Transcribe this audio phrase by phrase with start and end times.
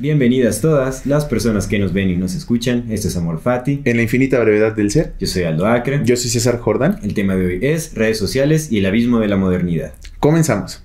[0.00, 2.86] Bienvenidas todas las personas que nos ven y nos escuchan.
[2.90, 3.82] Esto es Amor Fati.
[3.84, 5.12] En la infinita brevedad del ser.
[5.20, 6.00] Yo soy Aldo Acre.
[6.06, 6.98] Yo soy César Jordán.
[7.02, 9.92] El tema de hoy es redes sociales y el abismo de la modernidad.
[10.18, 10.82] Comenzamos.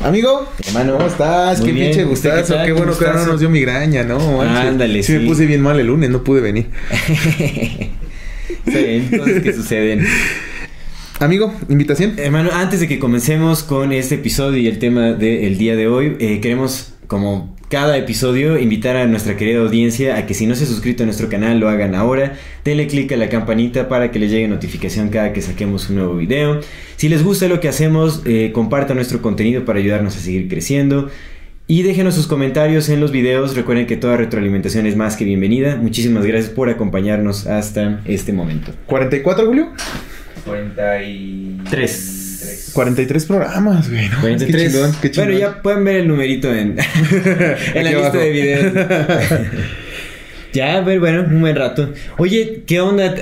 [0.00, 1.58] Amigo, Hermano, ¿cómo estás?
[1.60, 1.86] muy Qué bien.
[1.90, 2.64] pinche ¿Usted gustazo.
[2.64, 4.40] qué bueno que ahora no nos dio migraña, ¿no?
[4.40, 5.12] Ándale, sí.
[5.12, 5.18] sí.
[5.18, 6.68] me puse bien mal el lunes, no pude venir.
[9.18, 10.06] Cosas que suceden.
[11.20, 12.14] Amigo, invitación.
[12.16, 16.16] Hermano, antes de que comencemos con este episodio y el tema del día de hoy,
[16.20, 20.64] eh, queremos, como cada episodio, invitar a nuestra querida audiencia a que si no se
[20.64, 22.34] ha suscrito a nuestro canal, lo hagan ahora.
[22.64, 26.16] Denle click a la campanita para que les llegue notificación cada que saquemos un nuevo
[26.16, 26.60] video.
[26.96, 31.10] Si les gusta lo que hacemos, eh, compartan nuestro contenido para ayudarnos a seguir creciendo.
[31.70, 33.54] Y déjenos sus comentarios en los videos.
[33.54, 35.76] Recuerden que toda retroalimentación es más que bienvenida.
[35.76, 38.72] Muchísimas gracias por acompañarnos hasta este momento.
[38.86, 39.68] 44, Julio.
[40.46, 42.70] 43.
[42.72, 44.08] 43 programas, güey.
[44.08, 44.18] ¿no?
[44.18, 44.62] 43.
[44.62, 45.28] Qué chingón, qué chingón.
[45.28, 46.78] Bueno, ya pueden ver el numerito en,
[47.74, 48.16] en la lista abajo.
[48.16, 48.72] de videos.
[50.52, 51.90] ya, pero bueno, un buen rato.
[52.18, 53.14] Oye, ¿qué onda?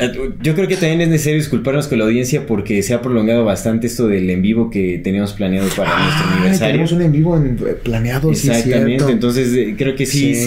[0.43, 3.87] Yo creo que también es necesario disculparnos con la audiencia porque se ha prolongado bastante
[3.87, 6.73] esto del en vivo que teníamos planeado para nuestro Ay, aniversario.
[6.73, 10.45] Tenemos un en vivo en- eh, planeado, Exactamente, entonces eh, creo que sí, Sí.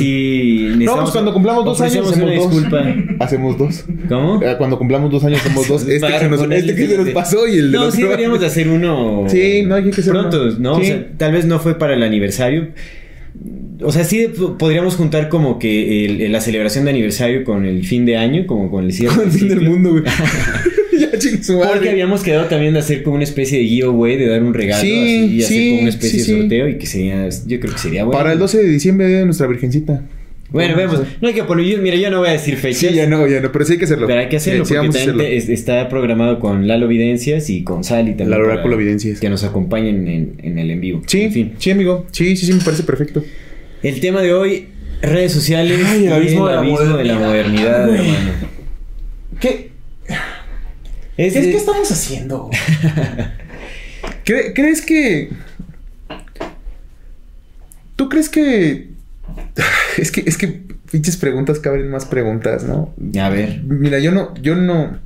[0.78, 0.86] sí.
[0.86, 2.52] No, pues cuando cumplamos dos años hacemos una dos.
[2.52, 2.96] disculpa.
[3.20, 3.84] Hacemos dos.
[4.08, 4.42] ¿Cómo?
[4.42, 5.82] Eh, Cuando cumplamos dos años hacemos dos.
[5.90, 8.02] Este, que se nos, este que se nos pasó y el de No, los sí
[8.04, 9.26] deberíamos de hacer uno.
[9.28, 10.56] Sí, no, hay que hacer pronto, uno.
[10.60, 10.76] ¿no?
[10.76, 10.82] Sí.
[10.82, 12.70] O sea, tal vez no fue para el aniversario.
[13.82, 18.06] O sea, sí podríamos juntar como que el- la celebración de aniversario con el fin
[18.06, 19.16] de año, como con el cierre.
[19.16, 20.04] Con el fin del mundo, güey.
[21.74, 24.82] Porque habíamos quedado también de hacer como una especie de giveaway, de dar un regalo
[24.82, 27.74] Sí, así, y hacer como una especie sí, de sorteo y que sería, yo creo
[27.74, 28.18] que sería bueno.
[28.18, 30.04] Para el 12 de diciembre de nuestra virgencita.
[30.52, 31.02] Bueno, vemos.
[31.22, 32.80] No hay que poner, yo- mira, yo no voy a decir fechas.
[32.80, 34.08] Sí, ya no, ya no, pero sí hay que hacerlo.
[34.08, 35.24] Pero hay que hacerlo Sí, porque hacerlo.
[35.24, 38.32] es- está programado con Lalo Videncias y con Sally también.
[38.32, 39.20] Lalo Oráculo Videncias.
[39.20, 41.02] Que nos acompañen en, en el en vivo.
[41.06, 41.52] Sí, En fin.
[41.60, 42.08] sí, amigo.
[42.12, 43.24] Sí, sí, sí, me parece perfecto.
[43.84, 44.70] El tema de hoy,
[45.02, 46.62] redes sociales Ay, el abismo de la
[46.98, 48.00] de la modernidad, güey.
[48.10, 48.32] hermano.
[49.40, 49.72] ¿Qué,
[51.18, 52.50] Es, ¿qué, de- qué estamos haciendo?
[54.26, 55.30] ¿Cre- ¿Crees que...
[57.96, 58.90] ¿Tú crees que...
[59.98, 60.48] Es que, es que
[60.92, 62.94] pinches preguntas caben más preguntas, ¿no?
[63.22, 63.62] A ver.
[63.64, 64.98] Mira, yo no, yo no,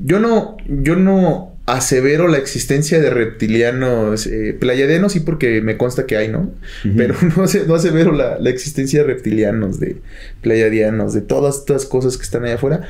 [0.00, 6.06] yo no, yo no asevero la existencia de reptilianos, eh, playadianos sí porque me consta
[6.06, 6.52] que hay, ¿no?
[6.96, 9.96] Pero no, no asevero la, la existencia de reptilianos, de
[10.42, 12.88] playadianos, de todas estas cosas que están allá afuera.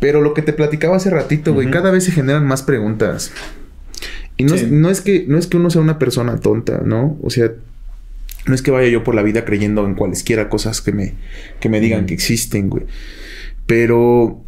[0.00, 3.32] Pero lo que te platicaba hace ratito, güey, cada vez se generan más preguntas.
[4.36, 4.64] Y no, Sí.
[4.66, 7.18] es, no es que, no es que uno sea una persona tonta, ¿no?
[7.22, 7.52] O sea,
[8.46, 11.14] no es que vaya yo por la vida creyendo en cualesquiera cosas que me,
[11.58, 12.84] que me digan que existen, güey.
[13.66, 14.44] Pero,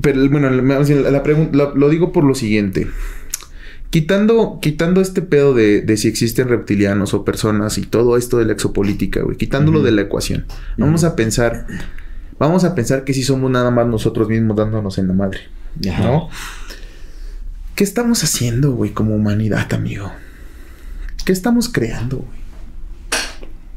[0.00, 1.22] pero bueno, la
[1.52, 2.88] lo, digo por lo siguiente.
[3.90, 8.46] Quitando, quitando este pedo de, de si existen reptilianos o personas y todo esto de
[8.46, 10.46] la exopolítica, güey, quitándolo de la ecuación,
[10.78, 11.66] vamos a pensar,
[12.38, 15.40] vamos a pensar que si somos nada más nosotros mismos dándonos en la madre,
[15.90, 16.04] Ajá.
[16.04, 16.30] ¿no?
[17.74, 20.10] ¿Qué estamos haciendo, güey, como humanidad, amigo?
[21.26, 22.41] ¿Qué estamos creando, güey?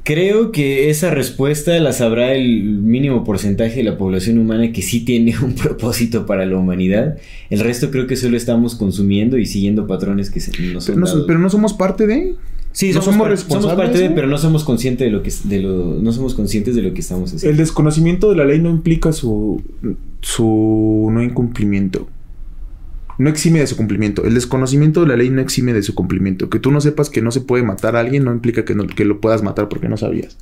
[0.05, 4.99] Creo que esa respuesta la sabrá el mínimo porcentaje de la población humana que sí
[5.03, 7.17] tiene un propósito para la humanidad.
[7.49, 11.07] El resto creo que solo estamos consumiendo y siguiendo patrones que se- nos Pero no,
[11.07, 11.23] dados.
[11.25, 12.35] pero no somos parte de...
[12.71, 14.15] Sí, ¿No somos, somos responsables, somos parte de, güey?
[14.15, 16.99] pero no somos conscientes de lo que de lo, no somos conscientes de lo que
[16.99, 17.57] estamos El haciendo.
[17.61, 19.63] desconocimiento de la ley no implica su,
[20.21, 22.07] su no incumplimiento.
[23.17, 24.25] No exime de su cumplimiento.
[24.25, 26.49] El desconocimiento de la ley no exime de su cumplimiento.
[26.49, 28.87] Que tú no sepas que no se puede matar a alguien no implica que, no-
[28.87, 30.37] que lo puedas matar porque no sabías.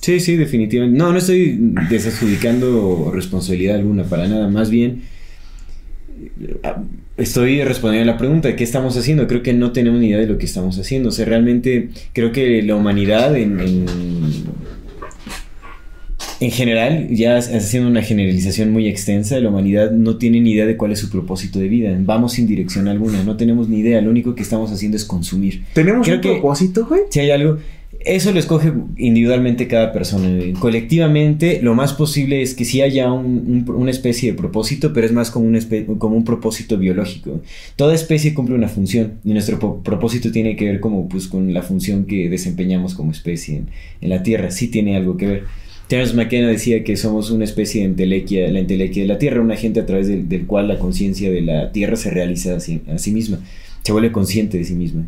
[0.00, 0.98] Sí, sí, definitivamente.
[0.98, 1.58] No, no estoy
[1.90, 4.48] desadjudicando responsabilidad alguna para nada.
[4.48, 5.02] Más bien,
[6.40, 6.56] eh,
[7.16, 9.26] estoy respondiendo a la pregunta, ¿qué estamos haciendo?
[9.26, 11.08] Creo que no tenemos ni idea de lo que estamos haciendo.
[11.10, 13.58] O sea, realmente creo que la humanidad en,
[16.40, 20.76] en general, ya haciendo una generalización muy extensa, la humanidad no tiene ni idea de
[20.76, 21.96] cuál es su propósito de vida.
[22.00, 24.00] Vamos sin dirección alguna, no tenemos ni idea.
[24.00, 25.64] Lo único que estamos haciendo es consumir.
[25.72, 27.02] ¿Tenemos Creo un que- propósito, güey?
[27.10, 27.58] Si hay algo,
[28.04, 30.28] Eso lo escoge individualmente cada persona.
[30.60, 35.04] Colectivamente, lo más posible es que sí haya un- un- una especie de propósito, pero
[35.04, 35.58] es más como un,
[35.98, 37.40] como un propósito biológico.
[37.76, 41.62] Toda especie cumple una función y nuestro propósito tiene que ver como, pues, con la
[41.62, 43.66] función que desempeñamos como especie en,
[44.00, 44.50] en la Tierra.
[44.52, 45.42] Sí tiene algo que ver.
[45.88, 49.50] Terence McKenna decía que somos una especie de entelequia, la entelequia de la Tierra, un
[49.50, 52.82] agente a través del, del cual la conciencia de la Tierra se realiza a sí,
[52.92, 53.40] a sí misma,
[53.82, 55.06] se vuelve consciente de sí misma.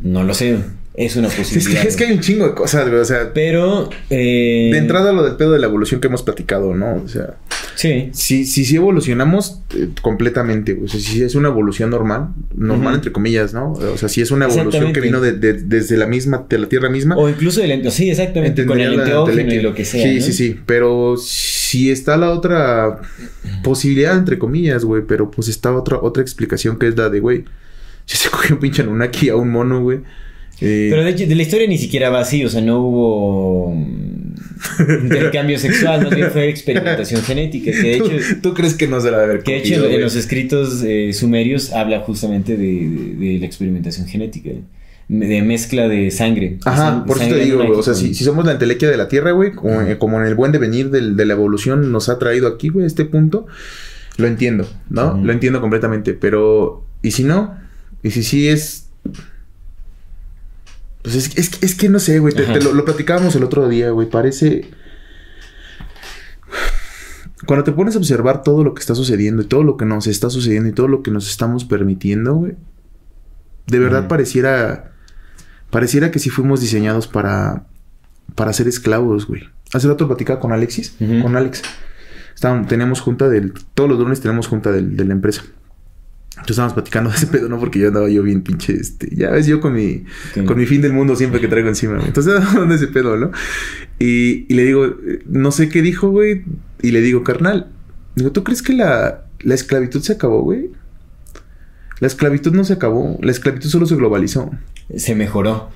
[0.00, 0.58] No lo sé,
[0.94, 1.82] es una Es posibilidad.
[1.82, 3.00] que, es que hay un chingo de cosas, güey.
[3.00, 3.90] O sea, Pero...
[4.10, 7.02] eh, de entrada lo del pedo de la evolución que hemos platicado, ¿no?
[7.04, 7.36] O sea,
[7.76, 8.10] Sí.
[8.12, 10.86] si, si, si evolucionamos eh, completamente, güey.
[10.86, 13.72] O sea, si es una evolución normal, normal entre comillas, ¿no?
[13.72, 16.68] O sea, si es una evolución que vino de, de- desde la misma, de la
[16.68, 17.16] Tierra misma.
[17.16, 20.04] O incluso el ente- sí, exactamente, con el enteógeno y lo que sea.
[20.04, 20.20] Sí, ¿no?
[20.24, 20.60] sí, sí.
[20.66, 23.00] Pero si está la otra
[23.64, 25.02] posibilidad, entre comillas, güey.
[25.06, 27.44] Pero pues está otra, otra explicación que es la de, güey.
[28.06, 29.98] Se cogió un pinche Anunnaki a un mono, güey.
[30.60, 33.74] eh, Pero de hecho, de la historia ni siquiera va así, o sea, no hubo
[33.74, 34.34] mm,
[35.04, 38.16] intercambio sexual, bien fue experimentación genética, que de ¿tú, hecho...
[38.42, 41.12] tú crees que no se la debe haber Que de hecho en los escritos eh,
[41.12, 44.50] sumerios habla justamente de, de- de la experimentación genética,
[45.08, 46.58] de mezcla de sangre.
[46.64, 47.70] Ajá, sang- por eso te digo, güey.
[47.78, 50.26] O sea, si, si somos la entelequia de la Tierra, güey, como, eh, como en
[50.26, 53.46] el buen devenir del- de la evolución nos ha traído aquí, güey, este punto,
[54.16, 55.20] lo entiendo, ¿no?
[55.22, 56.84] Lo entiendo completamente, pero...
[57.02, 57.54] ¿Y si no?
[58.04, 58.86] ¿Y si sí es...?
[61.02, 63.90] Pues es, es, es que no sé, güey, te- lo, lo platicábamos el otro día,
[63.90, 64.70] güey, parece...
[67.46, 70.06] Cuando te pones a observar todo lo que está sucediendo y todo lo que nos
[70.06, 72.54] está sucediendo y todo lo que nos estamos permitiendo, güey,
[73.66, 74.92] de verdad pareciera...
[75.70, 77.66] Pareciera que sí fuimos diseñados para,
[78.36, 79.42] para ser esclavos, güey.
[79.72, 81.62] Hace rato platicaba con Alexis, con Alex.
[82.34, 83.52] Estábamos, teníamos junta del...
[83.74, 85.42] Todos los lunes tenemos junta del- de la empresa.
[86.36, 87.58] Entonces estábamos platicando de ese pedo, ¿no?
[87.60, 89.08] Porque yo andaba yo bien pinche, este...
[89.14, 90.04] Ya ves, yo con mi...
[90.46, 92.06] Con mi fin del mundo siempre que traigo encima, güey.
[92.08, 93.30] Entonces hablando de ese pedo, ¿no?
[93.98, 96.42] Y, y le digo, eh, no sé qué dijo, güey.
[96.82, 97.68] Y le digo, carnal,
[98.16, 100.70] digo, ¿tú crees que la, la esclavitud se acabó, güey?
[102.00, 103.16] La esclavitud no se acabó.
[103.22, 104.50] La esclavitud solo se globalizó.
[104.96, 105.70] Se mejoró.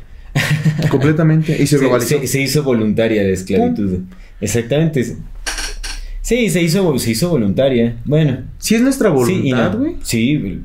[0.91, 1.61] Completamente.
[1.63, 2.19] Y se globalizó.
[2.21, 4.01] se- se hizo voluntaria la esclavitud.
[4.41, 5.17] Exactamente.
[6.29, 7.97] Sí, se hizo, se hizo voluntaria.
[8.05, 9.79] Bueno, Si es nuestra sí voluntad, no.
[9.79, 9.97] güey.
[10.03, 10.61] Sí,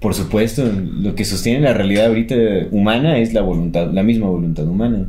[0.00, 0.64] por supuesto.
[1.00, 2.34] Lo que sostiene la realidad ahorita
[2.72, 5.06] humana es la voluntad, la misma voluntad humana.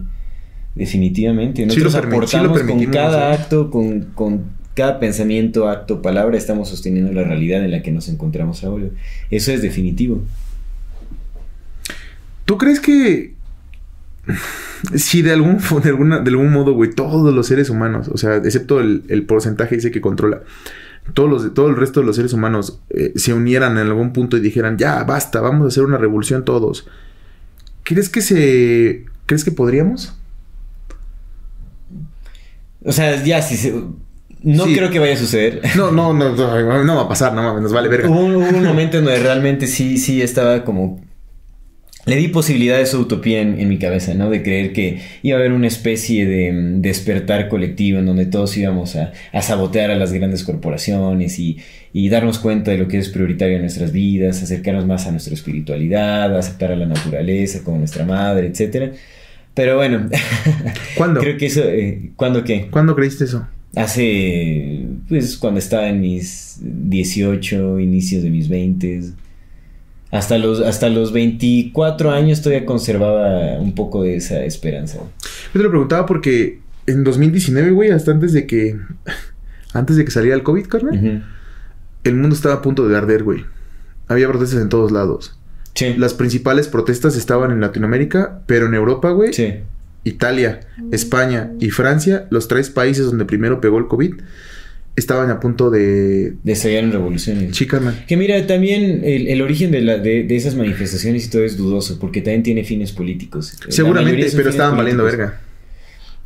[0.75, 1.63] Definitivamente.
[1.71, 3.33] Sí lo Nosotros permi- sí lo aportamos con cada ¿eh?
[3.33, 4.43] acto, con, con
[4.75, 8.85] cada pensamiento, acto, palabra, estamos sosteniendo la realidad en la que nos encontramos ahora.
[9.31, 10.21] Eso es definitivo.
[12.45, 13.33] ¿Tú crees que
[14.95, 18.37] si de algún, de alguna, de algún modo, güey, todos los seres humanos, o sea,
[18.37, 20.41] excepto el, el porcentaje dice que controla,
[21.13, 24.37] todos los, todo el resto de los seres humanos eh, se unieran en algún punto
[24.37, 26.87] y dijeran, ya, basta, vamos a hacer una revolución todos.
[27.83, 29.05] ¿Crees que se...
[29.25, 30.15] ¿Crees que podríamos?
[32.85, 33.73] O sea, ya si se-
[34.41, 34.75] No Sí.
[34.75, 35.61] creo que vaya a suceder.
[35.77, 38.09] No, no, no, no, no va a pasar, no mames, nos vale verga.
[38.09, 41.01] Hubo, hubo un momento en donde realmente sí, sí estaba como...
[42.05, 44.29] Le di posibilidad de esa utopía en, en mi cabeza, ¿no?
[44.29, 48.57] De creer que iba a haber una especie de mm, despertar colectivo en donde todos
[48.57, 51.59] íbamos a, a sabotear a las grandes corporaciones y,
[51.93, 55.33] y darnos cuenta de lo que es prioritario en nuestras vidas, acercarnos más a nuestra
[55.33, 58.91] espiritualidad, aceptar a la naturaleza como nuestra madre, etcétera.
[59.53, 60.09] Pero bueno,
[60.97, 61.21] ¿Cuándo?
[61.21, 61.61] creo que eso...
[61.63, 62.67] Eh, ¿Cuándo qué?
[62.69, 63.47] ¿Cuándo creíste eso?
[63.75, 69.01] Hace, pues, cuando estaba en mis 18, inicios de mis 20.
[70.13, 74.99] Hasta los, hasta los 24 años todavía conservaba un poco de esa esperanza.
[74.99, 78.77] Yo te lo preguntaba porque en 2019, güey, hasta antes de que...
[79.73, 81.23] Antes de que saliera el COVID, carnal, Ujú.
[82.03, 83.43] el mundo estaba a punto de arder, güey.
[84.07, 85.35] Había protestas en todos lados.
[85.73, 85.95] Sí.
[85.97, 89.55] Las principales protestas estaban en Latinoamérica, pero en Europa, güey, Sí.
[90.03, 90.59] Italia,
[90.91, 94.13] España y Francia, los tres países donde primero pegó el COVID,
[94.95, 96.33] estaban a punto de...
[96.43, 97.57] De estallar en revoluciones.
[97.67, 98.03] Carnal.
[98.07, 101.57] Que mira, también el, el origen de, la, de, de esas manifestaciones y todo es
[101.57, 103.55] dudoso, porque también tiene fines políticos.
[103.69, 105.39] Seguramente, pero estaban valiendo verga.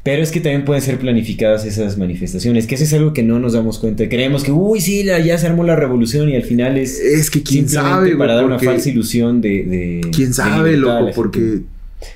[0.04, 3.40] Pero es que también pueden ser planificadas esas manifestaciones, que eso es algo que no
[3.40, 4.08] nos damos cuenta.
[4.08, 7.30] Creemos que, uy, sí, la- ya se armó la revolución y al final es Es
[7.30, 9.64] que quién simplemente sabe, para dar una falsa ilusión de...
[9.64, 11.60] de Quién sabe, loco, porque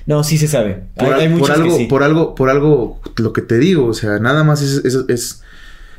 [0.06, 0.78] No, sí se sabe.
[0.96, 1.84] por, hay, hay por muchos que algo, sí.
[1.84, 5.42] por algo, por algo, lo que te digo, o sea, nada más es, es, es-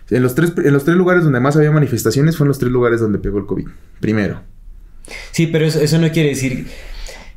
[0.09, 2.99] en los tres, en los tres lugares donde más había manifestaciones, fueron los tres lugares
[2.99, 3.67] donde pegó el COVID.
[3.99, 4.41] Primero.
[5.31, 6.67] Sí, pero eso, eso no quiere decir...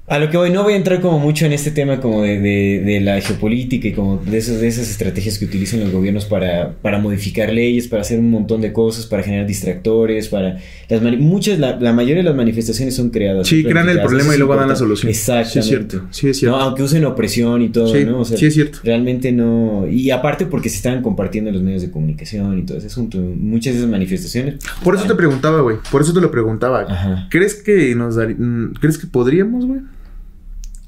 [0.09, 2.39] A lo que voy, no voy a entrar como mucho en este tema como de,
[2.39, 6.27] de- de la geopolítica y como de, esos, de esas estrategias que utilizan los gobiernos
[6.27, 10.59] para, para modificar leyes, para hacer un montón de cosas, para generar distractores, para...
[10.89, 13.49] Las muchas, la, la mayoría de las manifestaciones son creadas.
[13.49, 15.11] Sí, crean el problema y luego dan la solución.
[15.11, 15.51] Exactamente.
[15.53, 16.03] Sí, es cierto.
[16.13, 16.57] Sí, es cierto.
[16.57, 18.21] No, aunque usen opresión y todo, Sí, ¿no?
[18.21, 18.79] O sea, sí, es cierto.
[18.85, 19.89] Realmente no...
[19.91, 23.19] Y aparte porque se están compartiendo en los medios de comunicación y todo ese asunto.
[23.19, 24.55] Muchas de esas manifestaciones...
[24.85, 25.79] Por eso te preguntaba, güey.
[25.91, 26.83] Por eso te lo preguntaba.
[26.89, 27.27] Ajá.
[27.29, 28.29] ¿Crees que nos dar...
[28.29, 29.81] mm, ¿Crees que podríamos, güey?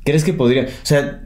[0.08, 0.62] ¿Crees que podría?
[0.64, 1.20] O sea,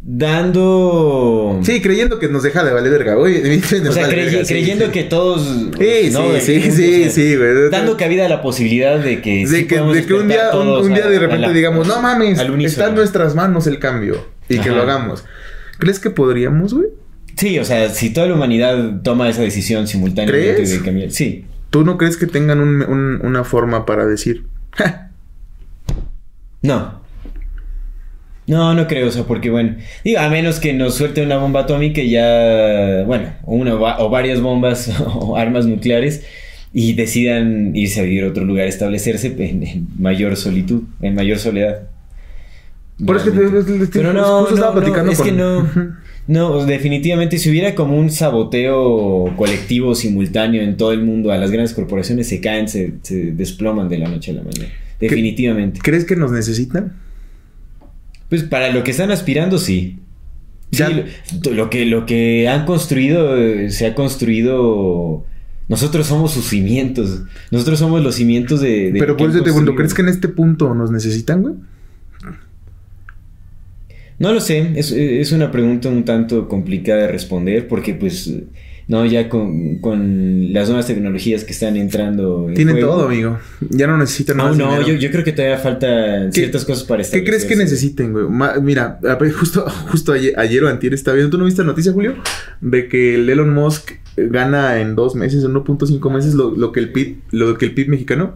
[0.00, 1.60] dando...
[1.62, 3.36] Sí, creyendo que nos deja de valer verga, güey.
[3.88, 5.42] O sea, crey- creyendo que todos...
[5.78, 6.32] Sí, ¿no?
[6.40, 7.70] sí, sí, sí, sí, güey.
[7.70, 9.46] Dando cabida a la posibilidad de que...
[9.46, 12.00] sí De que, podemos de que un día, un, día de repente la- digamos, no
[12.00, 12.68] mames, al unísono".
[12.70, 14.26] está en nuestras manos el cambio.
[14.48, 15.24] Y que lo hagamos.
[15.78, 16.88] ¿Crees que podríamos, güey?
[17.36, 20.70] Sí, o sea, si toda la humanidad toma esa decisión simultáneamente ¿Crees?
[20.70, 21.10] de cambiar...
[21.10, 21.44] Sí.
[21.70, 25.10] ¿Tú no crees que tengan un- un- una forma para decir, "Ja,
[26.62, 27.01] No.
[28.46, 31.60] No, no creo, o sea, porque bueno, digo, a menos que nos suelte una bomba
[31.60, 36.24] atómica y ya, bueno, una o va- o varias bombas o armas nucleares
[36.74, 41.38] y decidan irse a vivir a otro lugar, establecerse en, en mayor solitud, en mayor
[41.38, 41.82] soledad.
[43.04, 43.72] Por eso que te- Realmente.
[43.72, 45.68] te- te- Pero no, no, estaba no, platicando es con- que no,
[46.26, 51.50] no, definitivamente si hubiera como un saboteo colectivo simultáneo en todo el mundo, a las
[51.50, 54.68] grandes corporaciones se caen, se, se desploman de la noche a la mañana.
[55.00, 55.80] Definitivamente.
[55.82, 56.92] ¿Crees que nos necesitan?
[58.32, 59.98] Pues para lo que están aspirando, sí.
[60.70, 61.02] Ya- Sí,
[61.44, 65.22] lo, lo que, lo que han construido, eh, se ha construido.
[65.68, 67.24] Nosotros somos sus cimientos.
[67.50, 68.90] Nosotros somos los cimientos de.
[68.90, 69.74] de Pero por eso te pregunto.
[69.74, 71.56] ¿crees que en este punto nos necesitan, güey?
[74.18, 74.72] No lo sé.
[74.76, 78.32] Es, es una pregunta un tanto complicada de responder porque, pues.
[78.88, 82.46] No, ya con, con las nuevas tecnologías que están entrando.
[82.48, 82.92] en Tienen juego.
[82.94, 83.38] todo, amigo.
[83.70, 84.88] Ya no necesitan No, más no, dinero.
[84.88, 85.86] yo, yo creo que todavía falta
[86.26, 88.26] ¿Qué- ciertas cosas para ¿Qué crees que necesiten, güey?
[88.28, 88.98] Ma- mira,
[89.38, 92.16] justo, justo ayer, ayer o antier estaba viendo, ¿tú no viste la noticia, Julio?
[92.60, 96.80] De que el Elon Musk gana en dos meses, en 1.5 meses, lo, lo que
[96.80, 98.34] el PIB, lo que el PIB mexicano.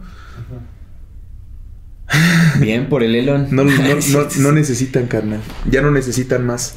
[2.60, 3.48] Bien, por el Elon.
[3.50, 3.70] No, no,
[4.12, 5.40] no, no necesitan, carnal.
[5.70, 6.72] Ya no necesitan más.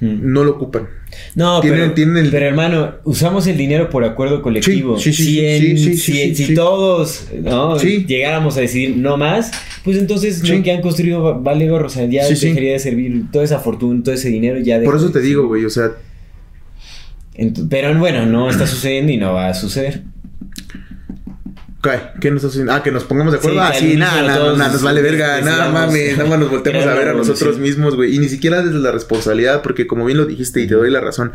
[0.00, 0.88] No lo ocupan.
[1.34, 4.98] No, Tienen- pero, tienen el- pero hermano, usamos el dinero por acuerdo colectivo.
[4.98, 7.78] Sí, sí, sí, si en- todos ¿no?
[7.78, 8.04] Sí.
[8.08, 9.50] llegáramos a decir no más,
[9.84, 11.86] pues entonces lo que han construido va- vale gorro.
[11.86, 14.96] O sea, ya dejaría de servir toda esa fortuna, todo ese dinero ya Por dejó
[14.96, 15.90] eso de te digo, güey, o sea,
[17.68, 20.02] pero bueno, no está sucediendo y no va a suceder.
[21.82, 21.90] ¿Qué?
[22.20, 22.72] ¿Qué nos haciendo?
[22.72, 23.60] Ah, que nos pongamos de acuerdo.
[23.60, 26.94] Ah, sí, nada, nada, nada, nos vale verga, nada mames, nada más nos volteamos a
[26.94, 28.14] ver a nosotros mismos, güey.
[28.14, 31.00] Y ni siquiera desde la responsabilidad, porque como bien lo dijiste y te doy la
[31.00, 31.32] razón,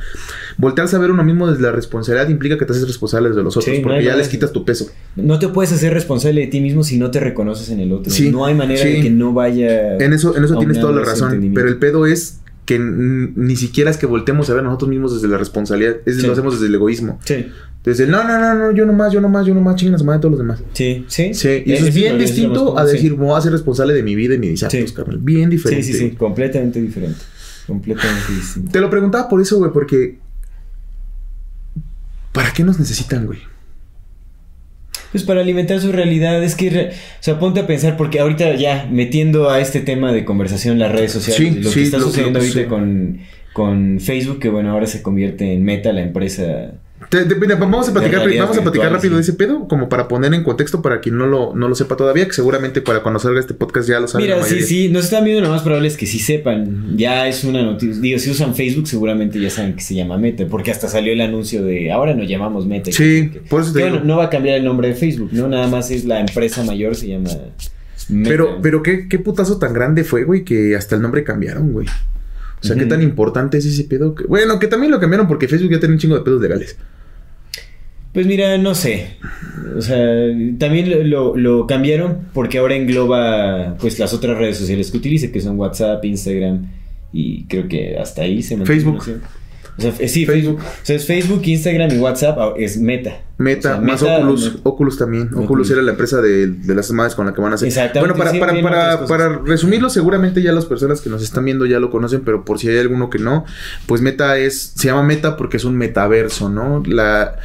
[0.58, 3.58] voltearse a ver uno mismo desde la responsabilidad implica que te haces responsable de los
[3.58, 4.16] otros, Sí, porque ya manera.
[4.18, 4.88] les quitas tu peso.
[5.16, 8.12] No te puedes hacer responsable de ti mismo si no te reconoces en el otro.
[8.12, 8.90] Sí, no hay manera sí.
[8.94, 9.98] de que no vaya.
[9.98, 13.90] En eso, en eso tienes toda la razón, pero el pedo es que ni siquiera
[13.92, 16.26] es que volteemos a ver nosotros mismos desde la responsabilidad, es Sí.
[16.28, 17.20] lo hacemos desde el egoísmo.
[17.24, 17.48] Sí,
[17.84, 20.32] Desde el no, no, no, no, yo nomás, yo nomás, yo nomás, su madre todos
[20.32, 20.64] los demás.
[20.74, 21.36] sí, sí.
[21.36, 22.94] Sí, y eso es bien distinto a común, sí.
[22.94, 24.96] decir, me voy a ser responsable de mi vida y mis actos, Sí.
[24.96, 25.20] carnal.
[25.20, 25.84] Bien Sí, diferente.
[25.86, 27.20] sí, sí, completamente diferente.
[27.68, 28.72] Completamente distinto.
[28.72, 30.18] Te lo preguntaba por eso, güey, porque.
[32.32, 33.40] ¿Para qué nos necesitan, güey?
[35.16, 36.92] Pues para alimentar su realidad, es que, re- o
[37.22, 41.14] sea, ponte a pensar, porque ahorita ya metiendo a este tema de conversación las redes
[41.14, 42.66] sociales, Sí, lo sí, que está lo- sucediendo ahorita sí.
[42.66, 43.20] con,
[43.54, 46.74] con Facebook, que bueno, ahora se convierte en Meta, la empresa.
[47.10, 50.08] Te- te- mira, vamos a platicar, vamos a platicar rápido de ese pedo, como para
[50.08, 53.20] poner en contexto para quien no lo, no lo sepa todavía, que seguramente para cuando
[53.20, 54.28] salga este podcast ya lo saben.
[54.28, 56.98] Mira, sí, sí, nos están viendo, lo más probable es que sí sepan.
[56.98, 58.02] Ya es una noticia.
[58.02, 61.22] Digo, si usan Facebook, seguramente ya saben que se llama Meta, porque hasta salió el
[61.22, 62.92] anuncio de ahora nos llamamos Meta.
[62.92, 63.92] Sí, Que- por eso te digo.
[63.92, 65.48] bueno, no va a cambiar el nombre de Facebook, ¿no?
[65.48, 67.30] Nada más es la empresa mayor, se llama
[68.10, 68.30] Meta.
[68.30, 71.88] Pero, pero ¿qué, qué putazo tan grande fue, güey, que hasta el nombre cambiaron, güey.
[71.88, 74.16] O sea, qué tan importante es ese pedo.
[74.16, 76.78] que- Bueno, que también lo cambiaron porque Facebook ya tiene un chingo de pedos legales.
[78.16, 79.18] Pues mira, no sé.
[79.78, 79.98] O sea,
[80.58, 85.42] también lo, lo- cambiaron porque ahora engloba pues las otras redes sociales que utilice, que
[85.42, 86.66] son WhatsApp, Instagram
[87.12, 89.02] y creo que hasta ahí se mantiene, Facebook.
[89.78, 90.60] O sea, eh, sí, Facebook.
[90.62, 93.18] O sea, es Facebook, Instagram y WhatsApp ah, es Meta.
[93.38, 94.60] Meta, O sea, más Meta, Oculus.
[94.64, 95.24] Oculus también.
[95.28, 95.72] Oculus, Oculus.
[95.72, 97.68] era la empresa de, de las madres con la que van a hacer.
[97.68, 98.62] Exactamente, Bueno, para, para,
[98.98, 102.46] para, para resumirlo, seguramente ya las personas que nos están viendo ya lo conocen, pero
[102.46, 103.44] por si hay alguno que no,
[103.88, 106.82] pues Meta es, se llama Meta porque es un metaverso, ¿no?
[106.88, 107.36] La,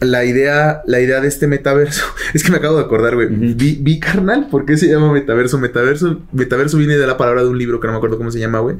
[0.00, 3.28] la idea, la idea de este metaverso, es que me acabo de acordar, güey.
[3.28, 5.58] Vi, vi carnal, ¿por qué se llama metaverso?
[5.58, 8.38] Metaverso, metaverso viene de la palabra de un libro que no me acuerdo cómo se
[8.38, 8.76] llama, güey.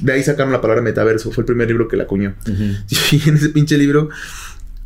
[0.00, 2.34] De ahí sacaron la palabra metaverso, fue el primer libro que la acuñó.
[2.46, 2.74] ujú.
[3.14, 4.08] Y en ese pinche libro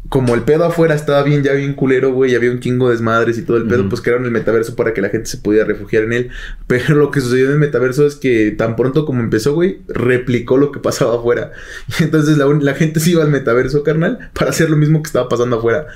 [0.09, 2.93] como el pedo afuera estaba bien, ya bien culero, güey, y había un chingo de
[2.95, 3.88] desmadres y todo el pedo, Ujú.
[3.90, 6.31] pues crearon el metaverso para que la gente se pudiera refugiar en él.
[6.67, 10.57] Pero lo que sucedió en el metaverso es que tan pronto como empezó, güey, replicó
[10.57, 11.52] lo que pasaba afuera.
[12.00, 15.28] Y entonces la, gente se iba al metaverso, carnal, para hacer lo mismo que estaba
[15.28, 15.87] pasando afuera.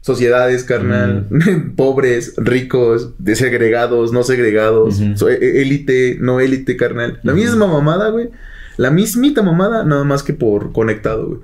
[0.00, 1.26] Sociedades, carnal,
[1.76, 7.20] pobres, ricos, desegregados, no segregados, so- e- élite, no élite, carnal.
[7.22, 8.30] La misma mamada, güey.
[8.78, 11.40] La mismita mamada, nada más que por conectado, güey.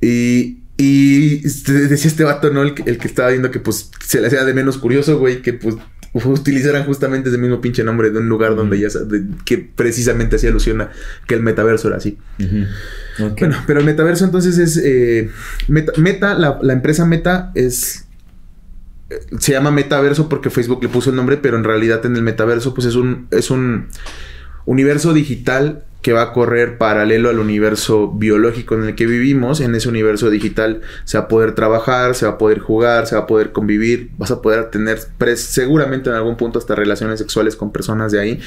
[0.00, 2.62] Y, y este, decía este vato, ¿no?
[2.62, 5.40] El, que- el que estaba viendo que pues se le hacía de menos curioso, güey,
[5.42, 5.76] que pues
[6.24, 10.50] utilizaran justamente ese mismo pinche nombre de un lugar donde ya de- que precisamente hacía
[10.50, 10.90] alusión a
[11.26, 12.18] que el metaverso era así.
[13.38, 15.30] Bueno, pero el metaverso entonces es eh,
[15.68, 18.06] Meta, Meta, la, la empresa Meta es
[19.10, 22.22] eh, se llama metaverso porque Facebook le puso el nombre, pero en realidad en el
[22.22, 23.86] metaverso pues es un es un
[24.66, 29.62] universo digital que va a correr paralelo al universo biológico en el que vivimos.
[29.62, 33.16] En ese universo digital se va a poder trabajar, se va a poder jugar, se
[33.16, 34.98] va a poder convivir, vas a poder tener
[35.36, 38.40] seguramente en algún punto hasta relaciones sexuales con personas de ahí.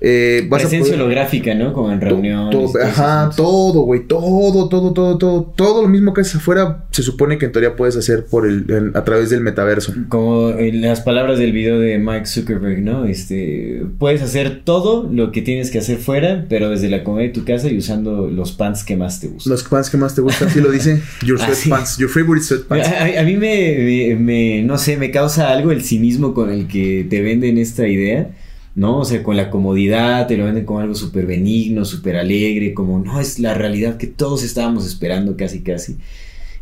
[0.00, 1.72] Eh, vas a Presencia poder- holográfica, ¿no?
[1.72, 6.20] Como en To- to- ajá, todo, güey, todo, todo, todo, todo, todo lo mismo que
[6.20, 9.92] haces afuera se supone que en teoría puedes hacer por el, a través del metaverso.
[10.08, 13.06] Como en las palabras del video de Mike Zuckerberg, ¿no?
[13.06, 17.34] Este, puedes hacer todo lo que tienes que hacer fuera, pero desde la comodidad de
[17.40, 19.50] tu casa y usando los pants que más te gustan.
[19.50, 21.00] Los pants que más te gustan, sí lo dice.
[21.26, 22.86] Your Ah, sweatpants, your favorite sweatpants.
[22.88, 26.50] A, a- a mí me, me- me- no sé, me causa algo el cinismo con
[26.50, 28.30] el que te venden esta idea,
[28.78, 28.98] ¿no?
[29.00, 32.98] O sea, con la comodidad, te lo venden como algo súper benigno, súper alegre, como
[33.00, 35.96] no es la realidad que todos estábamos esperando casi, casi.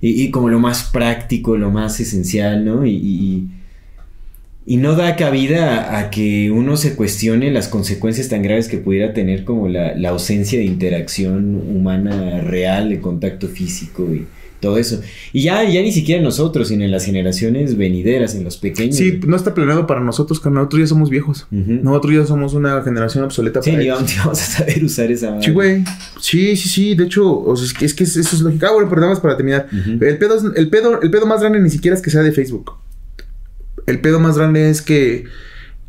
[0.00, 2.84] Y, como lo más práctico, lo más esencial, ¿no?
[2.86, 3.46] Y, y-
[4.68, 9.12] y no da cabida a, que uno se cuestione las consecuencias tan graves que pudiera
[9.12, 14.08] tener como la, la ausencia de interacción humana real, de contacto físico
[14.66, 15.00] todo eso.
[15.32, 18.96] Y ya, ya ni siquiera nosotros, sino en las generaciones venideras, en los pequeños.
[18.96, 21.46] Sí, no está planeado para nosotros, que nosotros ya somos viejos.
[21.52, 21.72] Ujú.
[21.82, 25.40] Nosotros ya somos una generación obsoleta Sí, para ni vamos, a saber usar esa.
[25.40, 25.84] Sí, güey.
[26.20, 26.94] Sí, sí, sí.
[26.94, 28.66] De hecho, o sea, es, que, es que eso es lógico.
[28.66, 29.68] Ah, bueno, pero nada más para terminar.
[29.72, 32.32] El, pedo es- el, pedo, el pedo más grande ni siquiera es que sea de
[32.32, 32.72] Facebook.
[33.86, 35.24] El pedo más grande es que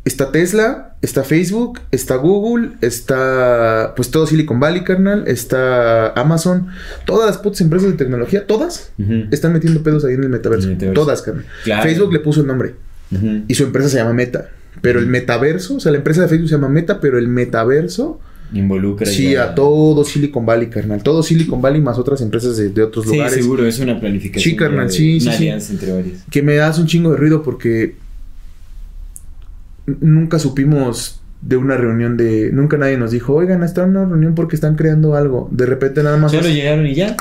[0.08, 6.68] está Tesla, está Facebook, está Google, está pues todo Silicon Valley, carnal, está Amazon.
[7.06, 8.90] Todas las putas empresas de tecnología, todas,
[9.30, 10.64] están metiendo pedos ahí en el metaverso.
[10.66, 11.00] En el metaverso.
[11.02, 11.44] Todas, carnal.
[11.64, 11.82] Claro.
[11.82, 12.74] Facebook le puso el nombre.
[13.48, 14.48] Y su empresa se llama Meta.
[14.80, 18.20] Pero el metaverso, o sea, la empresa de Facebook se llama Meta, pero el metaverso
[18.50, 21.02] Involucra Sí, ya- a todo Silicon Valley, carnal.
[21.02, 23.34] Todo Silicon Valley más otras empresas de, de otros Sí, lugares.
[23.34, 24.42] seguro, es una planificación.
[24.52, 25.42] Sí, carnal, de- sí, sí, Una sí.
[25.44, 26.24] alianza entre varias.
[26.30, 27.96] Que me das un chingo de ruido porque
[30.00, 32.50] nunca supimos de una reunión de...
[32.52, 35.48] Nunca nadie nos dijo, oigan, está en una reunión porque están creando algo.
[35.52, 36.32] De repente nada más...
[36.32, 37.16] Solo llegaron y ya.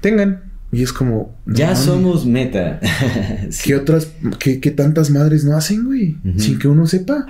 [0.00, 0.42] Tengan.
[0.70, 1.34] Y es como...
[1.44, 2.80] no Ya somos meta.
[3.50, 3.68] Sí.
[3.68, 4.12] ¿Qué otras...
[4.38, 6.16] Qué, qué tantas madres no hacen, güey?
[6.24, 6.38] Ujú.
[6.38, 7.26] Sin que uno sepa.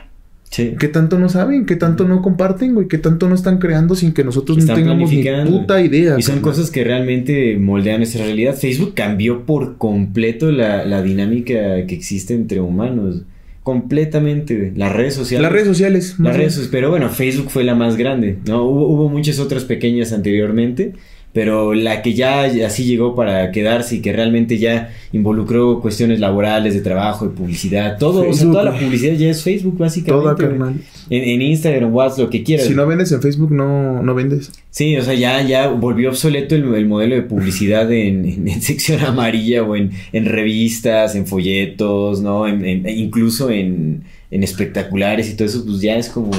[0.51, 0.75] Sí.
[0.79, 1.64] ¿Qué tanto no saben?
[1.64, 2.87] ¿Qué tanto no comparten, güey?
[2.87, 6.18] ¿Qué tanto no están creando sin que nosotros no Están tengamos ni puta idea?
[6.18, 6.53] Y son carnal?
[6.53, 8.55] cosas que realmente moldean nuestra realidad.
[8.55, 13.22] Facebook cambió por completo la, la dinámica que existe entre humanos.
[13.62, 14.72] Completamente.
[14.75, 15.42] Las redes sociales.
[15.42, 16.16] Las redes sociales.
[16.18, 16.68] Las redes.
[16.70, 18.38] Pero bueno, Facebook fue la más grande.
[18.46, 18.64] ¿no?
[18.64, 20.94] Hubo, hubo muchas otras pequeñas anteriormente.
[21.35, 26.75] Pero la que ya así llegó para quedarse y que realmente ya involucró cuestiones laborales,
[26.75, 30.23] de trabajo, de publicidad, todo, o sea, toda la publicidad ya es Facebook básicamente.
[30.25, 30.75] Toda, carnal.
[31.09, 32.66] En, en Instagram, WhatsApp, lo que quieras.
[32.66, 34.53] Si no vendes en Facebook, no, no vendes.
[34.71, 38.61] Sí, o sea, ya, ya volvió obsoleto el, el modelo de publicidad en, en- en
[38.71, 42.47] sección amarilla o en, en revistas, en folletos, ¿no?
[42.47, 46.31] En, en- incluso en, en espectaculares y todo eso, pues ya es como...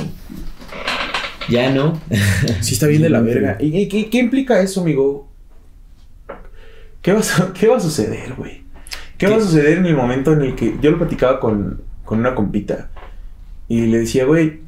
[1.49, 1.99] Ya no.
[2.61, 3.57] Sí, está bien de la verga.
[3.59, 5.29] ¿Y, y qué, qué implica eso, amigo?
[7.01, 8.63] ¿Qué va a, qué va a suceder, güey?
[9.17, 12.19] ¿Qué, va a suceder en el momento en el que yo lo platicaba con, con
[12.19, 12.89] una compita
[13.67, 14.61] y le decía, güey,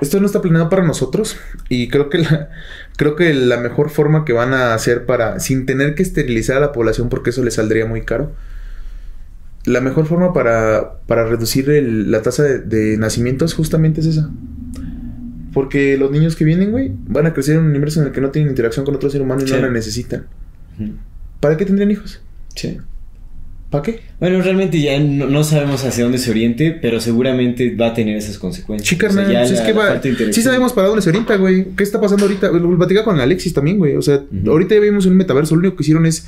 [0.00, 1.36] esto no está planeado para nosotros
[1.68, 2.50] y creo que la,
[2.96, 6.60] creo que la mejor forma que van a hacer para, sin tener que esterilizar a
[6.60, 8.32] la población porque eso les saldría muy caro,
[9.64, 14.28] la mejor forma para, para reducir el- la tasa de, de nacimientos justamente es esa.
[15.52, 18.20] Porque los niños que vienen, güey, van a crecer en un universo en el que
[18.20, 19.52] no tienen interacción con otro ser humano y Sí.
[19.54, 20.26] no la necesitan.
[21.40, 22.20] ¿Para qué tendrían hijos?
[22.54, 22.78] Sí.
[23.70, 24.00] ¿Para qué?
[24.20, 28.16] Bueno, realmente ya no, no sabemos hacia dónde se oriente, pero seguramente va a tener
[28.18, 28.86] esas consecuencias.
[28.86, 29.98] Sí, O sea, carnal, sí, es que va-
[30.30, 31.68] sí sabemos para dónde se orienta, güey.
[31.74, 32.50] ¿Qué está pasando ahorita?
[32.52, 33.96] Lo platicaba con Alexis también, güey.
[33.96, 35.54] O sea, ahorita ya vimos un metaverso.
[35.54, 36.26] Lo único que hicieron es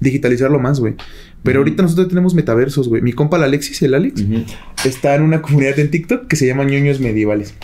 [0.00, 0.94] digitalizarlo más, güey.
[1.42, 3.02] Pero ahorita nosotros tenemos metaversos, güey.
[3.02, 4.24] Mi compa el Alexis, el Alex,
[4.86, 7.54] está en una comunidad en TikTok que se llama ñoños medievales.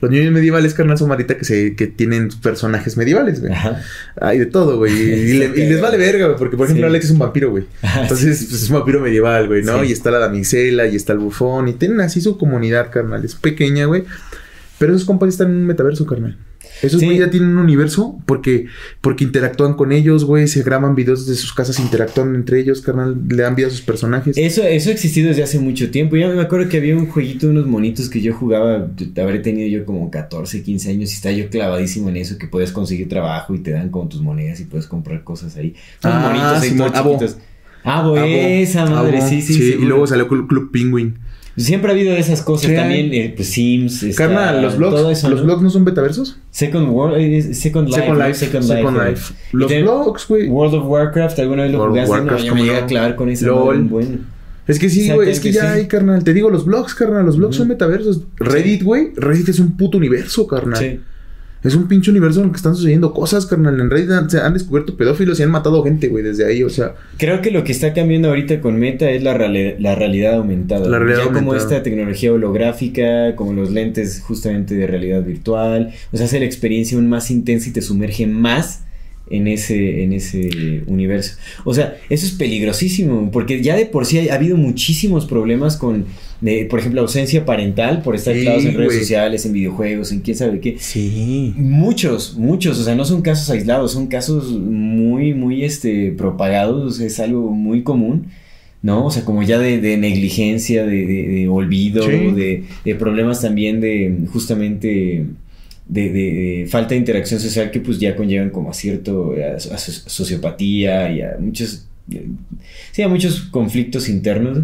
[0.00, 3.52] Los niños medievales, carnal, son marita que se que tienen personajes medievales, güey.
[3.52, 3.82] Ajá.
[4.20, 4.92] Hay de todo, güey.
[4.96, 6.38] Y, le- y les vale verga, güey.
[6.38, 6.90] Porque, por ejemplo, Sí.
[6.90, 7.64] Alex es un vampiro, güey.
[7.82, 9.80] Ajá, Entonces, pues, es un vampiro medieval, güey, ¿no?
[9.82, 9.88] Sí.
[9.88, 11.68] Y está la damisela y está el bufón.
[11.68, 13.24] Y tienen así su comunidad, carnal.
[13.24, 14.04] Es pequeña, güey.
[14.78, 16.36] Pero esos compas están en un metaverso, carnal.
[16.82, 17.06] Esos Sí.
[17.06, 18.66] güey ya tienen un universo porque,
[19.00, 20.46] porque interactúan con ellos, güey.
[20.48, 23.16] Se graban videos de sus casas, interactúan entre ellos, carnal.
[23.28, 24.36] Le dan vida a sus personajes.
[24.36, 26.16] Eso, eso ha existido desde hace mucho tiempo.
[26.16, 29.68] Ya me acuerdo que había un jueguito de unos monitos que yo jugaba, habré tenido
[29.68, 33.54] yo como 14, 15 años y estaba yo clavadísimo en eso, que puedes conseguir trabajo
[33.54, 35.74] y te dan como tus monedas y puedes comprar cosas ahí.
[36.04, 37.12] Unos Ah, monitos ahí Simón, todos Abo.
[37.18, 37.38] chiquitos.
[37.84, 39.28] Abo, Abo, esa madre, Abo.
[39.28, 39.76] sí, sí.
[39.80, 41.18] Y luego salió Club Penguin.
[41.56, 42.76] Siempre ha habido de esas cosas Sí.
[42.76, 44.02] también, eh, pues Sims.
[44.02, 45.46] está Carnal, los todo blogs, eso, los ¿no?
[45.46, 46.38] blogs no son metaversos.
[46.50, 48.00] Second World, eh, Second Life.
[48.00, 48.26] Second ¿no?
[48.26, 48.34] Life.
[48.38, 49.10] Second Second Life.
[49.10, 49.32] Life.
[49.32, 49.46] eh.
[49.52, 50.48] Los blogs, güey.
[50.48, 52.10] World of Warcraft, ¿alguna vez lo World jugaste?
[52.10, 52.84] Warcraft, no, yo ¿cómo me llegué no?
[52.84, 53.46] a clavar con ese.
[53.46, 53.82] LOL.
[53.84, 54.18] Bueno.
[54.66, 55.66] Es que sí, güey, es que ya sí.
[55.78, 56.24] hay, carnal.
[56.24, 57.24] Te digo, los blogs, carnal.
[57.24, 58.22] Los blogs son metaversos.
[58.36, 59.12] Reddit, güey.
[59.16, 60.78] Reddit es un puto universo, carnal.
[60.78, 61.00] Sí.
[61.64, 63.80] Es un pinche universo en el que están sucediendo cosas, carnal.
[63.80, 66.62] En Reddit han, se han descubierto pedófilos y han matado gente, güey, desde ahí.
[66.62, 69.94] O sea, Creo que lo que está cambiando ahorita con Meta es la, reali- la
[69.96, 70.88] realidad aumentada.
[70.88, 76.16] La realidad ya como esta tecnología holográfica, como los lentes justamente de realidad virtual, o
[76.16, 78.82] sea, hace la experiencia aún más intensa y te sumerge más
[79.28, 81.36] en ese, en ese universo.
[81.64, 85.76] O sea, eso es peligrosísimo, porque ya de por sí ha, ha habido muchísimos problemas
[85.76, 86.04] con,
[86.40, 90.20] de, por ejemplo, ausencia parental por estar Sí, clavados en redes sociales, en videojuegos, en
[90.20, 90.76] quién sabe qué.
[90.78, 91.52] sí.
[91.56, 97.18] Muchos, muchos, o sea, no son casos aislados, son casos muy, muy, este, propagados, es
[97.18, 98.26] algo muy común,
[98.82, 99.06] ¿no?
[99.06, 102.10] O sea, como ya de, de negligencia, de, de- de olvido, Sí.
[102.10, 105.24] de, de problemas también de, justamente,
[105.88, 109.78] de, de- falta de interacción social que pues ya conllevan como a cierto, a, a
[109.78, 112.26] so- sociopatía y a muchos, eh,
[112.92, 114.58] sí, a muchos conflictos internos.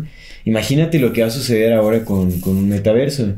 [0.45, 3.35] Imagínate lo que va a suceder ahora con, con un metaverso.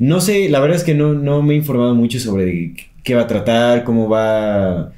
[0.00, 2.74] No sé, la verdad es que no, no me he informado mucho sobre
[3.04, 4.92] qué va a tratar, cómo va,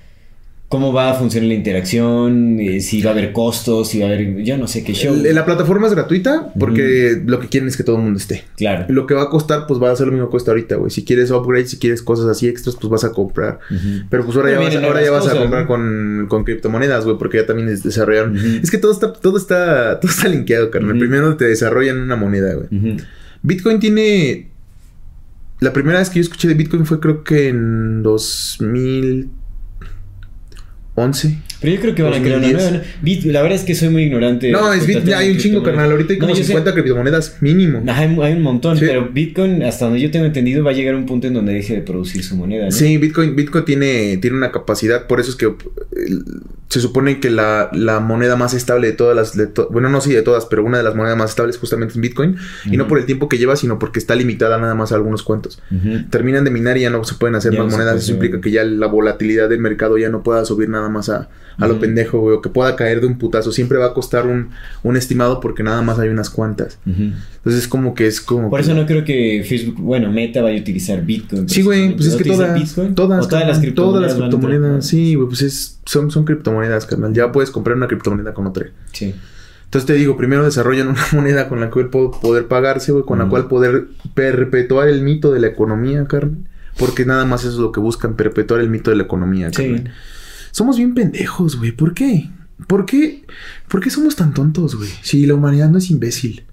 [0.70, 4.08] cómo va a funcionar la interacción, eh, si va a haber costos, si va a
[4.10, 5.12] haber, yo no sé qué show.
[5.12, 8.44] El- La plataforma es gratuita porque lo que quieren es que todo el mundo esté.
[8.56, 8.86] Claro.
[8.88, 10.92] Lo que va a costar, pues va a ser lo mismo que cuesta ahorita, güey.
[10.92, 13.58] Si quieres upgrade, si quieres cosas así extras, pues vas a comprar.
[14.08, 15.66] Pero pues ahora ya vas, vienen ahora ya nuevas vas a comprar ¿no?
[15.66, 18.36] con, con criptomonedas, güey, porque ya también des- desarrollaron.
[18.62, 20.92] Es que todo está, todo está, todo está linkeado, carnal.
[20.92, 21.00] Ujú.
[21.00, 22.96] Primero te desarrollan una moneda, güey.
[23.42, 24.50] Bitcoin tiene.
[25.58, 28.02] La primera vez que yo escuché de Bitcoin fue creo que en
[30.96, 31.38] 2011.
[31.60, 32.70] Pero yo creo que van a crear una 2010.
[32.72, 32.86] nueva.
[32.86, 33.02] ¿no?
[33.02, 34.50] Bit- la verdad es que soy muy ignorante.
[34.50, 35.90] No, es respecto a Bit, temas hay un chingo, carnal.
[35.90, 37.82] Ahorita hay No, como sé- 50 criptomonedas mínimo.
[37.86, 38.84] Hay, hay un montón, Sí.
[38.86, 41.52] pero Bitcoin, hasta donde yo tengo entendido, va a llegar a un punto en donde
[41.52, 42.64] deje de producir su moneda.
[42.66, 42.70] ¿no?
[42.72, 45.50] Sí, Bitcoin, Bitcoin tiene, tiene una capacidad, por eso es que eh,
[46.70, 50.00] se supone que la, la moneda más estable de todas las, de to- bueno, no
[50.00, 52.36] sí de todas, pero una de las monedas más estables justamente es Bitcoin,
[52.70, 55.22] y no por el tiempo que lleva, sino porque está limitada nada más a algunos
[55.22, 55.60] cuantos.
[56.10, 58.40] Terminan de minar y ya no se pueden hacer Ya más no monedas, eso implica
[58.40, 61.78] que ya la volatilidad del mercado ya no pueda subir nada más a, a lo
[61.78, 64.48] pendejo, güey, o que pueda caer de un putazo, siempre va a costar un,
[64.82, 66.78] un estimado porque nada más hay unas cuantas.
[66.86, 67.02] Ujú.
[67.36, 68.48] Entonces es como que es como...
[68.48, 71.48] Por que- eso no creo que Facebook, bueno, Meta vaya a utilizar Bitcoin.
[71.48, 72.94] Sí, güey, pues es que ¿Utilizar todas, Bitcoin?
[72.94, 73.92] todas, ¿O todas las carnal, criptomonedas.
[73.92, 74.30] todas las entrar?
[74.50, 77.12] criptomonedas, sí, güey, pues es, son, son criptomonedas, carnal.
[77.12, 78.66] Ya puedes comprar una criptomoneda con otra.
[78.92, 79.14] Sí.
[79.64, 83.18] Entonces te digo, primero desarrollan una moneda con la cual po- poder pagarse, güey, con
[83.18, 86.38] la cual poder perpetuar el mito de la economía, carnal.
[86.78, 89.84] Porque nada más eso es lo que buscan, perpetuar el mito de la economía, Sí.
[90.52, 91.72] Somos bien pendejos, güey.
[91.72, 92.28] ¿Por qué?
[92.66, 93.24] ¿Por qué?
[93.68, 94.90] ¿Por qué somos tan tontos, güey?
[95.02, 96.44] Si la humanidad no es imbécil.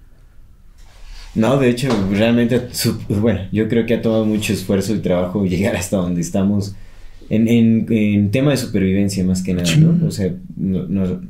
[1.34, 2.68] No, de hecho, realmente,
[3.08, 6.74] bueno, yo creo que ha tomado mucho esfuerzo y trabajo llegar hasta donde estamos
[7.28, 9.68] en, en, en tema de supervivencia más que nada.
[9.76, 10.06] ¿no?
[10.06, 11.20] O sea, no- no-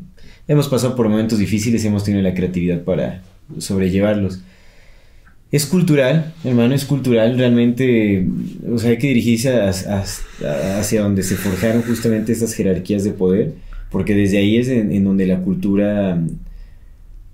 [0.46, 3.22] hemos pasado por momentos difíciles y hemos tenido la creatividad para
[3.59, 4.40] sobrellevarlos.
[5.51, 8.27] Es cultural, hermano, es cultural, realmente,
[8.71, 13.53] o sea, hay que dirigirse hacia donde se forjaron justamente estas jerarquías de poder,
[13.91, 16.21] porque desde ahí es en, en donde la cultura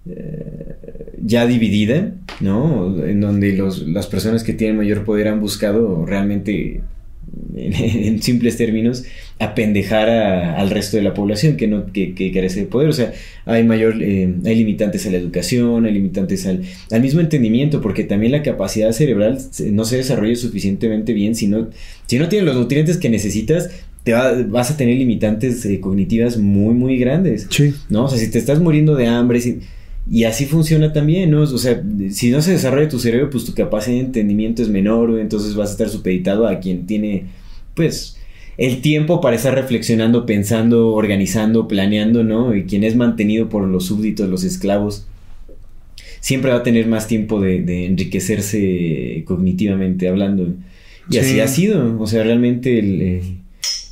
[0.07, 0.77] eh,
[1.20, 3.05] ya dividida, ¿no?
[3.05, 6.83] En donde los, las personas que tienen mayor poder han buscado realmente,
[7.56, 9.04] en, simples términos,
[9.38, 12.88] apendejar a- al resto de la población que no que, que carece de poder.
[12.88, 13.12] O sea,
[13.46, 18.04] hay mayor, eh, hay limitantes a la educación, hay limitantes al, al mismo entendimiento, porque
[18.04, 19.38] también la capacidad cerebral
[19.70, 21.68] no se desarrolla suficientemente bien si no,
[22.06, 23.70] si no tienes los nutrientes que necesitas.
[24.04, 27.46] Te va- vas a tener limitantes eh, cognitivas muy, muy grandes.
[27.50, 27.72] Sí.
[27.88, 28.04] ¿no?
[28.04, 29.60] O sea, si te estás muriendo de hambre, si-
[30.10, 31.42] y así funciona también, ¿no?
[31.42, 35.18] O sea, si no se desarrolla tu cerebro, pues tu capacidad de entendimiento es menor,
[35.18, 37.24] entonces vas a estar supeditado a quien tiene,
[37.74, 38.16] pues,
[38.58, 42.54] el tiempo para estar reflexionando, pensando, organizando, planeando, ¿no?
[42.54, 45.06] Y quien es mantenido por los súbditos, los esclavos,
[46.20, 50.54] siempre va a tener más tiempo de, de enriquecerse cognitivamente hablando.
[51.10, 51.40] Y así Sí.
[51.40, 52.00] ha sido.
[52.00, 53.22] O sea, realmente el, eh,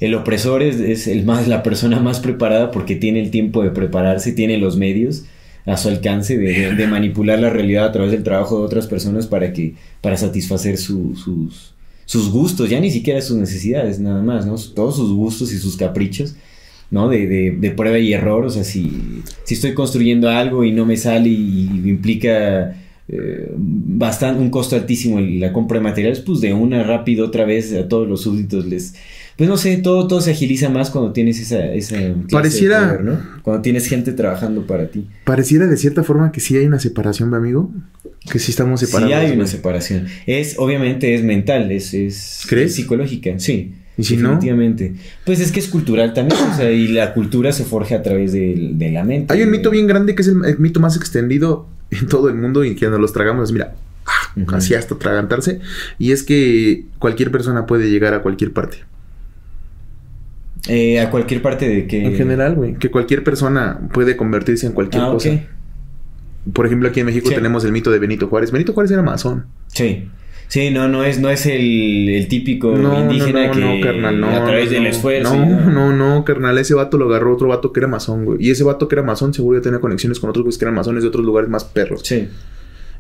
[0.01, 3.71] el opresor es, es el más, la persona más preparada porque tiene el tiempo de
[3.71, 5.25] prepararse, tiene los medios
[5.67, 9.53] a su alcance de, manipular la realidad a través del trabajo de otras personas para
[9.53, 14.57] que para satisfacer su- sus, sus gustos, ya ni siquiera sus necesidades, nada más, ¿no?
[14.75, 16.35] Todos sus gustos y sus caprichos.
[16.91, 17.09] ¿no?
[17.09, 20.99] De, de- prueba y error, o sea, si, si estoy construyendo algo y no me
[20.99, 22.77] sale y, implica
[23.09, 27.47] eh, bastante, un costo altísimo el- la compra de materiales, pues de una rápido otra
[27.47, 28.95] vez a todos los súbditos les...
[29.37, 31.65] Pues no sé, todo, todo se agiliza más cuando tienes esa...
[31.73, 33.21] esa de Pareciera- poder, ¿no?
[33.43, 35.07] Cuando tienes gente trabajando para ti.
[35.25, 37.71] Pareciera de cierta forma que sí hay una separación, mi amigo.
[38.31, 39.15] Que sí estamos Sí separados.
[39.15, 39.47] hay una güey.
[39.49, 40.07] separación.
[40.27, 42.71] Es, obviamente, es mental, es, es, ¿Crees?
[42.71, 43.75] es psicológica, sí.
[43.99, 44.29] ¿Y si no?
[44.31, 44.95] definitivamente.
[45.27, 48.33] Pues es que es cultural también, o sea, y la cultura se forja a través
[48.33, 49.33] de, de la mente.
[49.35, 52.37] Hay un mito bien grande que es el, el mito más extendido en todo el
[52.37, 53.75] mundo y que nos los tragamos, mira,
[54.37, 54.55] Ujú.
[54.57, 55.61] así hasta tragantarse.
[55.99, 58.79] Y es que cualquier persona puede llegar a cualquier parte.
[60.69, 62.05] Eh, a cualquier parte de que...
[62.05, 62.75] En general, güey.
[62.75, 65.31] Que cualquier persona puede convertirse en cualquier Ah, cosa.
[66.53, 67.35] Por ejemplo, aquí en México Sí.
[67.35, 68.51] tenemos el mito de Benito Juárez.
[68.53, 69.47] Benito Juárez era masón.
[69.69, 70.09] Sí.
[70.49, 73.81] Sí, no, no es, no es el, el típico No, no, indígena no, que no,
[73.81, 74.29] carnal, no.
[74.29, 74.89] a través no, del no.
[74.91, 75.35] esfuerzo.
[75.35, 76.59] No, no, no, carnal.
[76.59, 78.39] Ese vato lo agarró otro vato que era masón, güey.
[78.45, 80.75] Y ese vato que era masón seguro ya tenía conexiones con otros güeyes que eran
[80.75, 82.03] masones de otros lugares más perros.
[82.05, 82.29] Sí.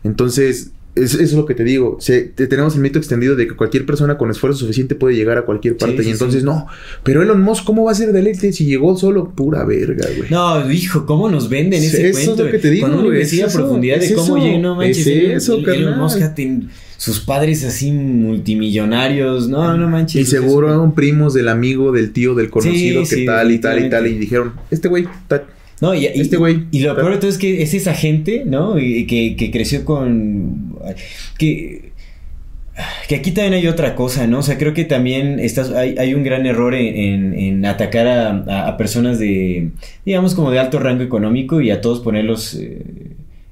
[0.02, 1.96] Entonces, es- eso es lo que te digo.
[2.00, 5.38] Se- te- tenemos el mito extendido de que cualquier persona con esfuerzo suficiente puede llegar
[5.38, 5.96] a cualquier parte.
[5.98, 6.46] Sí, sí, y entonces, sí.
[6.46, 6.66] no.
[7.02, 9.30] Pero Elon Musk, ¿cómo va a ser de élite si llegó solo?
[9.34, 10.30] Pura verga, güey.
[10.30, 12.44] No, hijo, ¿cómo nos venden ese eso es cuento?
[12.44, 14.58] lo que te digo, Cuando uno investiga es a profundidad de es cómo eso, llega,
[14.58, 14.98] no manches.
[14.98, 15.98] es Elon- eso, Elon.
[15.98, 19.48] Musk ten- sus padres así multimillonarios.
[19.48, 20.20] No, no manches.
[20.22, 23.84] Y seguro es- eran primos del amigo, del tío, del conocido, que tal y tal
[23.84, 24.06] y tal.
[24.06, 25.44] Y dijeron, este güey, ta-
[25.82, 26.66] No, y, Este güey.
[26.70, 28.78] Y lo peor de todo es que es esa gente, ¿no?
[28.78, 30.76] Y que, que creció con.
[31.38, 31.90] Que.
[33.06, 34.38] Que aquí también hay otra cosa, ¿no?
[34.38, 38.06] O sea, creo que también estás, hay, hay un gran error en, en- en atacar
[38.06, 39.68] a, a- a personas de,
[40.06, 42.78] digamos, como de alto rango económico y a todos ponerlos eh,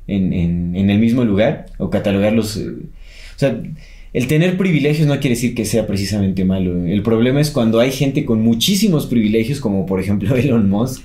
[0.07, 2.57] en, en- en el mismo lugar o catalogarlos.
[2.57, 3.61] eh, o sea,
[4.15, 6.87] el tener privilegios no quiere decir que sea precisamente malo.
[6.87, 11.03] El problema es cuando hay gente con muchísimos privilegios, como por ejemplo Elon Musk,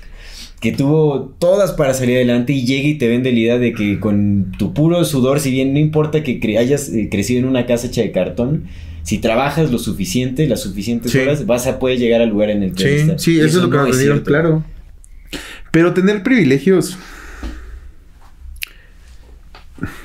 [0.60, 4.00] que tuvo todas para salir adelante y llega y te vende la idea de que
[4.00, 7.66] con tu puro sudor, si bien no importa que cre- hayas eh, crecido en una
[7.66, 8.64] casa hecha de cartón,
[9.02, 11.18] si trabajas lo suficiente, las suficientes Sí.
[11.18, 13.22] horas, vas a poder llegar al lugar en el que Sí, estás.
[13.22, 14.24] sí, eso, es lo que no nos cierto.
[14.24, 14.64] claro.
[15.70, 16.96] Pero tener privilegios.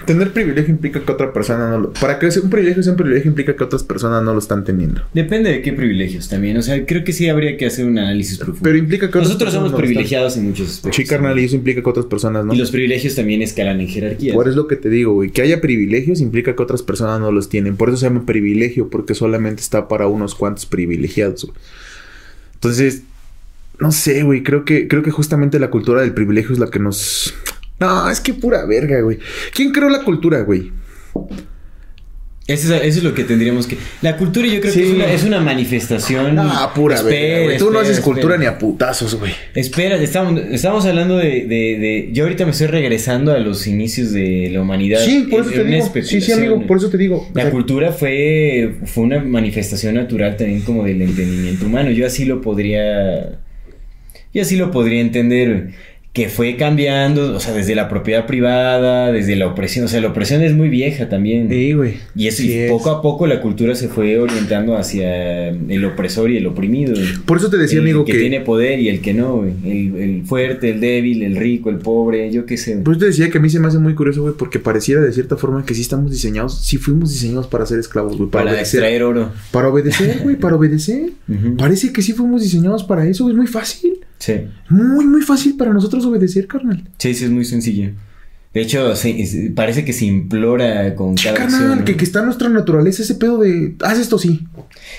[0.05, 1.93] Tener privilegio implica que otra persona no lo.
[1.93, 5.01] Para que un privilegio sea un privilegio implica que otras personas no lo están teniendo.
[5.13, 6.57] Depende de qué privilegios también.
[6.57, 8.59] O sea, creo que sí habría que hacer un análisis profundo.
[8.63, 10.95] Pero implica que otras Nosotros somos no lo están- privilegiados en muchos aspectos.
[10.97, 12.53] Sí, carnal, y eso implica que otras personas no.
[12.53, 14.33] Y los privilegios también escalan en jerarquía.
[14.33, 15.29] Por eso es lo que te digo, güey.
[15.31, 17.77] Que haya privilegios implica que otras personas no los tienen.
[17.77, 21.55] Por eso se llama privilegio, porque solamente está para unos cuantos privilegiados, güey.
[22.55, 23.03] Entonces,
[23.79, 24.43] no sé, güey.
[24.43, 27.33] Creo que, creo que justamente la cultura del privilegio es la que nos.
[27.81, 29.17] No, es que pura verga, güey.
[29.53, 30.71] ¿Quién creó la cultura, güey?
[32.47, 33.77] Eso es, eso es lo que tendríamos que.
[34.01, 34.79] La cultura, yo creo Sí.
[34.81, 36.37] que es una, es una manifestación.
[36.39, 37.57] Ah, pura Espera, verga.
[37.57, 38.13] Tú no haces espera.
[38.13, 39.31] cultura ni a putazos, güey.
[39.55, 44.11] Espera, estamos, estamos hablando de, de- de- Yo ahorita me estoy regresando a los inicios
[44.11, 44.99] de la humanidad.
[45.05, 45.91] Sí, por eso Es te digo.
[46.03, 47.17] Sí, sí, amigo, por eso te digo.
[47.19, 51.91] O La sea, cultura fue, fue una manifestación natural también como del entendimiento humano.
[51.91, 53.39] Yo así lo podría.
[54.33, 55.71] Yo así lo podría entender.
[56.13, 59.85] Que fue cambiando, o sea, desde la propiedad privada, desde la opresión.
[59.85, 61.47] O sea, la opresión es muy vieja también.
[61.49, 61.93] Sí, güey.
[62.15, 62.71] Y eso, Sí y es.
[62.71, 66.93] poco a poco la cultura se fue orientando hacia el opresor y el oprimido.
[67.25, 68.19] Por eso te decía, el amigo, que, que.
[68.19, 69.53] tiene poder y el que no, güey.
[69.63, 72.75] El, el fuerte, el débil, el rico, el pobre, yo qué sé.
[72.77, 74.99] Por eso te decía que a mí se me hace muy curioso, güey, porque pareciera
[74.99, 78.43] de cierta forma que sí estamos diseñados, sí fuimos diseñados para ser esclavos, güey, para,
[78.45, 78.79] para obedecer.
[78.81, 79.31] extraer oro.
[79.51, 81.11] Para obedecer, güey, para obedecer.
[81.57, 83.93] Parece que sí fuimos diseñados para eso, es muy fácil.
[84.19, 84.33] Sí.
[84.69, 86.83] Muy, muy fácil para nosotros obedecer, carnal.
[86.97, 87.91] Sí, sí, es muy sencillo.
[88.53, 91.85] De hecho, se- parece que se implora con Sí, cada carnal, acción, ¿no?
[91.85, 94.41] que, que está en nuestra naturaleza ese pedo de, haz esto sí.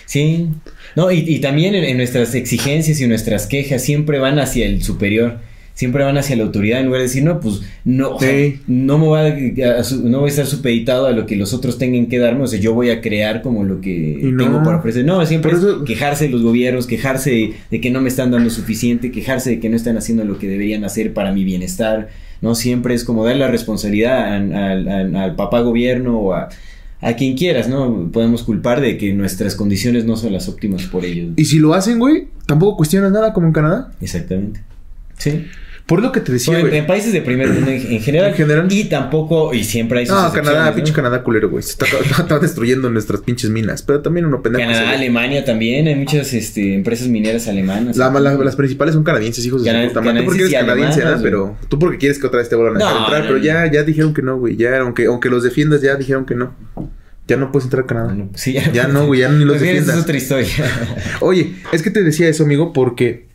[0.07, 0.49] Sí.
[0.97, 4.83] No, y, y también en, en nuestras exigencias y nuestras quejas siempre van hacia el
[4.83, 5.39] superior.
[5.75, 8.61] Siempre van hacia la autoridad en lugar de decir, no, pues no, Sí.
[8.67, 11.55] no me voy a, a su- no voy a estar supeditado a lo que los
[11.55, 14.45] otros tengan que darme, o sea, yo voy a crear como lo que no.
[14.45, 15.05] tengo para ofrecer.
[15.07, 18.51] No, siempre es quejarse de los gobiernos, quejarse de, de que no me están dando
[18.51, 22.11] suficiente, quejarse de que no están haciendo lo que deberían hacer para mi bienestar,
[22.43, 22.55] ¿no?
[22.55, 26.49] Siempre es como dar la responsabilidad al papá gobierno o a,
[27.01, 28.11] a quien quieras, ¿no?
[28.13, 31.31] Podemos culpar de que nuestras condiciones no son las óptimas por ellos.
[31.37, 33.91] Y si lo hacen, güey, tampoco cuestionas nada como en Canadá.
[34.01, 34.61] Exactamente.
[35.23, 35.47] Sí.
[35.85, 36.77] Por lo que te decía, güey.
[36.79, 38.31] en países de primer mundo en, en general.
[38.31, 38.67] En general.
[38.71, 40.77] Y tampoco, y siempre hay sus No, Canadá, ¿no?
[40.77, 41.63] pinche Canadá culero, güey.
[41.65, 43.83] Se está, está- está destruyendo nuestras pinches minas.
[43.83, 44.65] Pero también uno pendejo.
[44.71, 44.91] Canadá.
[44.91, 45.89] Alemania también.
[45.89, 47.97] Hay muchas este, empresas mineras alemanas.
[47.97, 50.21] La- la- las principales son canadienses, hijos de su puta madre.
[50.21, 51.13] Tú porque eres canadiense, ¿verdad?
[51.15, 51.23] güey.
[51.25, 53.21] Pero tú porque quieres que otra vez te vuelvan a dejar No, entrar.
[53.23, 53.45] no, pero no.
[53.45, 54.57] ya, ya dijeron que no, güey.
[54.57, 56.55] Ya, aunque, aunque los defiendas, ya dijeron que no.
[57.27, 58.17] Ya no puedes entrar a Canadá.
[58.35, 60.05] Sí, Ya no, güey, ya ni los Pues esa es defiendas.
[60.05, 60.49] otra historia.
[61.21, 63.27] Oye, es que te decía eso, amigo, porque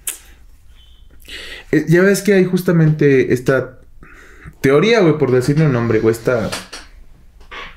[1.72, 3.80] eh, ya ves que hay justamente esta
[4.62, 6.50] teoría, güey, por decirle un nombre, güey, esta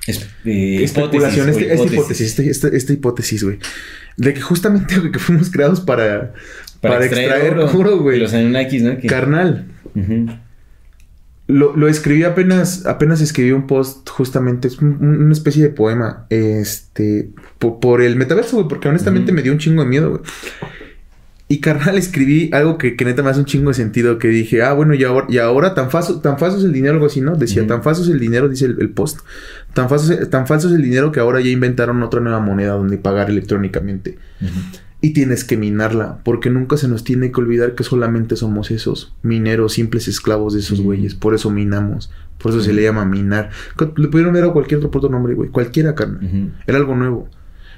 [0.07, 3.59] Es- eh, especulación, hipótesis, este- esta hipótesis, este- esta, esta hipótesis, güey,
[4.17, 6.33] de que justamente güey, que fuimos creados para,
[6.81, 8.99] para, extraer, oro, güey, Los Anunnakis, ¿no?
[8.99, 9.67] Que- carnal.
[11.47, 15.71] Lo, lo escribí apenas, apenas escribí un post justamente, es un- un- una especie de
[15.71, 20.11] poema, este, po- por, el metaverso, güey, porque honestamente me dio un chingo de miedo,
[20.11, 20.21] güey.
[21.53, 24.63] Y carnal, escribí algo que, que neta me hace un chingo de sentido, que dije,
[24.63, 27.21] ah, bueno, y ahora, y ahora tan, falso, tan falso es el dinero, algo así,
[27.21, 27.35] ¿no?
[27.35, 29.19] Decía, tan falso es el dinero, dice el, el post,
[29.75, 32.75] tan falso, es- tan falso es el dinero que ahora ya inventaron otra nueva moneda
[32.75, 34.17] donde pagar electrónicamente.
[35.01, 39.13] Y tienes que minarla, porque nunca se nos tiene que olvidar que solamente somos esos
[39.23, 41.17] mineros, simples esclavos de esos güeyes.
[41.17, 42.13] Por eso minamos.
[42.39, 43.51] Por eso se le llama minar.
[43.97, 45.51] Le pudieron ver a cualquier otro puto nombre, güey.
[45.51, 46.53] Cualquiera, carnal.
[46.67, 47.29] Era algo nuevo.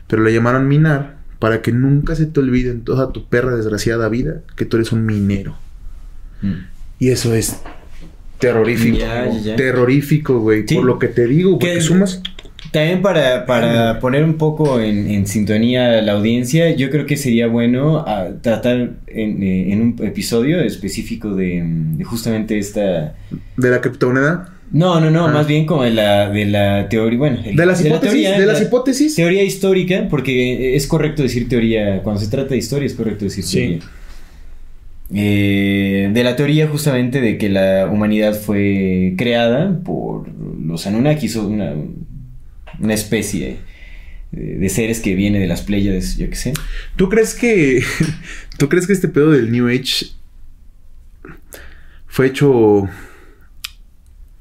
[0.09, 4.09] Pero le llamaron minar para que nunca se te olvide en toda tu perra desgraciada
[4.09, 5.57] vida que tú eres un minero.
[6.41, 6.53] Mm.
[7.01, 7.61] Y eso es
[8.39, 8.99] terrorífico.
[9.57, 10.63] Terrorífico, güey.
[10.69, 10.77] Sí.
[10.77, 11.81] Por lo que te digo, güey.
[11.81, 12.23] Sumas.
[12.71, 17.17] También para, para poner un poco en, en sintonía a la audiencia, yo creo que
[17.17, 23.17] sería bueno ah, tratar en, eh, en un episodio específico de, de justamente esta...
[23.57, 24.55] De la criptomoneda.
[24.73, 25.33] No, no, no, Ah.
[25.33, 27.39] más bien como de la, de la teoría, bueno...
[27.45, 28.11] el- De las la hipótesis.
[28.13, 29.15] teoría, de las la hipótesis.
[29.15, 33.45] Teoría histórica, porque es correcto decir teoría, cuando se trata de historia es correcto decir
[33.45, 33.59] Sí.
[33.59, 33.79] teoría.
[35.15, 40.27] Eh, de la teoría justamente de que la humanidad fue creada por
[40.59, 41.75] los Anunnakis, o una,
[42.81, 43.59] una especie
[44.31, 46.53] de, de seres que viene de las Pléyades, yo qué sé.
[46.97, 47.83] ¿Tú crees que.
[48.59, 50.07] ¿Tú crees que este pedo del New Age
[52.07, 52.89] fue hecho.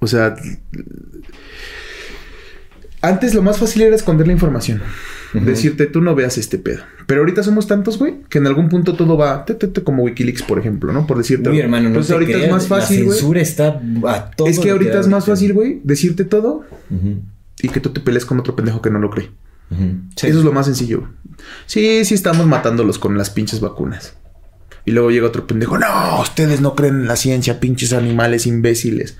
[0.01, 0.35] O sea.
[3.01, 4.81] Antes lo más fácil era esconder la información.
[5.33, 6.81] Decirte, tú no veas este pedo.
[7.07, 9.45] Pero ahorita somos tantos, güey, que en algún punto todo va.
[9.45, 11.07] te, te, te, como Wikileaks, por ejemplo, ¿no?
[11.07, 11.49] Por decirte.
[11.49, 13.17] Uy, hermano, no Entonces ahorita es más fácil, La güey.
[13.17, 16.65] censura está a todo Es que ahorita es más fácil, güey, decirte todo
[17.61, 19.31] y que tú te pelees con otro pendejo que no lo cree.
[20.17, 20.27] Sí.
[20.27, 21.07] Eso es lo más sencillo.
[21.65, 24.15] Sí, sí estamos matándolos con las pinches vacunas.
[24.83, 25.77] Y luego llega otro pendejo.
[25.77, 29.17] No, ustedes no creen en la ciencia, pinches animales imbéciles.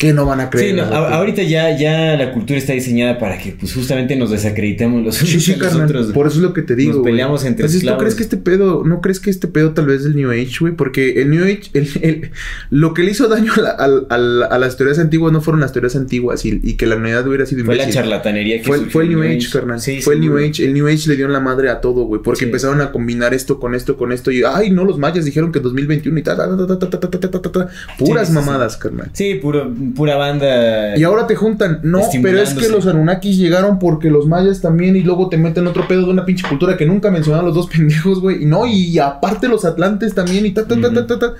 [0.00, 0.70] ¿Qué no van a creer?
[0.70, 4.30] Sí, no, a- ahorita ya, ya la cultura está diseñada para que pues justamente nos
[4.30, 5.84] desacreditemos los Sí, unos sí, los carnal.
[5.84, 6.06] otros.
[6.12, 6.92] Por eso es lo que te digo.
[6.92, 7.12] Nos güey.
[7.12, 8.00] peleamos entre Entonces, ¿tú esclavos.
[8.02, 10.72] crees que este pedo, no crees que este pedo tal vez del New Age, güey?
[10.74, 12.30] Porque el New Age, el, el-
[12.70, 15.94] lo que le hizo daño a, la- a las teorías antiguas no fueron las teorías
[15.96, 18.00] antiguas y, y que la humanidad hubiera sido Fue la imbécil.
[18.02, 19.80] charlatanería que Fue, fue el New Age, carnal.
[19.80, 20.38] Sí, fue el New.
[20.38, 20.64] Age.
[20.64, 22.22] El New Age le dio en la madre a todo, güey.
[22.22, 22.44] Porque Sí.
[22.46, 24.30] empezaron a combinar esto con esto, con esto.
[24.30, 27.10] Y, ay, no, los mayas dijeron que 2021 y ta, ta, ta, ta, ta, ta,
[27.10, 27.68] ta, ta, ta, ta.
[27.98, 28.46] Puras Sí, sí, sí.
[28.46, 29.10] mamadas, carnal.
[29.12, 30.96] Sí, puro, pura banda.
[30.96, 31.80] Y ahora te juntan.
[31.82, 34.96] No, pero es que los Anunnakis llegaron porque los mayas también.
[34.96, 37.66] Y luego te meten otro pedo de una pinche cultura que nunca mencionaron los dos
[37.74, 38.42] pendejos, güey.
[38.42, 40.46] Y no, y aparte los atlantes también.
[40.46, 41.34] Y ta, ta, ta, ta, ta, ta.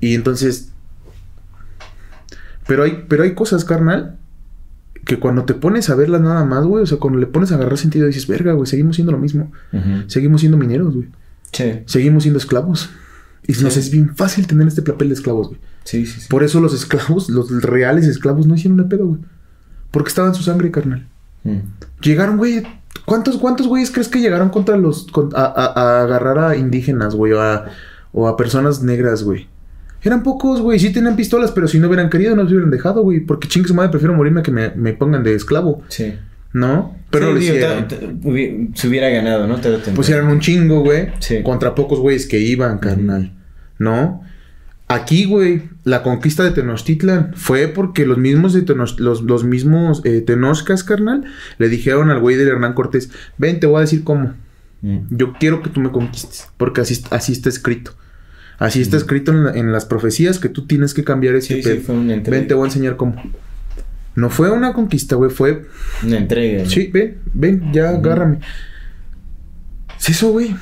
[0.00, 0.70] Y entonces.
[2.66, 4.16] Pero hay, pero hay cosas, carnal.
[5.04, 6.82] Que cuando te pones a verlas nada más, güey.
[6.82, 9.50] O sea, cuando le pones a agarrar sentido, dices, verga, güey, seguimos siendo lo mismo.
[10.06, 11.08] Seguimos siendo mineros, güey.
[11.52, 12.90] Sí, Seguimos siendo esclavos.
[13.46, 13.80] Y nos Sí.
[13.80, 15.60] es bien fácil tener este papel de esclavos, güey.
[15.84, 16.20] Sí, sí.
[16.22, 16.26] sí.
[16.28, 19.20] Por eso los esclavos, los reales esclavos, no hicieron el pedo, güey.
[19.90, 21.06] Porque estaba en su sangre, carnal.
[21.44, 21.58] Mm.
[22.02, 22.62] Llegaron, güey.
[23.06, 25.06] ¿Cuántos, cuántos güeyes crees que llegaron contra los.
[25.10, 27.32] con- a, a- a agarrar a indígenas, güey?
[27.32, 27.66] O a,
[28.12, 29.48] o a personas negras, güey.
[30.02, 30.78] Eran pocos, güey.
[30.78, 33.20] Sí tenían pistolas, pero si no hubieran querido, no los hubieran dejado, güey.
[33.20, 36.14] Porque chingue su madre, prefiero morirme a que me, me pongan de esclavo, Sí.
[36.52, 36.96] ¿no?
[37.10, 37.88] Pero Sí, no lo digo, hicieron.
[37.88, 39.56] ta- ta- hubi- se hubiera ganado, ¿no?
[39.56, 39.96] Tarde o temprano.
[39.96, 41.08] Pusieron un chingo, güey.
[41.18, 41.42] Sí.
[41.42, 43.32] Contra pocos güeyes que iban, carnal.
[43.78, 44.22] ¿No?
[44.92, 50.02] Aquí, güey, la conquista de Tenochtitlan fue porque los mismos de Tenoch- los, los mismos
[50.04, 51.24] eh, Tenochcas, carnal,
[51.58, 54.34] le dijeron al güey del Hernán Cortés, ven, te voy a decir cómo.
[54.82, 54.98] Mm.
[55.10, 56.48] Yo quiero que tú me conquistes.
[56.56, 57.92] Porque así, así está escrito.
[58.58, 61.62] Así está escrito en, la- en las profecías que tú tienes que cambiar este Sí,
[61.62, 61.80] sí, pedo.
[62.32, 63.14] Ven, te voy a enseñar cómo.
[64.16, 65.66] No fue una conquista, güey, fue
[66.04, 66.66] Una entrega.
[66.66, 68.40] Sí, ven, ven, ya agárrame.
[70.00, 70.56] Es eso, güey.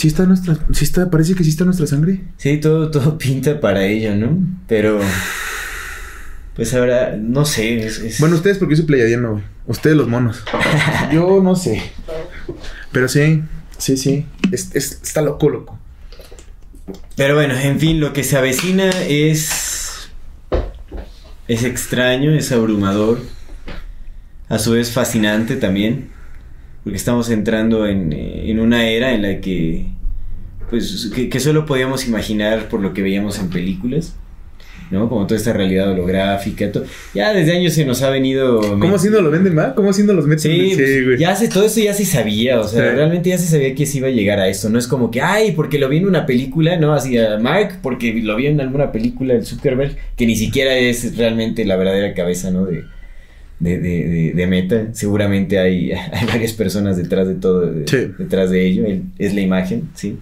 [0.00, 2.22] Sí está nuestra, sí está, parece que sí está nuestra sangre.
[2.38, 4.38] Sí, todo, todo pinta para ello, ¿no?
[4.66, 4.98] Pero.
[6.56, 7.84] Pues ahora, no sé.
[7.84, 9.44] Es, es- Bueno, ustedes porque yo soy pleiadiano, güey.
[9.66, 10.42] Ustedes los monos.
[11.12, 11.82] yo no sé.
[12.92, 13.42] Pero sí,
[13.76, 14.24] sí, sí.
[14.50, 15.78] Es- es- está loco, loco.
[17.14, 20.08] Pero bueno, en fin, lo que se avecina es.
[21.46, 23.20] Es extraño, es abrumador.
[24.48, 26.08] A su vez fascinante también.
[26.84, 29.86] Porque estamos entrando en, en una era en la que.
[30.70, 34.16] Pues que, que solo podíamos imaginar por lo que veíamos en películas.
[34.90, 35.08] ¿no?
[35.08, 36.72] Como toda esta realidad holográfica.
[36.72, 38.60] to- Ya desde años se nos ha venido.
[38.80, 39.72] ¿Cómo haciendo lo venden más?
[39.74, 40.50] ¿Cómo haciendo los meten?
[40.52, 41.18] Sí, pues, güey.
[41.18, 42.96] ya se, todo eso ya se sabía, o sea, Sí.
[42.96, 45.20] realmente ya se sabía que se iba a llegar a esto, no es como que,
[45.20, 48.60] ay, porque lo vi en una película, no, así a Mark, porque lo vi en
[48.60, 52.64] alguna película del Zuckerberg, que ni siquiera es realmente la verdadera cabeza, ¿no?
[52.66, 52.82] De,
[53.60, 58.10] de, de, de- de Meta, seguramente hay, hay varias personas detrás de todo, Sí.
[58.18, 60.18] detrás de ello, él- es la imagen, sí,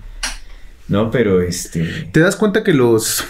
[0.88, 1.10] ¿no?
[1.10, 1.86] Pero este...
[2.12, 3.24] ¿Te das cuenta que los...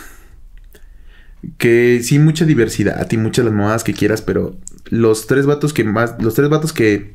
[1.56, 4.56] Que sí, mucha diversidad y muchas las mamadas que quieras, pero
[4.90, 6.14] los tres vatos que más...
[6.20, 7.12] Los tres vatos que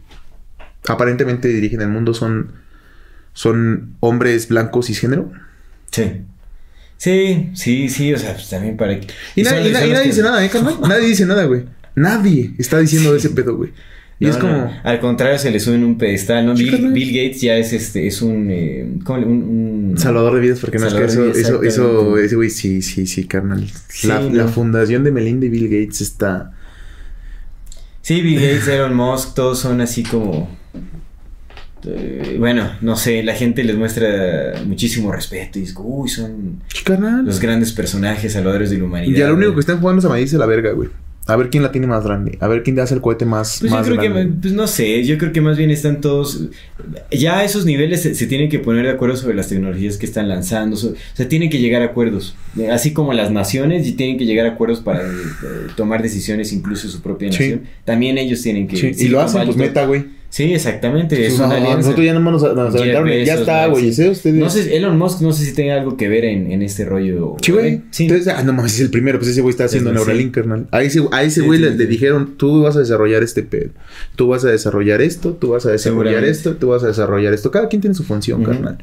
[0.88, 2.52] aparentemente dirigen el mundo son...
[3.36, 5.32] Son hombres blancos cisgénero.
[5.92, 6.22] Sí.
[6.98, 8.94] Sí, sí, sí, o sea, pues también para.
[8.94, 10.76] Y, nadie- y na- son y los nadie que- dice nada, ¿eh, carnal?
[10.88, 11.64] Nadie dice nada, güey.
[11.96, 13.72] Nadie está diciendo de ese pedo, güey.
[14.20, 14.72] Y No, es no, como...
[14.84, 16.54] al contrario, se le sube en un pedestal, ¿no?
[16.56, 20.60] Bill, Gates ya es este, es un, eh, ¿cómo le- un, un- Salvador de vidas,
[20.60, 23.68] porque no es que eso, eso, eso, ese güey, sí, sí, sí, carnal.
[23.90, 24.30] Sí, la, no.
[24.34, 26.52] la fundación de Melinda y Bill Gates está.
[28.02, 30.50] Sí, Bill Gates, Elon Musk, todos son así como...
[31.86, 36.62] eh, bueno, no sé, la gente les muestra muchísimo respeto y es uy, son
[37.26, 39.18] los grandes personajes salvadores de la humanidad.
[39.18, 40.90] Ya lo único que están jugando es a medirse la verga, güey.
[41.26, 42.38] A ver quién la tiene más grande.
[42.42, 44.10] A ver quién hace el cohete más, Pues yo creo que,
[44.42, 46.50] pues no sé, yo creo que más bien están todos,
[47.12, 50.06] ya a esos niveles se, se tienen que poner de acuerdo sobre las tecnologías que
[50.06, 50.80] están lanzando, o
[51.14, 54.46] sea, tienen que llegar a acuerdos, Eh, así como las naciones y tienen que llegar
[54.46, 55.12] a acuerdos para eh,
[55.78, 57.40] tomar decisiones incluso su propia Sí.
[57.40, 58.76] nación, también ellos tienen que...
[58.76, 60.06] Sí, y lo hacen, pues meta, güey.
[60.34, 61.78] Sí, exactamente, es Pues, una no, alianza.
[61.78, 63.08] Nosotros ya nomás nos, aventaron.
[63.08, 64.34] el, Ya Bezos, está, güey.
[64.34, 67.36] No sé, Elon Musk no sé si tenga algo que ver en, en este rollo.
[67.40, 67.84] Sí, güey.
[67.92, 68.06] Sí.
[68.06, 69.20] Entonces, ah, no mames, es el primero.
[69.20, 69.96] Pues ese güey está haciendo sí.
[69.96, 70.68] Neuralink, carnal.
[70.72, 73.70] A ese, a ese Sí, güey le, dijeron: Tú vas a desarrollar este pedo.
[74.16, 75.34] Tú vas a desarrollar esto.
[75.34, 76.56] Tú vas a desarrollar esto.
[76.56, 77.52] Tú vas a desarrollar esto.
[77.52, 78.80] Cada quien tiene su función, carnal.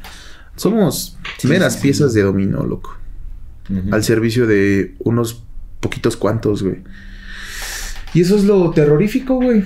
[0.55, 2.97] Somos meras piezas de dominó, loco.
[3.91, 5.43] Al servicio de unos
[5.81, 6.77] poquitos cuantos, güey.
[8.13, 9.65] Y eso es lo terrorífico, güey.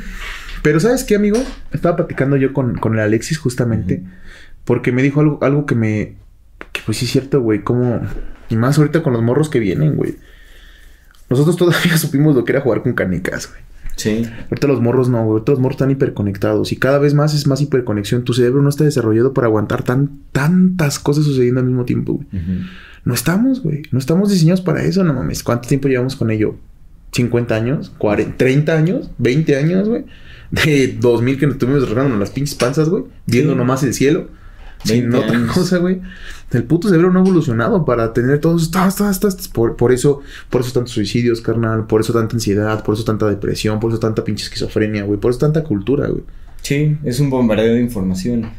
[0.66, 1.38] Pero ¿sabes qué, amigo?
[1.72, 4.02] Estaba platicando yo con, con el Alexis justamente.
[4.64, 6.16] Porque me dijo algo, algo que me...
[6.72, 7.64] Que pues sí es cierto, güey.
[7.64, 8.02] Como...
[8.50, 10.16] Y más ahorita con los morros que vienen, güey.
[11.30, 13.62] Nosotros todavía supimos lo que era jugar con canicas, güey.
[13.96, 14.28] Sí.
[14.50, 15.34] Ahorita los morros no, güey.
[15.34, 16.72] Ahorita los morros están hiperconectados.
[16.72, 18.24] Y cada vez más es más hiperconexión.
[18.24, 22.28] Tu cerebro no está desarrollado para aguantar tan, tantas cosas sucediendo al mismo tiempo, güey.
[23.04, 23.84] No estamos, güey.
[23.92, 25.44] No estamos diseñados para eso, no mames.
[25.44, 26.56] ¿Cuánto tiempo llevamos con ello?
[27.16, 27.92] ¿50 años?
[28.00, 29.10] ¿40, ¿30 años?
[29.22, 30.06] ¿20 años, güey?
[30.52, 33.04] De 2000 que nos estuvimos arreglando las pinches panzas, güey.
[33.26, 33.58] Viendo Sí.
[33.58, 34.28] nomás el cielo.
[34.84, 35.52] Sin 20 otra años.
[35.52, 36.02] cosa, güey.
[36.52, 39.48] El puto cerebro no ha evolucionado para tener todos estas, estas, estas.
[39.48, 41.88] Por, por eso, por eso tantos suicidios, carnal.
[41.88, 42.84] Por eso tanta ansiedad.
[42.84, 43.80] Por eso tanta depresión.
[43.80, 45.20] Por eso tanta pinche esquizofrenia, güey.
[45.20, 46.24] Por eso tanta cultura, güey.
[46.62, 48.50] Sí, es un bombardeo de información.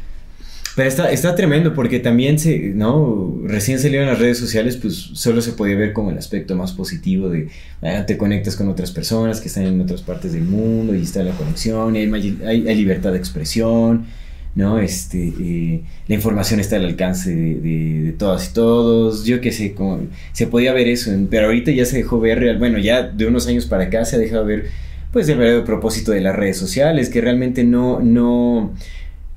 [0.77, 3.35] Pero está, está tremendo porque también se, ¿no?
[3.45, 7.29] Recién salieron las redes sociales, pues solo se podía ver como el aspecto más positivo
[7.29, 7.47] de
[7.81, 11.23] ah, te conectas con otras personas que están en otras partes del mundo y está
[11.23, 14.05] la conexión, hay, hay, hay libertad de expresión,
[14.53, 14.77] ¿no?
[14.79, 19.51] Este, eh, la información está al alcance de, de- de todas y todos, yo qué
[19.51, 20.01] sé, como,
[20.31, 23.25] se podía ver eso, en- pero ahorita ya se dejó ver real, bueno, ya de
[23.25, 24.65] unos años para acá se ha dejado ver
[25.11, 28.73] pues el verdadero propósito de las redes sociales, que realmente no, no,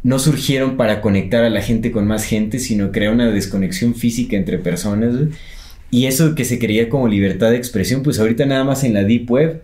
[0.03, 4.37] no surgieron para conectar a la gente con más gente, sino crear una desconexión física
[4.37, 5.15] entre personas.
[5.91, 9.05] Y eso que se creía como libertad de expresión, pues ahorita nada más en la
[9.05, 9.63] Deep Web,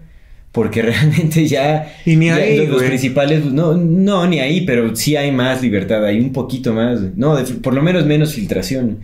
[0.52, 1.94] porque realmente ya...
[2.04, 5.62] Y ni ya ahí, los, principales, pues, no, no, ni ahí, pero sí hay más
[5.62, 7.00] libertad, hay un poquito más.
[7.16, 8.98] No, de- por lo menos menos filtración.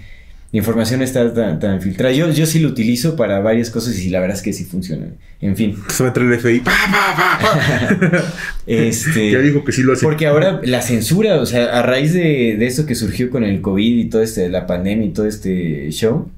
[0.53, 2.13] La información está tan, tan filtrada.
[2.15, 5.07] Yo, yo sí lo utilizo para varias cosas y la verdad es que sí funciona.
[5.41, 5.77] En fin.
[5.89, 6.61] Se va a el FBI.
[6.65, 8.25] ¡Pa, pa, pa, pa!
[8.67, 10.05] Este, ya dijo que sí lo hace.
[10.05, 13.61] Porque ahora la censura, o sea, a raíz de, de esto que surgió con el
[13.63, 16.31] COVID y todo este, la pandemia y todo este show.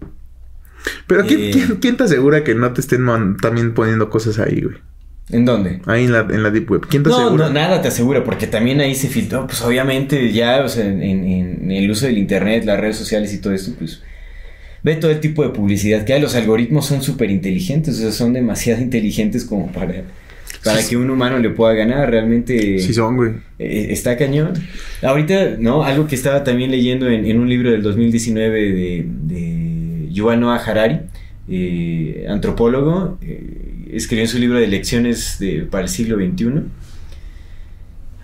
[1.06, 1.50] Pero ¿quién, Eh.
[1.52, 4.76] quién- quién te asegura que no te estén man- también poniendo cosas ahí, güey?
[5.31, 5.81] ¿En dónde?
[5.87, 6.83] Ahí en la, en la Deep Web.
[6.89, 7.47] ¿Quién te No, asegura?
[7.47, 11.03] no, nada te asegura, porque también ahí se filtró, pues obviamente ya, o sea, en,
[11.03, 14.03] en el uso del internet, las redes sociales y todo esto, pues
[14.83, 16.20] ve todo el tipo de publicidad que hay.
[16.20, 20.03] Los algoritmos son súper inteligentes, o sea, son demasiado inteligentes como para,
[20.62, 20.91] para Sí.
[20.91, 22.11] que un humano le pueda ganar.
[22.11, 23.31] Realmente Sí son, güey.
[23.59, 24.53] Eh, está cañón.
[25.03, 25.85] Ahorita, ¿no?
[25.85, 30.57] Algo que estaba también leyendo en, en un libro del 2019 de, de Yuval Noah
[30.59, 31.01] Harari,
[31.49, 36.62] eh, antropólogo, eh, escribió en su libro de lecciones de, para el siglo XXI.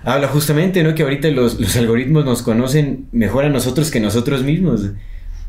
[0.02, 0.94] Habla justamente, ¿no?
[0.94, 4.92] Que ahorita los, los algoritmos nos conocen mejor a nosotros que nosotros mismos.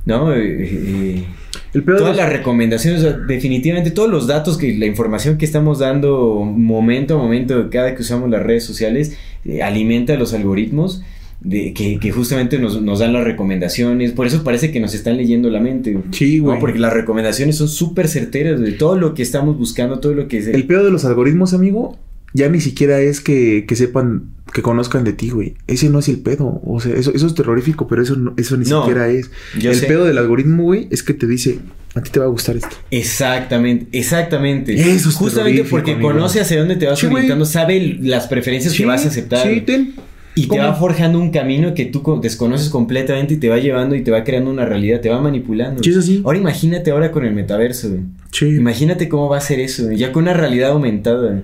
[0.06, 0.34] ¿no?
[0.34, 1.26] Eh, eh,
[1.74, 7.16] El todas las recomendaciones, definitivamente todos los datos que la información que estamos dando momento
[7.16, 11.04] a momento cada que usamos las redes sociales eh, alimenta los algoritmos
[11.42, 14.12] de, que, que justamente nos, nos dan las recomendaciones.
[14.12, 15.98] Por eso parece que nos están leyendo la mente.
[16.12, 16.44] Sí, ¿no?
[16.46, 16.60] güey.
[16.60, 20.38] Porque las recomendaciones son súper certeras de todo lo que estamos buscando, todo lo que
[20.38, 20.48] es...
[20.48, 21.98] El pedo de los algoritmos, amigo,
[22.34, 25.56] ya ni siquiera es que, que sepan, que conozcan de ti, güey.
[25.68, 26.62] Ese no es el pedo.
[26.64, 29.32] O sea, eso, eso es terrorífico, pero eso, no- eso ni No, siquiera es.
[29.62, 29.88] el sé.
[29.88, 31.58] pedo del algoritmo, güey, es que te dice,
[31.96, 32.76] a ti te va a gustar esto.
[32.92, 34.74] Exactamente, exactamente.
[34.80, 36.10] Eso es Justamente porque amigo.
[36.12, 37.08] conoce hacia dónde te vas Sí,
[37.46, 39.48] sabe las preferencias que vas a aceptar.
[39.48, 39.96] Sí, ten.
[40.36, 43.96] Y te va forjando un camino que tú co- desconoces completamente y te va llevando
[43.96, 45.84] y te va creando una realidad, te va manipulando.
[45.84, 46.22] Sí, así.
[46.24, 48.02] Ahora imagínate ahora con el metaverso, güey.
[48.32, 48.46] Sí.
[48.48, 49.98] Imagínate cómo va a ser eso, güey.
[49.98, 51.42] ya con una realidad aumentada, güey.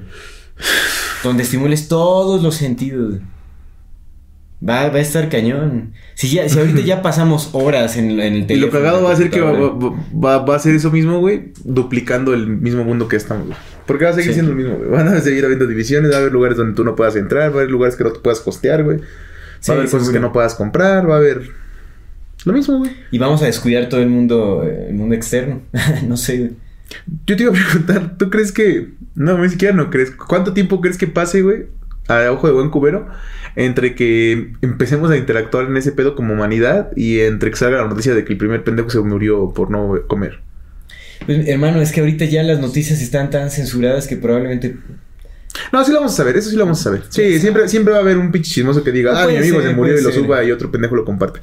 [1.24, 3.10] donde estimules todos los sentidos.
[3.16, 3.22] güey.
[4.62, 5.94] Va, va a estar cañón.
[6.16, 8.72] Si ya, si ahorita ya pasamos horas en, en el Y lo teléfono.
[8.72, 12.48] cagado va a ser que va, va, va- a ser eso mismo, güey, duplicando el
[12.48, 13.58] mismo mundo que estamos, güey.
[13.86, 14.34] Porque va a seguir Sí.
[14.36, 14.90] siendo el mismo, güey.
[14.90, 17.56] Van a seguir habiendo divisiones, va a haber lugares donde tú no puedas entrar, va
[17.56, 18.98] a haber lugares que no te puedas costear, güey.
[18.98, 19.04] Va
[19.60, 21.50] Sí, a haber cosas que no puedas comprar, va a haber
[22.46, 22.92] lo mismo, güey.
[23.12, 25.62] Y vamos a descuidar todo el mundo, eh, el mundo externo.
[26.08, 26.52] no sé, güey.
[27.26, 28.90] Yo te iba a preguntar, ¿tú crees que...
[29.16, 30.12] No, ni siquiera no crees.
[30.12, 31.66] ¿Cuánto tiempo crees que pase, güey?
[32.08, 33.08] A ojo de buen cubero.
[33.60, 37.88] Entre que empecemos a interactuar en ese pedo como humanidad y entre que salga la
[37.88, 40.40] noticia de que el primer pendejo se murió por no comer.
[41.26, 44.78] Pues, hermano, es que ahorita ya las noticias están tan censuradas que probablemente
[45.74, 47.02] No, sí lo vamos a saber, eso sí lo vamos a saber.
[47.10, 49.60] Sí, siempre, siempre va a haber un pinche chismoso que diga, No ah, mi amigo
[49.60, 50.22] ser, se murió y lo ser.
[50.22, 51.40] suba y otro pendejo lo comparte.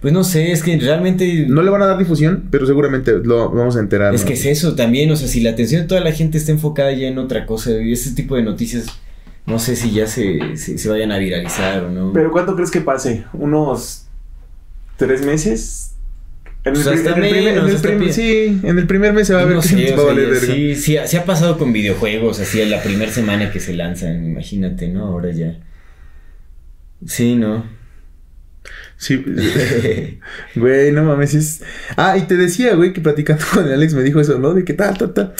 [0.00, 1.44] Pues no sé, es que realmente...
[1.46, 4.14] No le van a dar difusión, pero seguramente lo vamos a enterar.
[4.14, 4.26] es ¿no?
[4.26, 6.90] que es eso también, o sea, si la atención de toda la gente está enfocada
[6.92, 8.86] ya en otra cosa, y ese tipo de noticias,
[9.46, 12.12] no sé si ya se, se, se vayan a viralizar o no.
[12.12, 13.24] Pero ¿cuánto crees que pase?
[13.32, 14.06] ¿Unos
[14.96, 15.86] tres meses?
[16.62, 19.32] En el primer- menos, en el hasta primer- pi- sí, en el primer mes se
[19.34, 21.24] va a ver no sé, o va a sea, ya sí, sí, ha- sí ha
[21.24, 25.06] pasado con videojuegos, así, en la primera semana que se lanzan, imagínate, ¿no?
[25.06, 25.58] Ahora ya.
[27.06, 27.64] Sí, ¿no?
[28.98, 29.16] Sí.
[30.54, 31.62] güey, no mames, es...
[31.96, 34.52] Ah, y te decía, güey, que platicando con Alex me dijo eso, ¿no?
[34.52, 35.32] De que tal, tal, tal.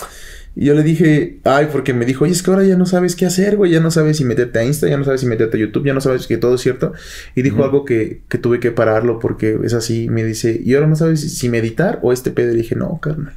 [0.57, 3.15] Y yo le dije, ay, porque me dijo, oye, es que ahora ya no sabes
[3.15, 5.57] qué hacer, güey, ya no sabes si meterte a Insta, ya no sabes si meterte
[5.57, 6.93] a YouTube, ya no sabes que todo es cierto.
[7.37, 10.89] Y dijo algo que, que tuve que pararlo porque es así, me dice, y ahora
[10.89, 12.49] no sabes si meditar o este pedo.
[12.51, 13.33] Y le dije, no, carnal.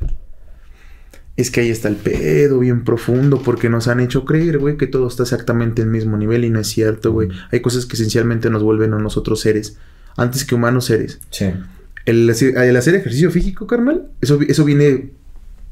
[1.36, 4.86] Es que ahí está el pedo bien profundo porque nos han hecho creer, güey, que
[4.88, 7.30] todo está exactamente al mismo nivel y no es cierto, güey.
[7.52, 9.78] Hay cosas que esencialmente nos vuelven a nosotros seres,
[10.16, 11.20] antes que humanos seres.
[11.32, 11.46] Sí.
[12.06, 15.12] El, hacer- el hacer ejercicio físico, carnal, eso, eso viene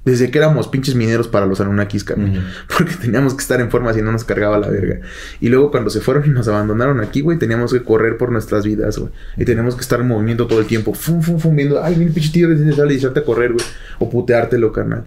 [0.04, 2.32] desde que éramos pinches mineros para los Anunnakis, carnal.
[2.32, 2.40] Ujú.
[2.78, 5.00] Porque teníamos que estar en forma si no nos cargaba la verga.
[5.40, 8.66] Y luego cuando se fueron y nos abandonaron aquí, güey, teníamos que correr por nuestras
[8.66, 9.12] vidas, güey.
[9.38, 10.94] Y teníamos que estar en movimiento todo el tiempo.
[10.94, 13.66] Fum, fum, fum, viendo, ay, viene el pinche recién sale y echarte a correr, güey.
[14.00, 15.06] O puteártelo, carnal.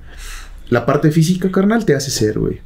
[0.71, 2.61] La parte física, carnal, te hace ser, güey.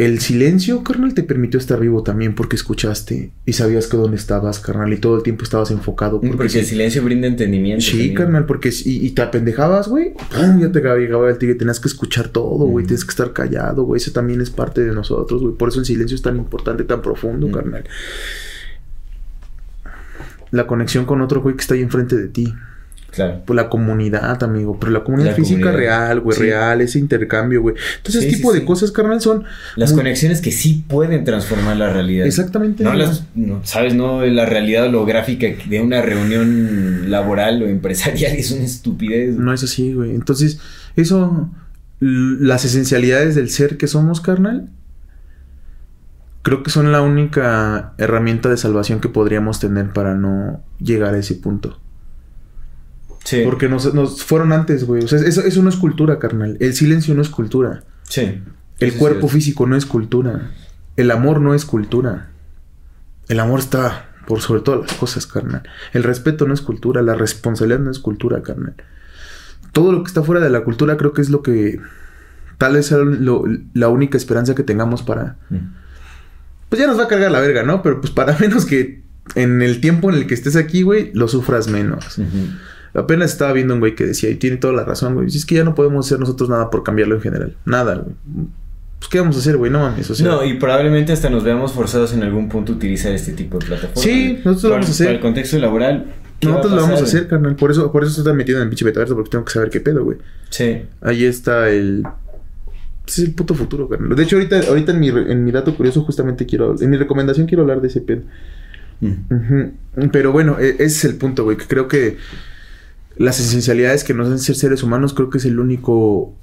[0.00, 4.58] El silencio, carnal, te permitió estar vivo también porque escuchaste y sabías que dónde estabas,
[4.58, 6.22] carnal, y todo el tiempo estabas enfocado.
[6.22, 7.84] Porque, el silencio brinda entendimiento.
[7.84, 8.14] Sí, también.
[8.14, 10.14] carnal, porque si- y, y te apendejabas, güey.
[10.14, 10.58] ¡pum!
[10.58, 11.54] Ya te llegaba el tigre.
[11.54, 12.84] Tenías que escuchar todo, güey.
[12.84, 12.88] Mm.
[12.88, 13.98] Tienes que estar callado, güey.
[14.00, 15.54] Eso también es parte de nosotros, güey.
[15.54, 17.52] Por eso el silencio es tan importante, tan profundo, Mm.
[17.52, 17.84] carnal.
[20.50, 22.54] La conexión con otro güey que está ahí enfrente de ti.
[23.10, 23.42] Claro.
[23.44, 24.78] Pues la comunidad, amigo.
[24.78, 25.78] Pero la comunidad La física comunidad.
[25.78, 26.36] real, güey.
[26.36, 26.42] Sí.
[26.44, 27.74] Real, ese intercambio, güey.
[27.96, 29.44] Entonces, ese sí, tipo de cosas, carnal, son.
[29.76, 32.26] Las muy- conexiones que sí pueden transformar la realidad.
[32.26, 32.84] Exactamente.
[32.84, 38.50] No las, no, sabes, no la realidad holográfica de una reunión laboral o empresarial es
[38.52, 39.34] una estupidez.
[39.36, 40.14] No es así, güey.
[40.14, 40.60] Entonces,
[40.96, 41.50] eso,
[41.98, 44.70] las esencialidades del ser que somos, carnal,
[46.42, 51.18] creo que son la única herramienta de salvación que podríamos tener para no llegar a
[51.18, 51.78] ese punto.
[53.30, 53.42] Sí.
[53.44, 55.04] Porque nos, nos fueron antes, güey.
[55.04, 56.56] O sea, eso, eso no es cultura, carnal.
[56.60, 57.84] El silencio no es cultura.
[58.02, 58.42] Sí.
[58.80, 60.50] El cuerpo sí físico no es cultura.
[60.96, 62.30] El amor no es cultura.
[63.28, 65.62] El amor está por sobre todas las cosas, carnal.
[65.92, 67.02] El respeto no es cultura.
[67.02, 68.74] La responsabilidad no es cultura, carnal.
[69.72, 71.78] Todo lo que está fuera de la cultura creo que es lo que
[72.58, 75.36] tal vez sea lo- la única esperanza que tengamos para...
[75.50, 75.78] Mm.
[76.68, 77.82] Pues ya nos va a cargar la verga, ¿no?
[77.82, 79.02] Pero pues para menos que
[79.36, 82.18] en el tiempo en el que estés aquí, güey, lo sufras menos.
[82.18, 82.28] Ujú.
[82.94, 85.30] Apenas estaba viendo un güey que decía, y tiene toda la razón, güey.
[85.30, 87.56] Si es que ya no podemos hacer nosotros nada por cambiarlo en general.
[87.64, 88.14] Nada, güey.
[88.98, 89.70] Pues, ¿qué vamos a hacer, güey?
[89.70, 90.26] No mames, o sea.
[90.26, 93.66] no, y probablemente hasta nos veamos forzados en algún punto a utilizar este tipo de
[93.66, 94.02] plataformas.
[94.02, 95.06] Sí, nosotros lo vamos a hacer.
[95.06, 96.12] Para el contexto laboral.
[96.38, 97.56] ¿qué va nosotros lo vamos a hacer, carnal.
[97.56, 99.80] Por eso, por eso estoy metido en el pinche metaverso, porque tengo que saber qué
[99.80, 100.18] pedo, güey.
[100.50, 100.82] Sí.
[101.00, 102.02] Ahí está el.
[103.04, 104.14] pues, Es el puto futuro, carnal.
[104.16, 106.74] De hecho, ahorita, ahorita en, mi, en mi dato curioso, justamente quiero.
[106.80, 108.22] En mi recomendación quiero hablar de ese pedo.
[109.00, 110.08] Mm.
[110.12, 111.56] Pero bueno, e- ese es el punto, güey.
[111.56, 112.18] Que creo que
[113.20, 116.34] las esencialidades que nos hacen ser seres humanos, creo que es el único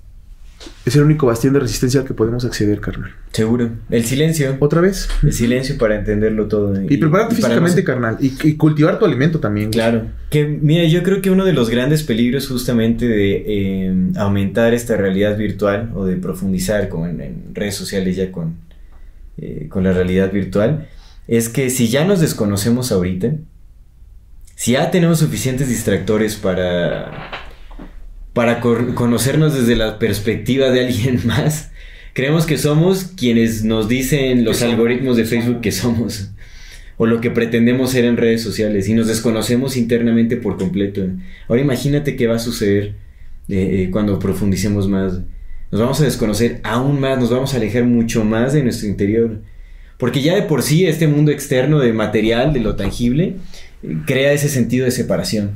[0.86, 3.12] es el único bastión de resistencia al que podemos acceder, carnal.
[3.32, 3.70] Seguro.
[3.90, 4.58] El silencio.
[4.60, 5.10] Otra vez.
[5.24, 6.80] El silencio para entenderlo todo.
[6.82, 8.18] Y, prepararte y físicamente, carnal.
[8.20, 9.72] Y, y cultivar tu alimento también.
[9.72, 10.06] Claro.
[10.30, 14.98] Que mira, yo creo que uno de los grandes peligros justamente de eh, aumentar esta
[14.98, 18.56] realidad virtual o de profundizar como en, en redes sociales ya con,
[19.38, 20.88] eh, con la realidad virtual
[21.28, 23.34] es que si ya nos desconocemos ahorita,
[24.58, 27.30] si ya tenemos suficientes distractores para,
[28.34, 31.70] para conocernos desde la perspectiva de alguien más,
[32.14, 36.32] creemos que somos quienes nos dicen los algoritmos de Facebook que somos
[36.98, 41.08] o lo que pretendemos ser en redes sociales y nos desconocemos internamente por completo.
[41.48, 42.96] Ahora imagínate qué va a suceder
[43.48, 45.22] eh, eh, cuando profundicemos más.
[45.70, 49.40] Nos vamos a desconocer aún más, nos vamos a alejar mucho más de nuestro interior.
[50.00, 53.36] Porque ya de por sí este mundo externo de material, de lo tangible,
[54.06, 55.52] crea ese sentido de separación.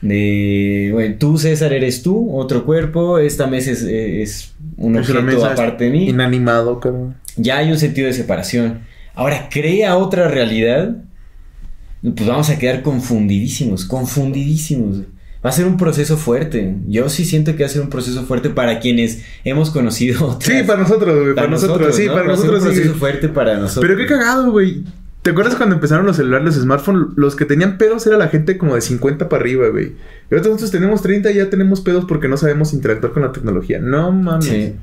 [0.00, 5.08] De, bueno, tú César eres tú, otro cuerpo, esta mesa es, eh, es un Es
[5.08, 7.16] una objeto aparte de mí Inanimado, carnal.
[7.36, 8.80] ya hay un sentido de separación.
[9.14, 10.96] Ahora crea otra realidad,
[12.02, 14.98] pues vamos a quedar confundidísimos, confundidísimos.
[15.44, 16.74] Va a ser un proceso fuerte.
[16.88, 20.26] Yo sí siento que va a ser un proceso fuerte para quienes hemos conocido.
[20.26, 21.34] otras- Sí, para nosotros, güey.
[21.34, 22.12] Para, nosotros, sí, ¿no?
[22.14, 22.74] para Va a ser nosotros un sí.
[22.80, 23.84] proceso fuerte para nosotros.
[23.86, 24.84] Pero qué cagado, güey.
[25.24, 27.06] ¿Te acuerdas cuando empezaron los celulares, los smartphones?
[27.16, 29.94] Los que tenían pedos era la gente como de 50 para arriba, güey.
[30.30, 33.32] Y ahora nosotros tenemos 30 y ya tenemos pedos porque no sabemos interactuar con la
[33.32, 33.78] tecnología.
[33.78, 34.44] No mames.
[34.44, 34.74] Sí.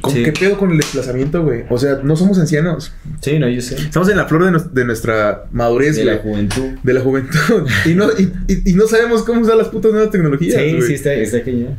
[0.00, 0.22] ¿Con Sí.
[0.22, 1.64] qué pedo con el desplazamiento, güey?
[1.68, 2.94] O sea, no somos ancianos.
[3.20, 3.74] Sí, no, yo sé.
[3.74, 6.14] Estamos en la flor de, nuestra madurez, De güey.
[6.16, 6.70] la juventud.
[6.82, 7.66] De la juventud.
[7.84, 10.54] y, no, y, y- y no sabemos cómo usar las putas nuevas tecnologías.
[10.60, 10.82] Sí, güey.
[10.82, 11.76] sí, está, está cañón.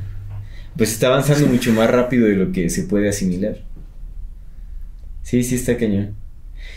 [0.77, 3.57] Pues está avanzando mucho más rápido de lo que se puede asimilar.
[5.23, 6.11] Sí, sí, está cañón.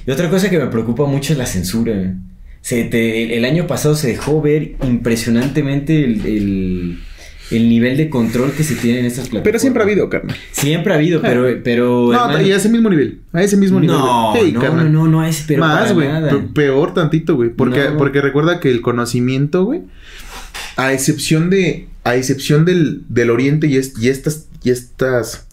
[0.06, 2.14] Y otra cosa que me preocupa mucho es la censura.
[2.60, 6.98] Se te- el, año pasado se dejó ver impresionantemente el, el-
[7.50, 9.44] el nivel de control que se tiene en estas plataformas.
[9.44, 10.34] Pero siempre ha habido, carnal.
[10.50, 11.44] Siempre ha habido, pero...
[11.62, 13.20] pero No, hermano, y a ese mismo nivel.
[13.34, 13.96] A ese mismo nivel.
[13.96, 14.32] no.
[14.34, 14.90] Hey, no, carnal.
[14.90, 16.08] no, no, no es pero Más, güey.
[16.54, 17.50] Peor tantito, güey.
[17.50, 17.98] Porque, No.
[17.98, 19.82] porque recuerda que el conocimiento, güey,
[20.76, 21.86] a excepción de.
[22.02, 24.46] A excepción del, del oriente y, es- y estas.
[24.62, 25.46] Y estas.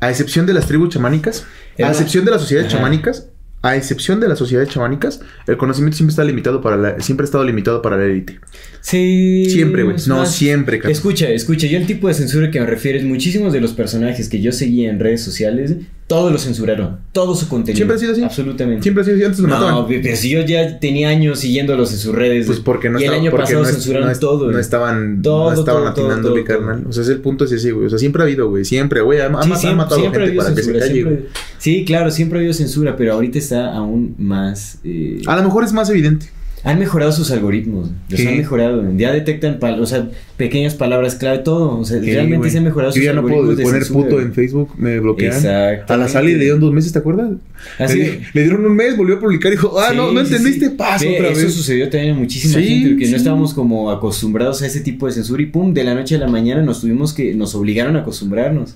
[0.00, 1.44] A excepción de las tribus chamánicas.
[1.78, 2.78] A excepción de las sociedades Ajá.
[2.78, 3.28] chamánicas.
[3.62, 7.26] A excepción de las sociedades chamánicas, el conocimiento siempre está limitado para la, siempre ha
[7.26, 8.40] estado limitado para la élite.
[8.80, 9.44] Sí.
[9.50, 9.96] Siempre, güey.
[10.06, 10.92] No, más- siempre, carnal.
[10.92, 14.30] Escucha, escucha, yo el tipo de censura que me refiero es muchísimos de los personajes
[14.30, 15.74] que yo seguía en redes sociales,
[16.10, 17.76] todos lo censuraron, todo su contenido.
[17.76, 18.22] Siempre ha sido así.
[18.24, 18.82] Absolutamente.
[18.82, 19.86] Siempre ha sido así, antes lo No, mataban.
[19.88, 22.46] pero si yo ya tenía años siguiéndolos en sus redes.
[22.46, 24.50] Pues porque no Y el estaba- año porque pasado no es- censuraron no es- todo.
[24.50, 26.80] No estaban, Todo, no estaban todo, todo, atinándole, todo, carnal.
[26.80, 26.90] todo.
[26.90, 27.86] O sea, es el punto es ese, güey.
[27.86, 28.64] O sea, siempre ha habido, güey.
[28.64, 29.20] Siempre, güey.
[29.20, 30.80] Ha, Sí, ha siempre, matado siempre gente para que se censura.
[30.80, 31.26] calle, siempre-.
[31.58, 34.78] Sí, claro, siempre ha habido censura, pero ahorita está aún más.
[34.82, 36.26] eh, A lo mejor es más evidente.
[36.62, 38.84] Han mejorado sus algoritmos, los han mejorado.
[38.96, 41.78] Ya detectan, o sea, pequeñas palabras clave, todo.
[41.78, 42.50] O sea, realmente güey.
[42.50, 45.00] se han mejorado Yo sus ya no puedo algoritmos poner censura, puto en Facebook, me
[45.00, 45.46] bloquean.
[45.88, 47.30] A la Sally le dieron dos meses, ¿te acuerdas?
[47.78, 50.12] Así le, di- le dieron un mes, volvió a publicar y dijo, ah, Sí, no,
[50.12, 50.74] no sí, entendiste, sí.
[50.76, 51.54] paso Ve, otra Eso vez.
[51.54, 55.42] sucedió también a muchísima gente, que no estábamos como acostumbrados a ese tipo de censura
[55.42, 58.74] y pum, de la noche a la mañana nos tuvimos que, nos obligaron a acostumbrarnos.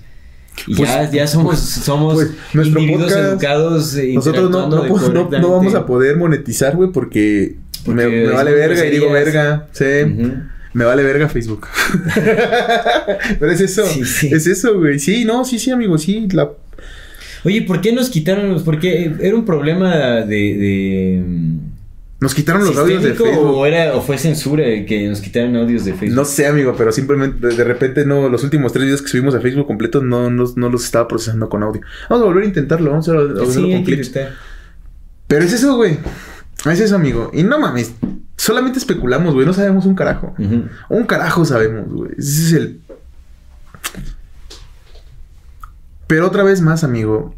[0.69, 3.97] Y Pues- ya, ya somos, somos pues, nuestro podcast, educados.
[3.97, 4.85] eh, Nosotros no, no,
[5.39, 7.57] no- vamos a poder monetizar, güey, Porque
[7.87, 9.67] me, me vale verga y digo verga.
[9.73, 9.85] Sí.
[10.73, 11.69] Me vale verga Facebook.
[13.39, 13.87] Pero es eso.
[13.87, 14.31] Sí, sí.
[14.33, 14.99] Es eso, güey.
[14.99, 15.97] Sí, no, sí, sí, amigo.
[15.99, 16.51] Sí, la,
[17.45, 18.63] Oye, ¿por qué nos quitaron los?
[18.63, 20.25] Porque era un problema de.
[20.35, 21.25] de
[22.21, 23.55] Nos quitaron los audios de Facebook.
[23.55, 26.17] O, era, o fue censura el que nos quitaron audios de Facebook.
[26.17, 29.41] No sé, amigo, pero simplemente de, repente no, los últimos tres videos que subimos a
[29.41, 31.83] Facebook completos no, no, no los estaba procesando con audio.
[32.09, 34.13] Vamos a volver a intentarlo, vamos a a hacerlo sí, hay con clips.
[35.29, 35.99] Pero es eso, güey.
[36.65, 37.31] Es eso, amigo.
[37.35, 37.93] Y no mames,
[38.37, 40.35] solamente especulamos, güey, no sabemos un carajo.
[40.89, 42.13] Un carajo sabemos, güey.
[42.19, 42.81] Ese es el.
[46.07, 47.35] Pero otra vez más, amigo.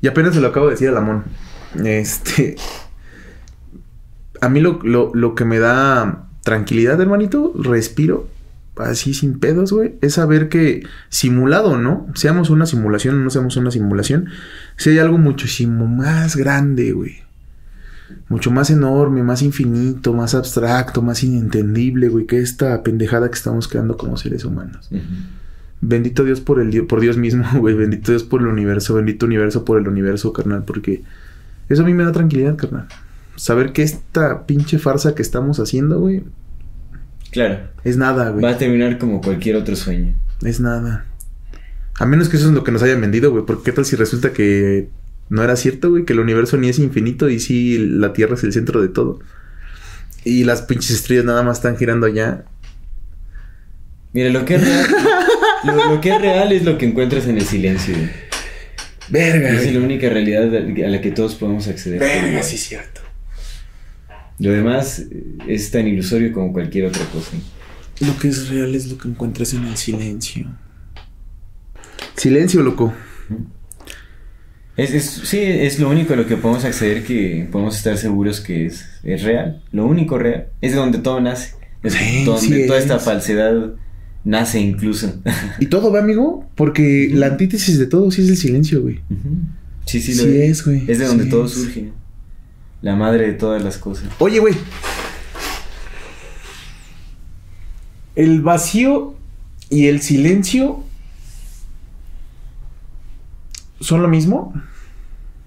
[0.00, 1.24] Y apenas se lo acabo de decir a Lamón.
[1.84, 2.56] Este.
[4.40, 8.28] A mí lo, lo- lo que me da tranquilidad, hermanito, respiro.
[8.76, 9.94] Así sin pedos, güey.
[10.02, 14.28] Es saber que simulado no, seamos una simulación o no seamos una simulación,
[14.76, 17.26] si hay algo muchísimo más grande, güey
[18.28, 23.68] mucho más enorme, más infinito, más abstracto, más inentendible, güey, que esta pendejada que estamos
[23.68, 24.90] creando como seres humanos.
[25.80, 29.64] Bendito Dios por el por Dios mismo, güey, bendito Dios por el universo, bendito universo
[29.64, 31.02] por el universo, carnal, porque
[31.68, 32.86] eso a mí me da tranquilidad, carnal.
[33.36, 36.24] Saber que esta pinche farsa que estamos haciendo, güey,
[37.30, 37.58] Claro.
[37.84, 38.42] es nada, güey.
[38.42, 40.14] Va a terminar como cualquier otro sueño.
[40.42, 41.04] Es nada.
[41.98, 43.96] A menos que eso es lo que nos hayan vendido, güey, porque qué tal si
[43.96, 44.88] resulta que
[45.28, 48.44] no era cierto, güey, que el universo ni es infinito y sí la Tierra es
[48.44, 49.18] el centro de todo.
[50.24, 52.44] y las pinches estrellas nada más están girando allá.
[54.12, 54.86] Mira, lo que es real,
[55.64, 57.94] lo, lo que es real es lo que encuentras en el silencio.
[57.94, 58.10] güey.
[59.08, 59.74] Verga, Es güey.
[59.74, 62.00] la única realidad a la que todos podemos acceder.
[62.00, 63.00] Verga, sí es cierto.
[64.38, 67.30] Lo demás eh, es tan ilusorio como cualquier otra cosa.
[68.00, 70.46] Lo que es real es lo que encuentras en el silencio.
[72.16, 72.92] Silencio, loco.
[74.76, 78.40] Es, es- sí, es lo único a lo que podemos acceder que podemos estar seguros
[78.40, 79.62] que es, es real.
[79.72, 80.48] Lo único real.
[80.60, 81.54] Es de donde todo nace.
[81.82, 82.84] Es Sí, donde sí toda es.
[82.84, 83.74] esta falsedad
[84.24, 85.14] nace incluso.
[85.60, 89.00] Y todo va, amigo, porque la antítesis de todo sí es el silencio, güey.
[89.86, 90.82] sí, sí, lo Sí es, güey.
[90.90, 91.52] Es de donde Sí todo es.
[91.52, 91.92] surge.
[92.82, 94.08] La madre de todas las cosas.
[94.18, 94.54] Oye, güey.
[98.14, 99.14] El vacío
[99.68, 100.82] y el silencio
[103.80, 104.54] son lo mismo.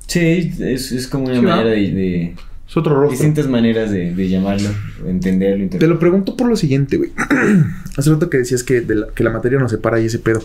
[0.08, 2.36] Sí, es, es como una manera de, de-
[2.68, 3.12] Es otro rostro.
[3.12, 4.70] distintas maneras de, de llamarlo,
[5.08, 7.12] entenderlo, Te lo pregunto por lo siguiente, güey.
[7.98, 10.42] Hace rato que decías que, de la, que la materia nos separa y ese pedo.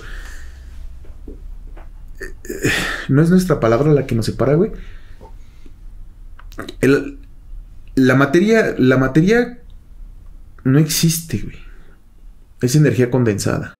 [2.20, 2.70] Eh, eh,
[3.09, 4.70] ¿No es nuestra palabra la que nos separa, güey?
[7.97, 9.63] La materia, la materia
[10.65, 11.59] no existe, güey.
[12.61, 13.75] Es energía condensada.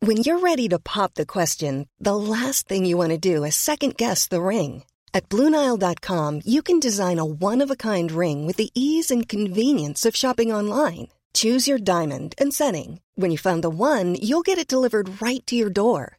[0.00, 3.56] When you're ready to pop the question, the last thing you want to do is
[3.56, 4.84] second guess the ring.
[5.14, 9.28] At Bluenile.com, you can design a one of a kind ring with the ease and
[9.28, 11.08] convenience of shopping online.
[11.32, 13.00] Choose your diamond and setting.
[13.14, 16.18] When you find the one, you'll get it delivered right to your door.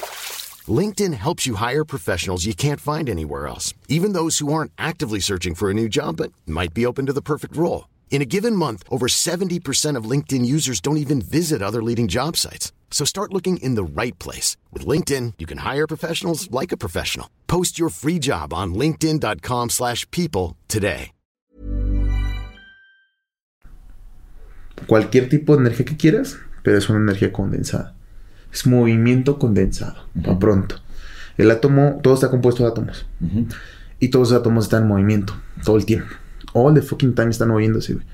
[0.67, 5.19] LinkedIn helps you hire professionals you can't find anywhere else, even those who aren't actively
[5.19, 7.87] searching for a new job but might be open to the perfect role.
[8.11, 12.37] In a given month, over 70% of LinkedIn users don't even visit other leading job
[12.37, 12.71] sites.
[12.91, 14.57] So start looking in the right place.
[14.71, 17.27] With LinkedIn, you can hire professionals like a professional.
[17.47, 21.11] Post your free job on linkedin.com/people slash people today.
[24.87, 27.95] Cualquier tipo de energía que quieras, pero es una energía condensada.
[28.51, 30.75] Es movimiento condensado, pa' pronto.
[31.37, 33.05] El átomo, todo está compuesto de átomos.
[33.99, 35.33] Y todos los átomos están en movimiento
[35.63, 36.09] todo el tiempo.
[36.53, 38.05] All the fucking time están moviéndose, güey.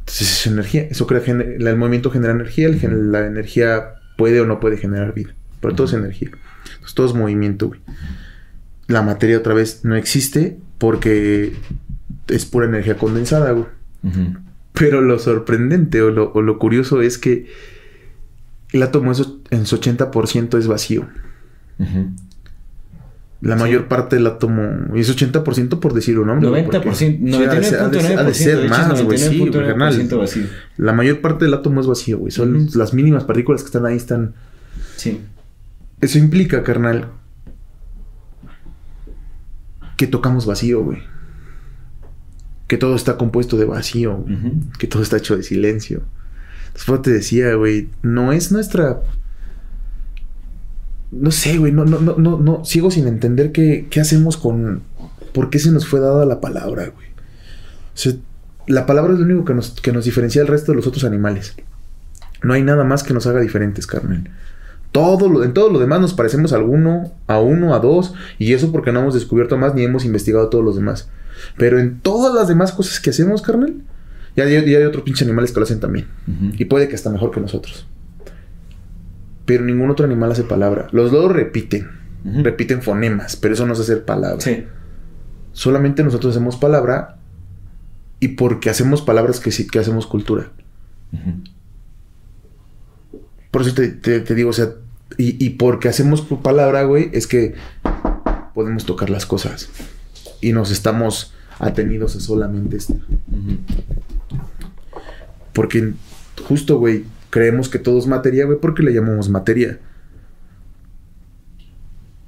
[0.00, 0.82] Entonces es energía.
[0.90, 2.66] Eso crea el movimiento genera energía.
[2.66, 5.34] el la energía puede o no puede generar vida.
[5.60, 6.30] Pero todo es energía.
[6.64, 7.80] Entonces todo es movimiento, güey.
[8.88, 11.54] La materia otra vez no existe porque
[12.26, 13.66] es pura energía condensada, güey.
[14.02, 14.38] Ujú.
[14.72, 17.46] Pero lo sorprendente o lo, o lo curioso es que
[18.72, 21.06] el átomo es en su 80% es vacío.
[21.78, 22.10] Ujú.
[23.42, 24.94] La mayor parte del átomo.
[24.94, 26.48] Y es 80% por decir un nombre.
[26.50, 27.06] güey, 90%, porque- Sí,
[27.44, 29.18] ha de ser- ha de ser- ha de ser 99.9%, más, güey.
[29.18, 29.94] Sí, güey, carnal.
[29.94, 30.42] 99.9% vacío.
[30.76, 32.30] La mayor parte del átomo es vacío, güey.
[32.32, 32.78] Son Ujú.
[32.78, 34.34] las mínimas partículas que están ahí, están.
[34.96, 35.20] Sí.
[36.02, 37.06] Eso implica, carnal,
[39.96, 40.98] que tocamos vacío, güey.
[42.66, 44.34] Que todo está compuesto de vacío, güey.
[44.36, 44.52] Ujú.
[44.78, 46.02] que todo está hecho de silencio.
[46.74, 49.00] Después te decía, güey, no es nuestra.
[51.10, 54.82] No sé, güey, no, no, no, no, no, sigo sin entender qué, qué hacemos con.
[55.32, 57.08] ¿Por qué se nos fue dada la palabra, güey?
[57.94, 58.20] O
[58.66, 61.04] la palabra es lo único que nos, que nos diferencia del resto de los otros
[61.04, 61.56] animales.
[62.42, 64.30] No hay nada más que nos haga diferentes, carnal.
[64.92, 68.54] Todo lo, en todo lo demás nos parecemos a alguno, a uno, a dos, y
[68.54, 71.08] eso porque no hemos descubierto más ni hemos investigado todos los demás.
[71.56, 73.82] Pero en todas las demás cosas que hacemos, carnal,
[74.36, 76.06] ya, hay- hay otros pinches animales que lo hacen también.
[76.58, 77.86] Y puede que hasta mejor que nosotros.
[79.44, 80.88] Pero ningún otro animal hace palabra.
[80.92, 81.88] Los loros repiten.
[82.22, 84.40] Repiten fonemas, pero eso no es hacer palabra.
[84.40, 84.64] Sí.
[85.52, 87.16] Solamente nosotros hacemos palabra
[88.20, 90.48] y porque hacemos palabras que sí que hacemos cultura.
[93.50, 94.68] Por eso te, te- te digo, o sea,
[95.18, 97.54] y, y porque hacemos palabra, güey, es que
[98.54, 99.68] podemos tocar las cosas.
[100.40, 102.94] Y nos estamos atenidos a solamente esto.
[105.52, 105.92] Porque
[106.46, 109.78] justo, güey, creemos que todo es materia, güey, porque le llamamos materia.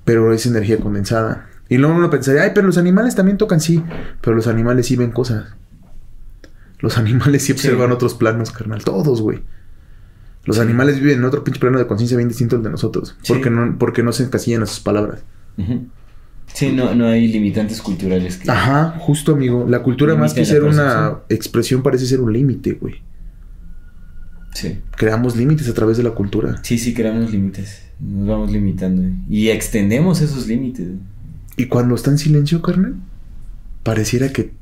[0.05, 1.47] Pero es energía condensada.
[1.69, 3.83] Y luego uno pensaría, ay, pero los animales también tocan, sí.
[4.21, 5.55] Pero los animales sí ven cosas.
[6.81, 7.95] Los animales sí observan Sí.
[7.95, 8.83] otros planos, carnal.
[8.85, 9.41] Todos, güey.
[10.45, 13.17] Los animales viven en otro pinche plano de conciencia bien distinto al de nosotros.
[13.23, 13.33] Sí.
[13.33, 15.23] Porque, no, porque no se encasillan a sus palabras.
[15.57, 15.87] Ujú.
[16.53, 18.51] Sí, no, no hay limitantes culturales que...
[18.51, 19.65] Ajá, justo, amigo.
[19.69, 23.01] La cultura, más que ser una expresión, parece ser un límite, güey.
[24.55, 24.79] Sí.
[24.97, 26.61] Creamos límites a través de la cultura.
[26.63, 27.83] Sí, sí, creamos límites.
[27.99, 29.03] Nos vamos limitando.
[29.29, 30.89] Y extendemos esos límites.
[31.57, 32.97] Y cuando está en silencio, carnal,
[33.83, 34.53] pareciera que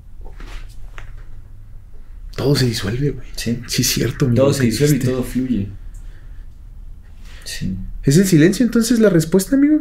[2.36, 3.26] todo se disuelve, güey.
[3.36, 3.60] Sí.
[3.66, 5.68] Sí, es cierto, Todo se disuelve y todo fluye.
[7.44, 7.76] Sí.
[8.04, 9.80] ¿Es el silencio entonces la respuesta, amigo?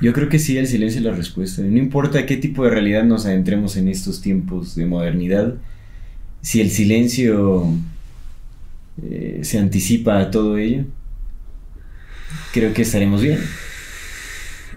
[0.00, 1.62] Yo creo que sí, el silencio es la respuesta.
[1.62, 5.54] No importa qué tipo de realidad nos adentremos en estos tiempos de modernidad,
[6.42, 7.72] si el silencio
[9.02, 10.84] eh, se anticipa a todo ello,
[12.52, 13.38] creo que estaremos bien.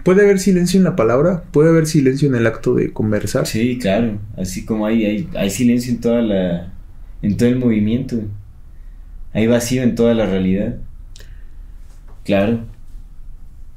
[0.02, 1.42] ¿Puede haber silencio en la palabra?
[1.50, 3.46] ¿Puede haber silencio en el acto de conversar?
[3.46, 4.18] Sí, claro.
[4.36, 6.72] Así como hay, hay, hay silencio en toda la.
[7.22, 8.16] en todo el movimiento.
[9.32, 10.76] Hay vacío en toda la realidad.
[12.24, 12.64] Claro.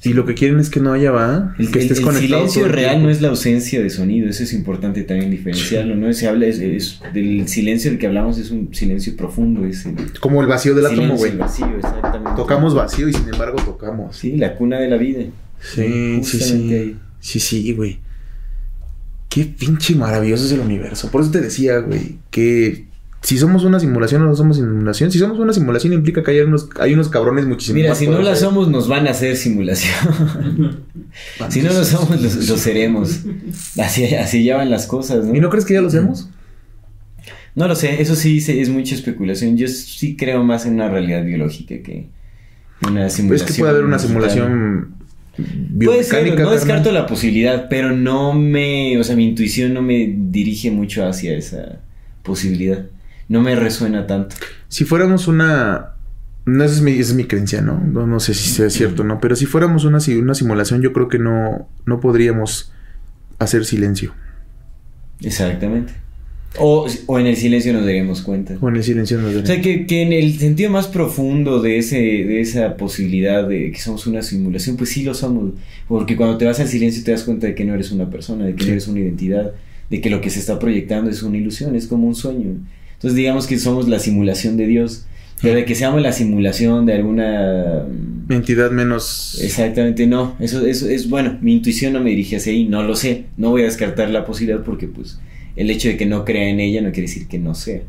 [0.05, 2.27] Y lo que quieren es que no haya va, El, que el- estés el conectado.
[2.49, 6.11] silencio el real no es la ausencia de sonido, eso es importante también diferenciarlo, ¿no?
[6.13, 9.95] Se habla es, es- del silencio del que hablamos es un silencio profundo, es el
[10.19, 11.31] Como el vacío del átomo, güey.
[11.31, 12.31] el vacío, exactamente.
[12.35, 14.17] Tocamos vacío y sin embargo tocamos.
[14.17, 15.23] Sí, la cuna de la vida.
[15.61, 16.73] Sí, sí, sí.
[16.73, 16.97] ahí.
[17.21, 17.99] Sí, sí, güey.
[19.29, 21.09] Qué pinche maravilloso es el universo.
[21.09, 22.85] Por eso te decía, güey, que
[23.23, 26.39] si somos una simulación o no somos simulación, si somos una simulación implica que hay
[26.41, 29.37] unos, hay unos cabrones muchísimo Mira, más si no la somos, nos van a hacer
[29.37, 30.83] simulación.
[31.49, 33.21] si no lo somos, lo, lo seremos.
[33.79, 35.35] Así, así ya van las cosas, ¿no?
[35.35, 36.29] ¿Y no crees que ya lo hacemos?
[37.55, 39.57] No lo sé, eso sí es mucha especulación.
[39.57, 42.09] Yo sí creo más en una realidad biológica que
[42.85, 43.47] una simulación.
[43.47, 44.95] Es que puede haber una simulación
[45.83, 50.13] Puede ser, no descarto la posibilidad, pero no me, o sea, mi intuición no me
[50.15, 51.79] dirige mucho hacia esa
[52.21, 52.85] posibilidad.
[53.33, 54.35] No me resuena tanto.
[54.67, 55.95] Si fuéramos una...
[56.45, 57.79] No, esa es mi, esa es mi creencia, ¿no?
[57.79, 58.05] ¿no?
[58.05, 59.19] no sé si sea cierto o no.
[59.19, 62.71] Pero si fuéramos una, una simulación, yo creo que no, no podríamos
[63.39, 64.13] hacer silencio.
[65.21, 65.93] Exactamente.
[66.59, 68.55] O, o en el silencio nos daríamos cuenta.
[68.61, 71.79] O en el silencio no O sea, que, que en el sentido más profundo de,
[71.79, 75.53] ese, de esa posibilidad de que somos una simulación, pues sí lo somos.
[75.87, 78.45] Porque cuando te vas al silencio te das cuenta de que no eres una persona,
[78.45, 78.67] de que Sí.
[78.67, 79.53] no eres una identidad,
[79.89, 82.57] de que lo que se está proyectando es una ilusión, es como un sueño.
[83.03, 85.05] Entonces digamos que somos la simulación de Dios,
[85.41, 87.83] pero de que seamos la simulación de alguna...
[88.29, 89.41] Entidad menos...
[89.41, 90.37] Exactamente, no.
[90.39, 91.37] Eso, eso es bueno.
[91.41, 93.25] Mi intuición no me dirige hacia ahí, no lo sé.
[93.35, 95.19] No voy a descartar la posibilidad porque, pues,
[95.57, 97.81] el hecho de que no crea en ella no quiere decir que no sea.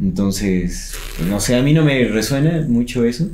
[0.00, 3.30] Entonces, pues, no sé, a mí no me resuena mucho eso.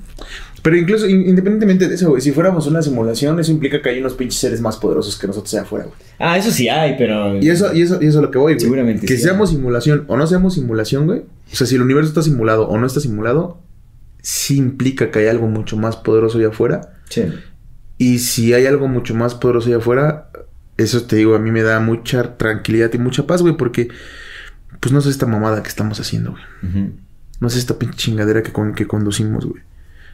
[0.66, 4.00] Pero incluso, in- independientemente de eso, güey, si fuéramos una simulación, eso implica que hay
[4.00, 5.96] unos pinches seres más poderosos que nosotros allá afuera, güey.
[6.18, 7.36] Ah, eso sí hay, pero.
[7.40, 8.60] Y eso, y eso, y eso es lo que voy, güey.
[8.60, 11.20] Seguramente Que sí seamos simulación o no seamos simulación, güey.
[11.52, 13.60] O sea, si el universo está simulado o no está simulado,
[14.22, 16.94] sí implica que hay algo mucho más poderoso allá afuera.
[17.10, 17.22] Sí.
[17.98, 20.30] Y si hay algo mucho más poderoso allá afuera,
[20.76, 23.88] eso te digo, a mí me da mucha tranquilidad y mucha paz, güey, porque
[24.80, 26.42] pues no es esta mamada que estamos haciendo, güey.
[27.40, 29.62] No es esta pinche chingadera que, con, que conducimos, güey.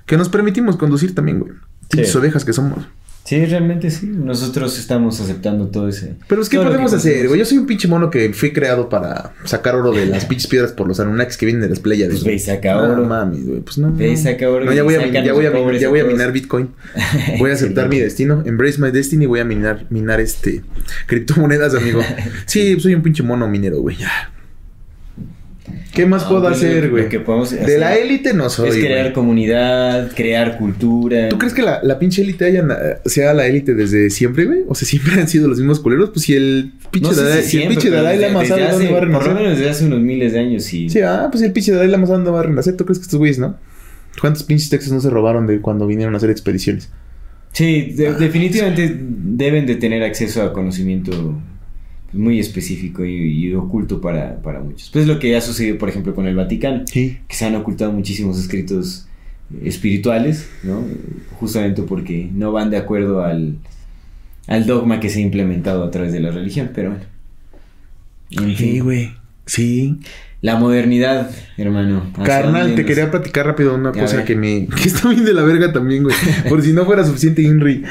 [0.07, 1.53] Que nos permitimos conducir también, güey.
[1.91, 2.85] Pinches ovejas que somos.
[3.25, 4.07] Sí, realmente sí.
[4.07, 6.15] Nosotros estamos aceptando todo ese.
[6.27, 7.39] Pero es que podemos hacer, güey.
[7.39, 10.73] Yo soy un pinche mono que fui creado para sacar oro de las pinches piedras
[10.73, 12.15] por los Anunnakis que vienen de las Pleiades.
[12.15, 13.05] Pues ve y saca No oro.
[13.05, 13.61] mames, güey.
[13.61, 13.93] Pues no.
[13.95, 15.89] Ve y saca oro No, ya voy a, ya voy a, a min- pobres ya
[15.89, 16.71] voy a minar Bitcoin.
[17.39, 18.43] Voy a aceptar mi destino.
[18.45, 19.27] Embrace my destiny.
[19.27, 20.63] Voy a minar, minar este
[21.07, 22.01] criptomonedas, amigo.
[22.47, 23.97] Sí, soy un pinche mono minero, güey.
[23.99, 24.33] Ya.
[25.95, 27.09] ¿Qué más No, puedo pues, hacer, güey?
[27.09, 28.71] que podemos De la élite no soy.
[28.71, 31.29] es crear comunidad, crear cultura.
[31.29, 32.65] ¿Tú crees que la, la pinche élite haya,
[33.05, 34.61] sea la élite desde siempre, güey?
[34.69, 36.11] O sea, siempre han sido los mismos culeros.
[36.11, 39.01] Pues si el pinche No sé Dalai, si si Dalai Lama sabe dónde va a
[39.01, 39.35] Por lo renacer.
[39.35, 40.89] menos desde hace unos miles de años, sí.
[40.89, 42.77] Sí, ah, pues el pinche Dalai Lama sabe dónde va a renacer.
[42.77, 43.57] ¿Tú crees que estos güeyes, no?
[44.21, 46.91] ¿Cuántos pinches textos no se robaron de cuando vinieron a hacer expediciones?
[47.53, 51.39] Sí, de- definitivamente deben de tener acceso a conocimiento
[52.13, 53.15] muy específico y,
[53.49, 54.91] y oculto para, para muchos.
[54.93, 57.19] Pues lo que ha sucedido, por ejemplo, con el Vaticano, Sí.
[57.29, 59.07] que se han ocultado muchísimos escritos
[59.65, 60.83] espirituales, ¿no?
[61.39, 63.57] Justamente porque no van de acuerdo al,
[64.47, 67.05] al dogma que se ha implementado a través de la religión, pero bueno.
[68.31, 69.13] En Sí, güey.
[69.45, 69.99] Sí.
[70.41, 72.07] la modernidad, hermano.
[72.15, 74.67] ¿hacia Carnal, te quería platicar rápido una cosa que me...
[74.83, 76.17] Que está bien de la verga también, güey.
[76.49, 77.83] Por si no fuera suficiente Inri.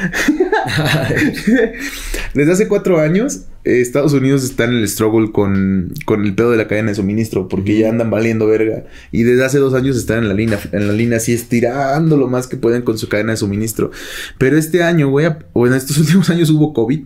[2.33, 6.51] Desde hace cuatro años, eh, Estados Unidos está en el struggle con, con el pedo
[6.51, 8.85] de la cadena de suministro, porque ya andan valiendo verga.
[9.11, 12.27] Y desde hace dos años están en la línea, en la línea así estirando lo
[12.27, 13.91] más que pueden con su cadena de suministro.
[14.37, 17.01] Pero este año, güey, o en estos últimos años hubo COVID,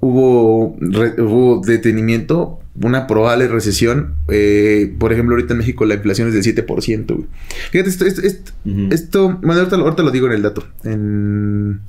[0.00, 4.14] hubo, re- hubo detenimiento, una probable recesión.
[4.28, 7.26] Eh, por ejemplo, ahorita en México la inflación es del 7%, güey.
[7.70, 8.52] Fíjate, esto, esto, esto,
[8.90, 10.64] esto- bueno, ahorita, ahorita lo digo en el dato.
[10.84, 11.80] En,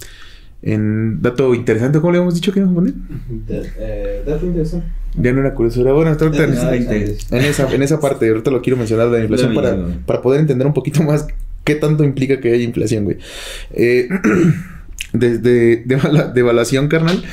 [0.61, 4.25] En dato interesante, ¿cómo le habíamos dicho que íbamos a poner?
[4.25, 4.87] dato interesante.
[5.19, 5.93] Ya no era curiosura.
[5.93, 9.77] Bueno, está en, esa, en esa parte, ahorita lo quiero mencionar de la inflación para,
[10.05, 11.27] para poder entender un poquito más
[11.67, 13.17] qué tanto implica que haya inflación, güey.
[13.71, 14.07] Eh,
[15.13, 17.23] desde devaluación, carnal.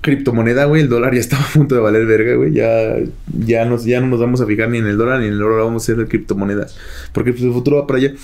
[0.00, 2.52] Criptomoneda, güey, el dólar ya estaba a punto de valer verga, güey.
[2.52, 2.96] Ya,
[3.38, 5.42] ya, nos, ya no nos vamos a fijar ni en el dólar ni en el
[5.42, 6.76] oro, vamos a hacer de criptomonedas.
[7.12, 8.14] Porque pues, el futuro va para allá.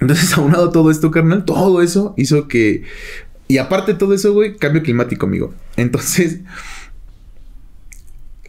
[0.00, 2.82] Entonces, aunado todo esto, carnal, todo eso hizo que.
[3.48, 5.52] Y aparte de todo eso, güey, cambio climático, amigo.
[5.76, 6.40] Entonces,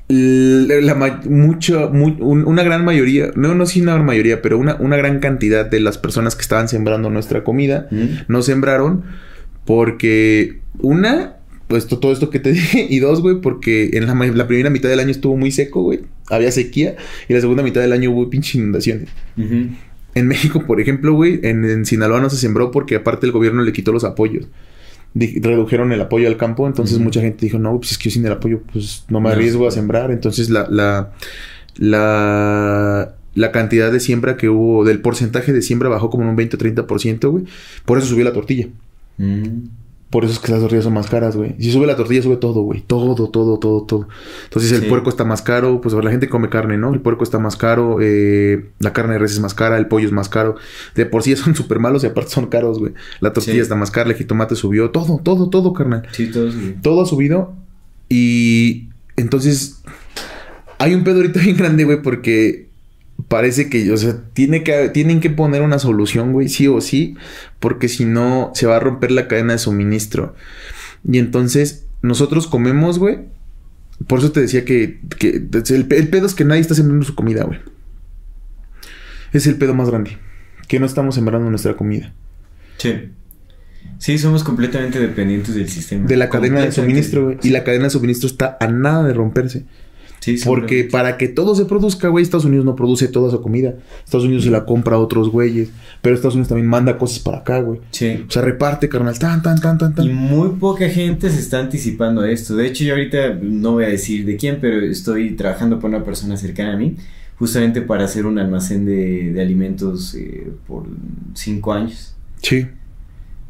[0.08, 4.42] la, la ma- mucho, mu- un- una gran mayoría, no, no sí una gran mayoría,
[4.42, 8.06] pero una, una gran cantidad de las personas que estaban sembrando nuestra comida Mm.
[8.28, 9.04] no sembraron
[9.66, 11.38] porque una,
[11.68, 14.70] pues to- todo esto que te dije, y dos, güey, porque en la, la primera
[14.70, 16.96] mitad del año estuvo muy seco, güey, había sequía,
[17.30, 19.08] y la segunda mitad del año hubo pinche inundaciones.
[20.16, 23.62] En México, por ejemplo, güey, en, en Sinaloa no se sembró porque aparte el gobierno
[23.64, 24.48] le quitó los apoyos.
[25.14, 28.14] Di- redujeron el apoyo al campo, entonces mucha gente dijo, no, pues es que yo
[28.14, 30.12] sin el apoyo, pues no me arriesgo a sembrar.
[30.12, 31.12] Entonces la, la,
[31.78, 36.36] la, la cantidad de siembra que hubo, del porcentaje de siembra bajó como en un
[36.36, 37.46] 20 o 30%, güey.
[37.86, 38.68] Por eso subió la tortilla.
[39.18, 39.64] Mm.
[40.12, 41.56] Por eso es que las tortillas son más caras, güey.
[41.58, 42.82] Si sube la tortilla, sube todo, güey.
[42.82, 44.08] Todo, todo, todo, todo.
[44.44, 44.88] Entonces el Sí.
[44.88, 45.80] puerco está más caro.
[45.82, 46.94] Pues la gente come carne, ¿no?
[46.94, 48.00] El puerco está más caro.
[48.02, 49.78] eh, la carne de res es más cara.
[49.78, 50.58] El pollo es más caro.
[50.96, 52.92] De por sí son súper malos y aparte son caros, güey.
[53.22, 53.60] La tortilla Sí.
[53.62, 54.10] está más cara.
[54.10, 54.90] El jitomate subió.
[54.92, 56.04] Todo, todo, todo, carnal.
[56.12, 56.54] Sí, todos.
[56.56, 56.76] sí.
[56.84, 57.54] Todo ha subido.
[58.10, 59.82] Y entonces
[60.78, 62.68] hay un pedo ahorita bien grande, güey, porque
[63.32, 67.16] parece que, o sea, tiene que, tienen que poner una solución, güey, sí o sí,
[67.62, 70.36] porque si no se va a romper la cadena de suministro.
[71.10, 73.20] Y entonces nosotros comemos, güey.
[74.06, 77.16] Por eso te decía que, que el, el pedo es que nadie está sembrando su
[77.16, 77.60] comida, güey.
[79.32, 80.18] Es el pedo más grande.
[80.68, 82.14] Que no estamos sembrando nuestra comida.
[82.80, 83.12] Sí.
[83.98, 86.06] Sí, somos completamente dependientes del sistema.
[86.06, 87.38] De la cadena de suministro, güey.
[87.44, 89.64] Y la cadena de suministro está a nada de romperse.
[90.22, 93.74] Sí, Porque para que todo se produzca, güey, Estados Unidos no produce toda su comida.
[94.06, 95.72] Estados Unidos se la compra a otros güeyes.
[96.04, 97.82] Pero Estados Unidos también manda cosas para acá, güey.
[97.90, 98.24] Sí.
[98.28, 99.18] O sea, reparte, carnal.
[99.18, 100.06] Tan, tan, tan, tan, tan.
[100.06, 102.56] Y muy poca gente se está anticipando a esto.
[102.56, 106.04] De hecho, yo ahorita no voy a decir de quién, pero estoy trabajando con una
[106.04, 106.98] persona cercana a mí,
[107.40, 110.86] justamente para hacer un almacén de, de alimentos eh, por
[111.34, 112.14] cinco años.
[112.44, 112.68] Sí.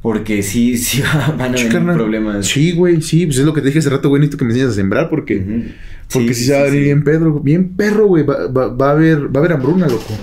[0.01, 2.45] Porque sí, sí va- van a Sí, venir problemas.
[2.47, 3.01] Sí, güey.
[3.01, 4.19] Sí, pues es lo que te dije hace rato, güey.
[4.19, 5.73] Necesito que me enseñes a sembrar porque...
[6.11, 6.83] Porque si se va a venir sí.
[6.85, 8.23] bien Pedro, bien perro, güey.
[8.25, 10.13] Va, va- va a haber, va a haber hambruna, loco.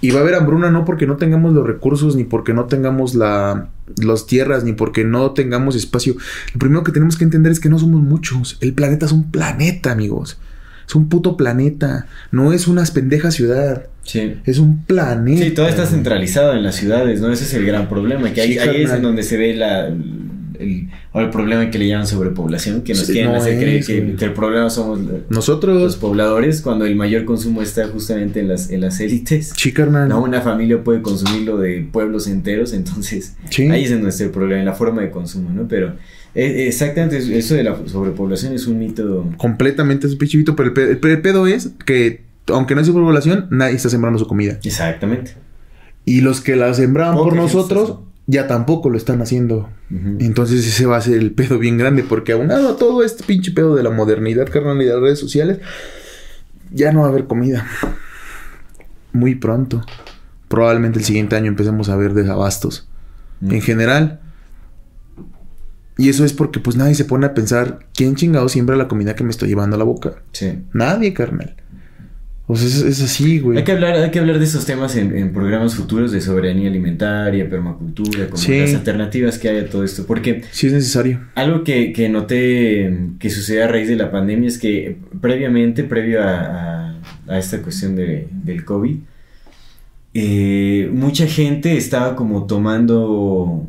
[0.00, 3.14] Y va a haber hambruna no porque no tengamos los recursos, ni porque no tengamos
[3.14, 3.68] la,
[4.02, 6.14] las tierras, ni porque no tengamos espacio.
[6.54, 8.56] Lo primero que tenemos que entender es que no somos muchos.
[8.62, 10.38] El planeta es un planeta, amigos.
[10.88, 12.06] Es un puto planeta.
[12.32, 13.86] No es una pendeja ciudad.
[14.10, 14.34] Sí.
[14.44, 15.44] Es un planeta.
[15.44, 17.32] Sí, todo está centralizado en las ciudades, ¿no?
[17.32, 19.86] Ese es el gran problema, que ahí, Sí, ahí es en donde se ve la,
[19.86, 23.84] el, o el problema que le llaman sobrepoblación, que nos Sí, quieren no hacer creer
[23.84, 25.96] que, el problema somos los Nosotros...
[25.96, 29.52] pobladores, cuando el mayor consumo está justamente en las, en las élites.
[29.56, 30.08] Sí, carnal.
[30.08, 33.68] No, una familia puede consumirlo de pueblos enteros, entonces Sí.
[33.70, 35.66] ahí es donde está el problema, en la forma de consumo, ¿no?
[35.68, 35.94] Pero
[36.34, 39.28] eh, exactamente eso de la sobrepoblación es un mito.
[39.36, 40.54] Completamente es un pichivito.
[40.56, 43.88] Pero el pe- el pe- el pedo es que, aunque no hay superpoblación, nadie está
[43.88, 44.58] sembrando su comida.
[44.62, 45.34] Exactamente.
[46.04, 49.68] Y los que la sembraban por nosotros ya tampoco lo están haciendo.
[49.90, 52.04] Entonces ese va a ser el pedo bien grande.
[52.04, 55.18] Porque aunado a todo este pinche pedo de la modernidad, carnal, y de las redes
[55.18, 55.58] sociales,
[56.72, 57.66] ya no va a haber comida.
[59.12, 59.84] Muy pronto.
[60.48, 62.88] Probablemente el siguiente año empecemos a ver desabastos.
[63.42, 64.20] En general.
[65.96, 69.14] Y eso es porque pues nadie se pone a pensar, ¿quién chingado siembra la comida
[69.14, 70.22] que me estoy llevando a la boca?
[70.32, 70.60] Sí.
[70.72, 71.56] Nadie, carnal.
[72.50, 73.58] O sea, es, es así, güey.
[73.58, 76.68] Hay que hablar, hay que hablar de esos temas en, en programas futuros de soberanía
[76.68, 78.58] alimentaria, permacultura, como Sí.
[78.58, 80.06] las alternativas que hay a todo esto.
[80.06, 81.20] Porque Sí es necesario.
[81.34, 86.22] algo que, que noté que sucedió a raíz de la pandemia es que previamente, previo
[86.22, 86.34] a,
[86.88, 88.96] a- a esta cuestión de- del COVID,
[90.14, 93.66] eh, mucha gente estaba como tomando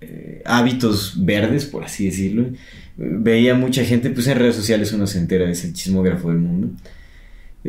[0.00, 2.46] eh, hábitos verdes, por así decirlo.
[2.96, 6.70] Veía mucha gente, pues en redes sociales uno se entera, es el chismógrafo del mundo.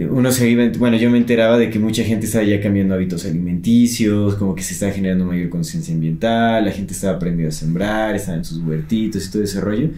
[0.09, 3.25] Uno se iba, bueno, yo me enteraba de que mucha gente estaba ya cambiando hábitos
[3.25, 8.15] alimenticios, como que se estaba generando mayor conciencia ambiental, la gente estaba aprendiendo a sembrar,
[8.15, 9.89] estaba en sus huertitos y todo ese rollo.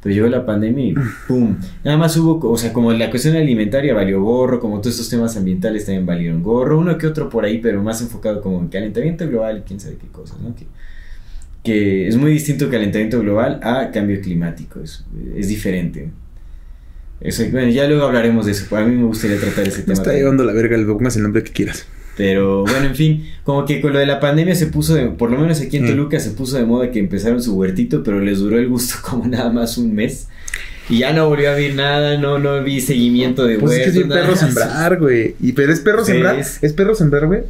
[0.00, 0.94] Pero llegó la pandemia y
[1.26, 1.56] ¡pum!
[1.84, 5.36] Nada más hubo, o sea, como la cuestión alimentaria valió gorro, como todos estos temas
[5.36, 9.28] ambientales también valieron gorro, uno que otro por ahí, pero más enfocado como en calentamiento
[9.28, 10.54] global y quién sabe qué cosas, ¿no?
[10.54, 10.66] Que,
[11.64, 15.04] que es muy distinto calentamiento global a cambio climático, es,
[15.34, 16.10] es diferente.
[17.20, 19.94] Eso, bueno, ya luego hablaremos de eso, a mí me gustaría tratar ese Me tema.
[19.94, 21.86] está llevando la verga, le pongas el nombre que quieras.
[22.16, 25.30] Pero bueno, en fin, como que con lo de la pandemia se puso, de, por
[25.30, 25.88] lo menos aquí en Mm.
[25.88, 29.26] Toluca se puso de moda que empezaron su huertito, pero les duró el gusto como
[29.26, 30.28] nada más un mes.
[30.90, 34.04] Y ya no volvió a ver nada, no, no vi seguimiento de Pues es que
[34.06, 35.34] nada perro sembrar, güey.
[35.40, 36.38] Y pero es perro Sí, sembrar.
[36.38, 37.42] es- Es perro sembrar, güey.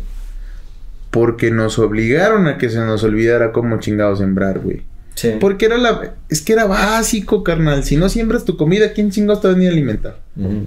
[1.11, 4.83] Porque nos obligaron a que se nos olvidara cómo chingado sembrar, güey.
[5.19, 5.33] Sí.
[5.41, 6.15] Porque era la.
[6.29, 7.83] Es que era básico, carnal.
[7.83, 10.21] Si no siembras tu comida, ¿quién chingados te va a venir a alimentar?
[10.37, 10.67] Ujú.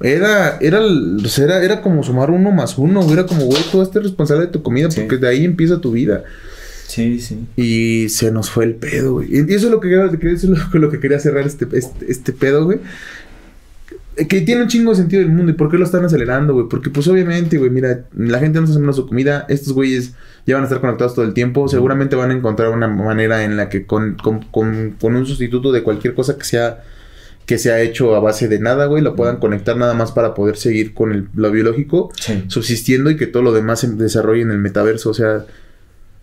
[0.00, 0.80] Era, era,
[1.26, 3.10] sea, era, era como sumar uno más uno.
[3.10, 5.00] Era como, güey, tú eres responsable de tu comida Sí.
[5.00, 6.24] porque de ahí empieza tu vida.
[6.86, 7.46] Sí, sí.
[7.56, 9.28] Y se nos fue el pedo, güey.
[9.34, 12.66] Y eso es lo que, eso es lo que quería cerrar este, este, este pedo,
[12.66, 12.80] güey.
[14.18, 15.52] Eh, Que tiene un chingo de sentido del mundo.
[15.52, 16.66] ¿Y por qué lo están acelerando, güey?
[16.68, 19.46] Porque, pues, obviamente, güey, mira, la gente no está sembrando su comida.
[19.48, 20.12] Estos güeyes
[20.46, 21.68] ya van a estar conectados todo el tiempo.
[21.68, 25.72] Seguramente van a encontrar una manera en la que con, con, con, con un sustituto
[25.72, 26.82] de cualquier cosa que sea
[27.46, 30.34] que se ha hecho a base de nada, güey, lo puedan conectar nada más para
[30.34, 32.44] poder seguir con el, lo biológico Sí.
[32.48, 35.08] subsistiendo y que todo lo demás se desarrolle en el metaverso.
[35.08, 35.46] O sea,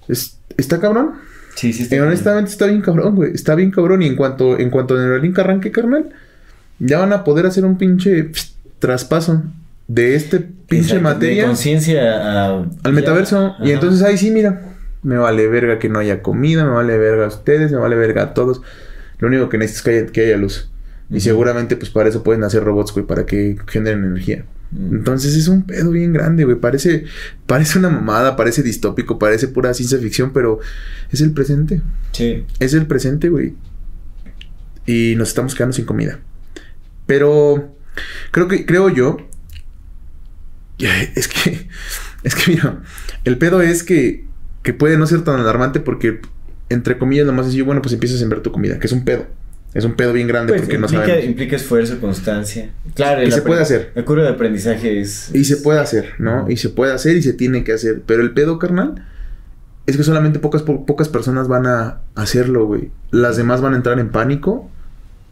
[0.07, 1.13] es- está cabrón.
[1.55, 1.81] Sí, sí.
[1.83, 2.07] está Y bien.
[2.09, 3.31] honestamente está bien cabrón, güey.
[3.33, 4.03] Está bien cabrón.
[4.03, 6.09] Y en cuanto, en cuanto Neuralink arranque, carnal,
[6.79, 8.31] ya van a poder hacer un pinche
[8.79, 9.43] traspaso
[9.87, 13.55] de este pinche Exacto, De materia conciencia al metaverso.
[13.63, 14.73] Y entonces ahí sí, mira,
[15.03, 18.23] me vale verga que no haya comida, me vale verga a ustedes, me vale verga
[18.23, 18.61] a todos.
[19.19, 20.69] Lo único que necesito es que haya, que haya luz.
[21.09, 24.45] Y seguramente, pues para eso pueden hacer robots, güey, para que generen energía.
[24.71, 24.95] Mm.
[24.95, 26.57] Entonces es un pedo bien grande, güey.
[26.57, 27.05] Parece,
[27.45, 30.59] parece una mamada, parece distópico, parece pura ciencia ficción, pero
[31.11, 31.81] es el presente.
[32.11, 32.45] Sí.
[32.59, 33.53] Es el presente, güey.
[34.87, 36.19] Y nos estamos quedando sin comida.
[37.05, 37.75] Pero
[38.31, 39.17] creo que, creo yo.
[41.15, 41.67] Es que,
[42.23, 42.81] es que mira,
[43.23, 44.25] el pedo es que,
[44.61, 46.19] que puede no ser tan alarmante porque,
[46.69, 49.05] entre comillas, lo más sencillo, bueno, pues empiezas a sembrar tu comida, que es un
[49.05, 49.25] pedo.
[49.73, 51.25] Es un pedo bien grande Pues, porque no sabemos.
[51.25, 52.69] implica esfuerzo, constancia.
[52.93, 53.91] Claro, Y el se puede hacer.
[53.93, 55.31] La curva de aprendizaje es.
[55.35, 56.49] Y se puede hacer, ¿no?
[56.49, 58.01] Y se puede hacer y se tiene que hacer.
[58.05, 59.05] Pero el pedo, carnal,
[59.85, 62.89] es que solamente pocas, po- pocas personas van a hacerlo, güey.
[63.11, 64.71] Las demás van a entrar en pánico.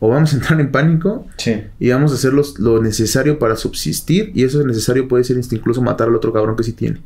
[0.05, 1.25] O vamos a entrar en pánico.
[1.37, 1.61] Sí.
[1.79, 4.31] Y vamos a hacer los- lo necesario para subsistir.
[4.35, 6.97] Y eso es necesario puede ser incluso matar al otro cabrón que sí tiene.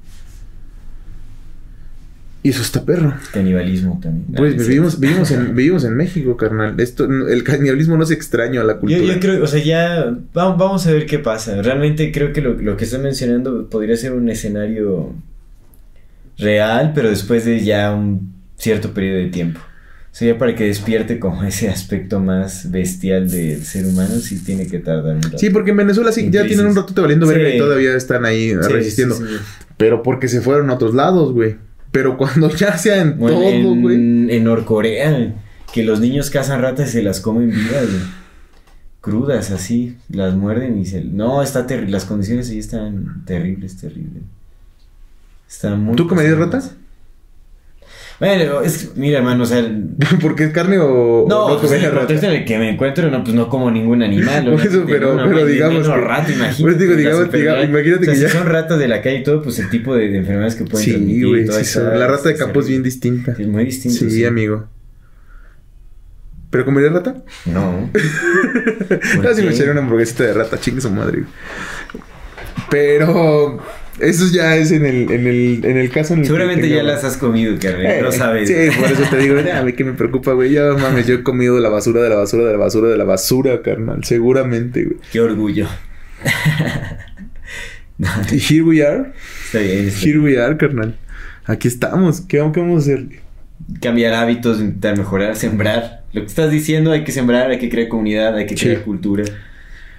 [2.44, 3.14] Y eso está perro.
[3.34, 4.26] Canibalismo también.
[4.36, 4.68] Pues Ah, sí.
[4.70, 6.80] vivimos, vivimos, en, vivimos en México, carnal.
[6.80, 9.02] Esto, el canibalismo no es extraño a la cultura.
[9.14, 11.62] yo creo, o sea, ya va- vamos a ver qué pasa.
[11.62, 15.14] Realmente creo que lo, lo que estás mencionando podría ser un escenario
[16.38, 19.60] real, pero después de ya un cierto periodo de tiempo.
[20.20, 24.80] Ya para que despierte como ese aspecto más bestial del ser humano, sí tiene que
[24.80, 25.38] tardar un rato.
[25.38, 27.56] Sí, porque en Venezuela sí, En ya tienen un ratito valiendo verga Sí.
[27.56, 29.16] y todavía están ahí Sí, resistiendo.
[29.16, 29.24] sí.
[29.78, 31.58] Pero porque se fueron a otros lados, güey.
[31.92, 33.96] Pero cuando ya sea en Bueno, todo, en, güey.
[34.36, 35.36] en Norcorea,
[35.74, 38.02] que los niños cazan ratas y se las comen vivas, güey.
[39.02, 41.04] Crudas, así, las muerden y se...
[41.04, 44.24] No, está terrible, las condiciones ahí están terribles, terribles.
[45.50, 45.96] Están muy...
[45.96, 46.76] ¿Tú comerías ratas?
[48.20, 49.64] Bueno, es mira, hermano, o sea...
[50.22, 53.24] ¿Porque es carne o o No, pues el contexto en el que me encuentro, no,
[53.24, 54.44] pues no como ningún animal.
[54.52, 56.64] Por eso, pero- no, no, digamos que- rato, imagínate.
[56.64, 59.24] Pues digo, digamos, imagínate O sea, que si ya- son ratas de la calle y
[59.24, 61.28] todo, pues el tipo de, de enfermedades que pueden Sí, transmitir.
[61.28, 61.46] güey.
[61.46, 63.36] toda sí esa- la rata de campo es bien distinta.
[63.36, 63.98] Sí, muy distinto.
[64.10, 64.68] Sí, amigo.
[66.50, 67.24] ¿Pero comerías rata?
[67.46, 67.90] No.
[69.22, 71.24] No, si me echaría una hamburguesita de rata, chingue su madre.
[72.70, 73.60] Pero
[74.00, 76.78] eso ya es en el, en el, en el caso en el que Seguramente ya
[76.78, 78.02] tengamos- las has comido, carnal.
[78.04, 78.48] no Eh, sabes.
[78.50, 80.52] Sí, por eso te digo, a mí que me preocupa, güey.
[80.52, 83.04] Ya mames, yo he comido la basura de la basura de la basura de la
[83.04, 84.04] basura, carnal.
[84.04, 84.98] Seguramente, güey.
[85.12, 85.68] Qué orgullo.
[88.00, 89.12] No, here we are.
[89.46, 89.88] está bien.
[89.88, 90.24] está Here bien.
[90.24, 90.96] we are, carnal.
[91.46, 92.22] Aquí estamos.
[92.22, 93.08] ¿Qué, qué vamos a hacer?
[93.82, 96.04] Cambiar hábitos, intentar mejorar, sembrar.
[96.14, 98.66] Lo que estás diciendo, hay que sembrar, hay que crear comunidad, hay que Sí.
[98.66, 99.24] crear cultura.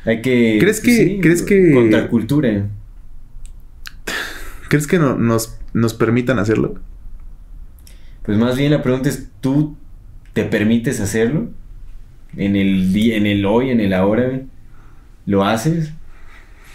[0.05, 0.59] Hay que.
[0.61, 2.67] ¿Crees que- crees que- Contracultura.
[4.69, 6.77] ¿Crees que no, nos, nos permitan hacerlo?
[8.25, 9.77] Pues más bien la pregunta es: ¿tú
[10.35, 11.49] te permites hacerlo?
[12.37, 14.41] En el día, en el hoy, en el ahora?
[15.27, 15.93] ¿Lo haces?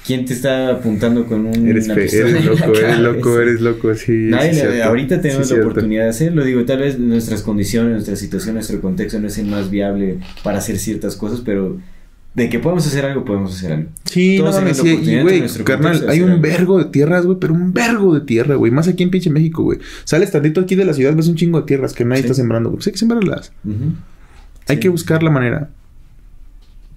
[0.06, 3.00] ¿Quién te está apuntando con un Eres, una fe- pistola eres en la loco, eres
[3.00, 3.96] loco, eres loco.
[3.96, 6.44] Sí, Nadie sí, ahorita tenemos Sí, la oportunidad de hacerlo.
[6.44, 10.58] Digo, tal vez nuestras condiciones, nuestra situación, nuestro contexto no es el más viable para
[10.58, 11.78] hacer ciertas cosas, pero
[12.36, 13.90] de que podemos hacer algo, podemos hacer algo.
[14.06, 17.74] Sí, Todos no mames, sí, güey, carnal, hay un vergo de tierras, güey, pero un
[17.74, 19.80] vergo de tierra, güey, más aquí en pinche México, güey.
[20.04, 22.28] Sales tantito aquí de la ciudad, ves un chingo de tierras que nadie Sí.
[22.28, 22.78] está sembrando, güey.
[22.78, 23.52] Pues hay que sembrarlas.
[24.68, 24.80] Hay Sí.
[24.80, 25.70] que buscar la manera.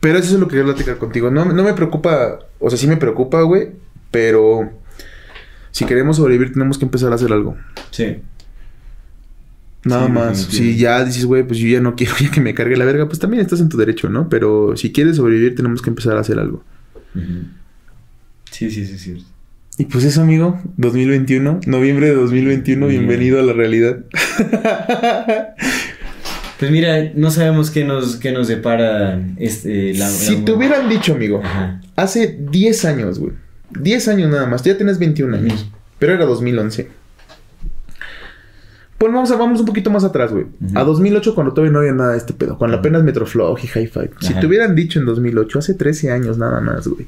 [0.01, 1.31] Pero eso es lo que quiero platicar contigo.
[1.31, 3.71] No, no me preocupa, o sea, sí me preocupa, güey,
[4.11, 4.71] pero
[5.71, 7.57] si queremos sobrevivir tenemos que empezar a hacer algo.
[7.91, 8.19] Sí.
[9.87, 10.39] Nada Sí, más.
[10.43, 13.07] Si ya dices, güey, pues yo ya no quiero ya que me cargue la verga,
[13.07, 14.29] pues también estás en tu derecho, ¿no?
[14.29, 16.63] Pero si quieres sobrevivir tenemos que empezar a hacer algo.
[18.51, 19.25] Sí, sí, sí, sí.
[19.79, 23.01] Y pues eso, amigo, 2021, noviembre de 2021, Bien.
[23.07, 23.99] bienvenido a la realidad.
[26.59, 30.89] Pues mira, no sabemos qué nos, qué nos depara este, la, si la- te hubieran
[30.89, 31.83] dicho, amigo, Ajá.
[31.97, 33.33] hace 10 años, güey.
[33.79, 35.71] 10 años nada más, tú ya tienes 21 años, Ujú.
[35.99, 36.89] pero era 2011.
[38.99, 40.45] Pues vamos, a, vamos un poquito más atrás, güey.
[40.45, 40.79] Ujú.
[40.79, 42.57] A 2008 cuando todavía no había nada de este pedo.
[42.57, 44.11] Cuando apenas Metroflog y Hi-Fi.
[44.21, 47.07] Si te hubieran dicho en 2008, hace 13 años nada más, güey.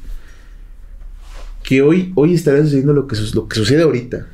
[1.62, 4.26] Que hoy, hoy estaría sucediendo lo que, su- lo que sucede ahorita.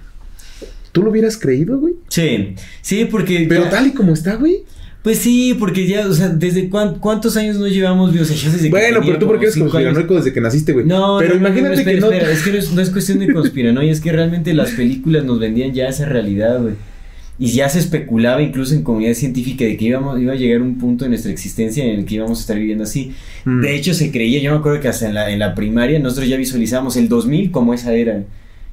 [0.93, 1.95] ¿Tú lo hubieras creído, güey?
[2.09, 3.47] Sí, sí, porque...
[3.49, 4.65] Pero ya- tal y como está, güey.
[5.03, 8.11] Pues sí, porque ya, o sea, ¿desde cuán- cuántos años no llevamos?
[8.19, 10.87] O sea, ya desde que Bueno, pero tú porque eres conspiranoico desde que naciste, güey.
[10.87, 12.11] No, pero no, no, imagínate no, espera, que no.
[12.13, 15.25] espera, es que no es, no es cuestión de conspiranoia, es que realmente las películas
[15.25, 16.75] nos vendían ya esa realidad, güey.
[17.39, 20.79] Y ya se especulaba incluso en comunidad científica de que íbamos, iba a llegar un
[20.79, 23.13] punto en nuestra existencia en el que íbamos a estar viviendo así.
[23.45, 23.61] Mm.
[23.61, 26.29] De hecho, se creía, yo me acuerdo que hasta en la, en la primaria nosotros
[26.29, 28.23] ya visualizamos el 2000 como esa era.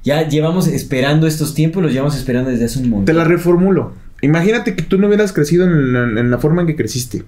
[0.04, 3.04] Ya llevamos esperando estos tiempos, los llevamos esperando desde hace un montón.
[3.06, 3.94] Te la reformulo.
[4.24, 7.24] Imagínate que tú no hubieras crecido en la, en la forma en que creciste.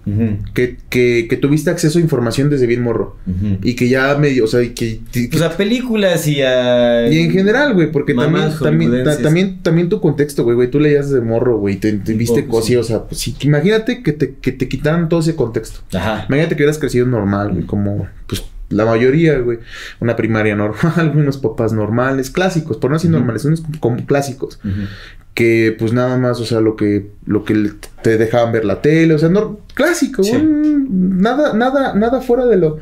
[0.55, 3.17] Que, que, que tuviste acceso a información desde bien morro.
[3.63, 5.01] Y que ya medio, o sea, que...
[5.13, 7.09] que- Pues a películas y a...
[7.11, 10.71] y en general, güey, porque también, Mamás también, ta- también, también tu contexto, güey, güey,
[10.71, 12.77] tú leías de morro, güey, te, te viste sí.
[12.77, 15.81] o sea, pues sí, imagínate que te, que te quitaran todo ese contexto.
[15.99, 16.27] Ajá.
[16.29, 19.59] Imagínate que hubieras crecido normal, güey, como, pues, la mayoría, güey,
[20.01, 23.19] una primaria normal, unos papás normales, clásicos, por no decir Ujú.
[23.19, 24.87] normales, unos como clásicos, Ujú.
[25.35, 27.71] Que, pues, nada más, o sea, lo que, lo que
[28.03, 30.31] te dejaban ver la tele, o sea, no, clásico, Sí.
[30.31, 30.43] güey,
[30.89, 32.79] nada, nada, nada fuera de lo...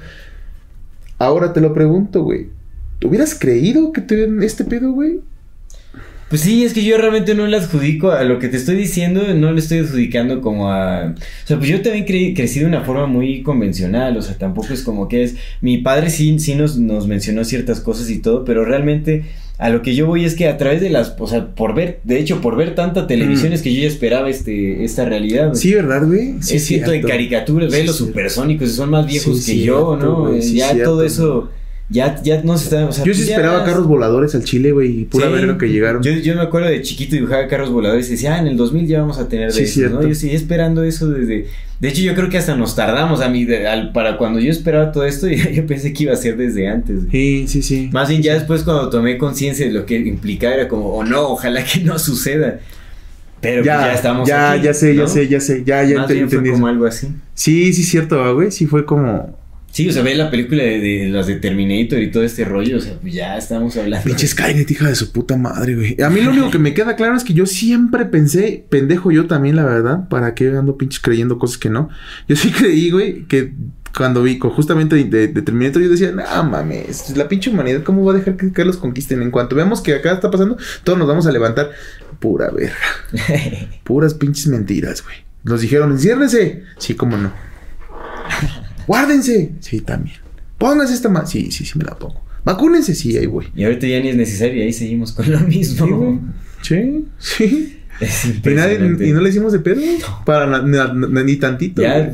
[1.18, 2.48] Ahora te lo pregunto, güey,
[3.04, 5.20] ¿hubieras creído que te este pedo, güey?
[6.32, 9.22] Pues sí, es que yo realmente no le adjudico a lo que te estoy diciendo,
[9.34, 11.14] no le estoy adjudicando como a...
[11.14, 14.72] O sea, pues yo también cre- crecí de una forma muy convencional, o sea, tampoco
[14.72, 15.34] es como que es...
[15.60, 19.24] Mi padre sí, sí nos, nos mencionó ciertas cosas y todo, pero realmente
[19.58, 21.14] a lo que yo voy es que a través de las...
[21.18, 23.54] O sea, por ver, de hecho, por ver tanta televisión Mm.
[23.54, 25.48] es que yo ya esperaba este, esta realidad.
[25.48, 25.60] güey.
[25.60, 26.36] Sí, ¿verdad, güey?
[26.40, 30.28] Sí, es cierto, en caricaturas, ve los supersónicos, son más viejos Sí, que yo, ¿no?
[30.28, 31.50] güey, sí, ya cierto, todo eso,
[31.92, 32.86] ya, ya no se está...
[32.86, 35.32] O sea, Yo sí pues ya- esperaba carros voladores al Chile, güey, y pura Sí.
[35.32, 36.02] verga que llegaron.
[36.02, 38.86] Yo, yo me acuerdo de chiquito dibujaba carros voladores y decía, ah, en el 2000
[38.86, 40.00] ya vamos a tener de Sí, esos, cierto.
[40.00, 40.08] ¿no?
[40.08, 41.46] Yo seguí esperando eso desde...
[41.80, 44.50] De hecho, yo creo que hasta nos tardamos a mí, de- al- para cuando yo
[44.50, 47.00] esperaba todo esto, yo, yo pensé que iba a ser desde antes.
[47.10, 47.90] Sí, sí, sí.
[47.92, 51.28] Más bien ya después cuando tomé conciencia de lo que implicaba era como, oh no,
[51.28, 52.60] ojalá que no suceda.
[53.40, 56.08] Pero pues, ya, estamos ya, aquí, ya sé, ya sé, ya sé, ya, ya Más
[56.08, 56.50] ent- bien fue entendí.
[56.52, 57.08] como algo así.
[57.34, 59.36] Sí, sí, cierto, güey, sí fue como...
[59.72, 62.76] Sí, o sea, ve la película de, de las de Terminator y todo este rollo,
[62.76, 64.04] o sea, pues ya estamos hablando.
[64.04, 65.96] Pinche Skynet, hija de su puta madre, güey.
[66.02, 69.26] A mí lo único que me queda claro es que yo siempre pensé, pendejo yo
[69.26, 71.88] también, la verdad, ¿para qué ando pinches creyendo cosas que no?
[72.28, 73.54] Yo sí creí, güey, que
[73.96, 78.12] cuando vi justamente de, de Terminator, yo decía, no mames, la pinche humanidad, ¿cómo va
[78.12, 79.22] a dejar que, que los conquisten?
[79.22, 81.70] En cuanto veamos que acá está pasando, todos nos vamos a levantar.
[82.18, 82.76] Pura verga.
[83.84, 85.16] Puras pinches mentiras, güey.
[85.44, 86.62] Nos dijeron, enciérrense.
[86.76, 87.32] Sí, cómo no.
[88.86, 89.52] Guárdense.
[89.60, 90.16] Sí, también.
[90.58, 91.30] Pónganse esta más.
[91.30, 92.20] Sí, sí, sí, me la pongo.
[92.44, 92.94] Vacúnense.
[92.94, 93.46] Sí, ahí voy.
[93.54, 96.20] Y ahorita ya ni es necesario, y ahí seguimos con lo mismo.
[96.62, 97.04] Sí.
[97.18, 99.08] Sí, Y, nadie, impresionante.
[99.08, 99.80] y no le hicimos de pedo.
[100.24, 101.82] Para na- na- na- ni tantito.
[101.82, 102.10] Ya güey.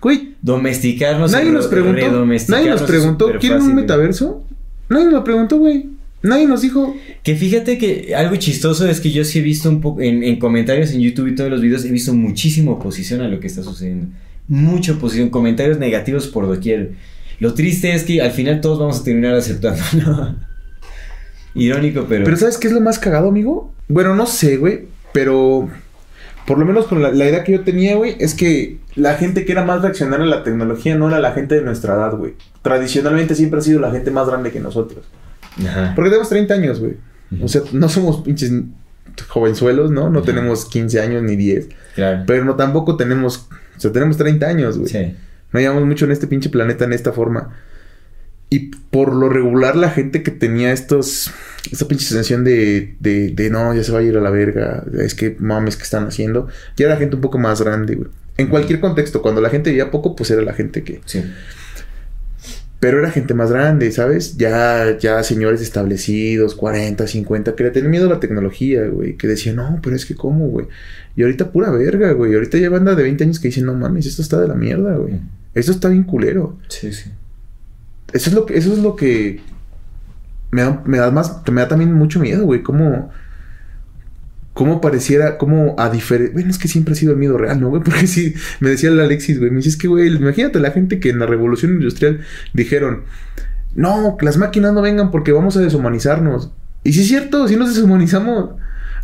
[0.00, 1.32] Güey, domesticarnos.
[1.32, 2.26] nadie nos re- preguntó.
[2.48, 3.32] Nadie nos preguntó.
[3.40, 4.44] ¿Quieren un metaverso?
[4.88, 5.86] Nadie nos lo preguntó, güey.
[6.22, 6.94] Nadie nos dijo.
[7.22, 10.38] Que fíjate que algo chistoso es que yo sí he visto un poco en, en
[10.38, 13.62] comentarios en YouTube y todos los videos, he visto muchísima oposición a lo que está
[13.62, 14.08] sucediendo.
[14.48, 16.92] Mucha oposición, comentarios negativos por doquier.
[17.40, 20.36] Lo triste es que al final todos vamos a terminar aceptando, ¿no?
[21.54, 22.24] Irónico, pero.
[22.24, 23.72] Pero ¿sabes qué es lo más cagado, amigo?
[23.88, 24.86] Bueno, no sé, güey.
[25.12, 25.68] Pero
[26.46, 29.44] por lo menos con la, la idea que yo tenía, güey, es que la gente
[29.44, 32.34] que era más reaccionaria a la tecnología no era la gente de nuestra edad, güey.
[32.62, 35.04] Tradicionalmente siempre ha sido la gente más grande que nosotros.
[35.66, 35.92] Ajá.
[35.94, 36.96] Porque tenemos 30 años, güey.
[37.42, 38.52] O sea, no somos pinches
[39.28, 40.10] jovenzuelos, ¿no?
[40.10, 40.26] No Ajá.
[40.26, 41.68] tenemos 15 años ni 10.
[41.94, 42.24] Claro.
[42.26, 43.48] Pero no tampoco tenemos...
[43.76, 44.90] O sea, tenemos 30 años, güey.
[44.90, 45.16] Sí.
[45.52, 47.54] No llevamos mucho en este pinche planeta en esta forma.
[48.50, 51.30] Y por lo regular, la gente que tenía estos.
[51.70, 54.84] Esta pinche sensación de, de, de no, ya se va a ir a la verga.
[54.98, 56.48] Es que mames, que están haciendo?
[56.76, 58.08] Ya era gente un poco más grande, güey.
[58.36, 61.00] En cualquier contexto, cuando la gente vivía poco, pues era la gente que.
[61.04, 61.24] Sí.
[62.84, 64.36] Pero era gente más grande, ¿sabes?
[64.36, 69.16] Ya, ya señores establecidos, 40, 50, que le tenían miedo a la tecnología, güey.
[69.16, 70.66] Que decían, no, pero es que cómo, güey.
[71.16, 72.34] Y ahorita pura verga, güey.
[72.34, 74.96] Ahorita ya banda de 20 años que dicen, no mames, esto está de la mierda,
[74.96, 75.18] güey.
[75.54, 76.58] Esto está bien culero.
[76.68, 77.08] Sí, sí.
[78.12, 79.40] Eso es lo que, eso es lo que
[80.50, 82.62] me da, me da más, me da también mucho miedo, güey.
[82.62, 83.10] Cómo,
[84.54, 86.32] cómo pareciera, cómo a diferencia.
[86.32, 87.82] Bueno, es que siempre ha sido el miedo real, ¿no, güey?
[87.84, 89.50] Porque sí, me decía el Alexis, güey.
[89.50, 92.20] Me dice, es que, güey, imagínate la gente que en la revolución industrial
[92.54, 93.02] dijeron,
[93.74, 96.52] no, que las máquinas no vengan porque vamos a deshumanizarnos.
[96.84, 98.50] Y sí es cierto, sí nos deshumanizamos.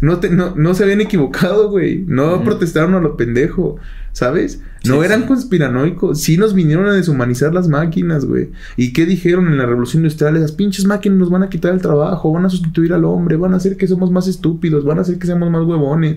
[0.01, 2.05] No, te- no, no se habían equivocado, güey.
[2.07, 3.77] No protestaron a lo pendejo,
[4.13, 4.63] ¿sabes?
[4.87, 5.27] No Sí, eran sí.
[5.29, 6.21] conspiranoicos.
[6.21, 8.51] Sí nos vinieron a deshumanizar las máquinas, güey.
[8.77, 10.37] ¿Y qué dijeron en la revolución industrial?
[10.37, 13.53] Esas pinches máquinas nos van a quitar el trabajo, van a sustituir al hombre, van
[13.53, 16.17] a hacer que somos más estúpidos, van a hacer que seamos más huevones.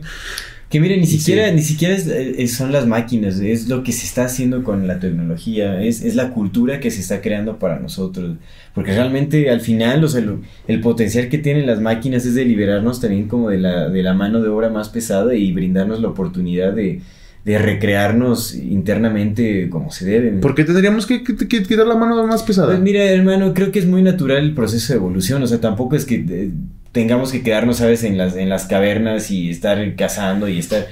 [0.74, 1.20] Que mire, ni Sí.
[1.20, 4.88] siquiera, ni siquiera es- es- son las máquinas, es lo que se está haciendo con
[4.88, 8.38] la tecnología, es, es la cultura que se está creando para nosotros.
[8.74, 10.24] Porque realmente al final, o sea,
[10.68, 14.16] el potencial que tienen las máquinas es de liberarnos también como de la, de la
[14.16, 17.02] mano de obra más pesada y brindarnos la oportunidad de,
[17.46, 20.32] de recrearnos internamente como se debe.
[20.42, 22.70] Porque tendríamos que, que- que quitar la mano más pesada.
[22.70, 25.44] Pues mira, hermano, creo que es muy natural el proceso de evolución.
[25.44, 26.50] O sea, tampoco es que eh,
[26.94, 30.88] tengamos que quedarnos, ¿sabes?, en las, en las cavernas y estar cazando y estar.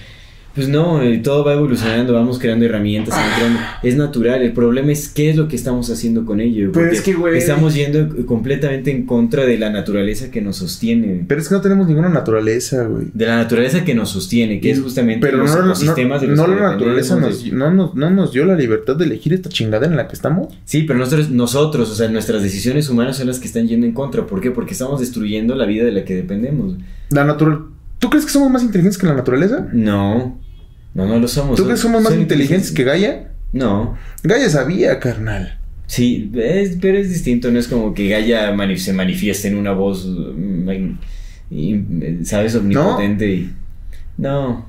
[0.53, 4.41] Pues no, eh, todo va evolucionando, vamos creando herramientas, creando- es natural.
[4.41, 6.71] El problema es qué es lo que estamos haciendo con ello.
[6.73, 11.23] Pero es que, güey- Estamos yendo completamente en contra de la naturaleza que nos sostiene.
[11.27, 13.05] Pero es que no tenemos ninguna naturaleza, güey.
[13.13, 16.27] De la naturaleza que nos sostiene, que es justamente Pero los no, no, ecosistemas de
[16.27, 19.05] los no que la naturaleza nos, de- no, nos, no nos dio la libertad de
[19.05, 20.53] elegir esta chingada en la que estamos.
[20.65, 23.93] Sí, pero nosotros, nosotros, o sea, nuestras decisiones humanas son las que están yendo en
[23.93, 24.27] contra.
[24.27, 24.51] ¿Por qué?
[24.51, 26.75] Porque estamos destruyendo la vida de la que dependemos.
[27.09, 27.59] La natural.
[28.01, 29.67] ¿Tú crees que somos más inteligentes que la naturaleza?
[29.71, 30.37] No,
[30.93, 31.55] no, no lo somos.
[31.55, 33.31] ¿Tú crees que somos más inteligentes que Gaia?
[33.53, 33.95] No.
[34.23, 35.57] Gaia sabía, carnal.
[35.87, 39.71] Sí, es- pero es distinto, no es como que Gaia mani- se manifieste en una
[39.73, 40.69] voz, mm,
[42.23, 42.55] ¿sabes?
[42.55, 43.27] Omnipotente.
[43.31, 43.53] y-
[44.17, 44.65] No,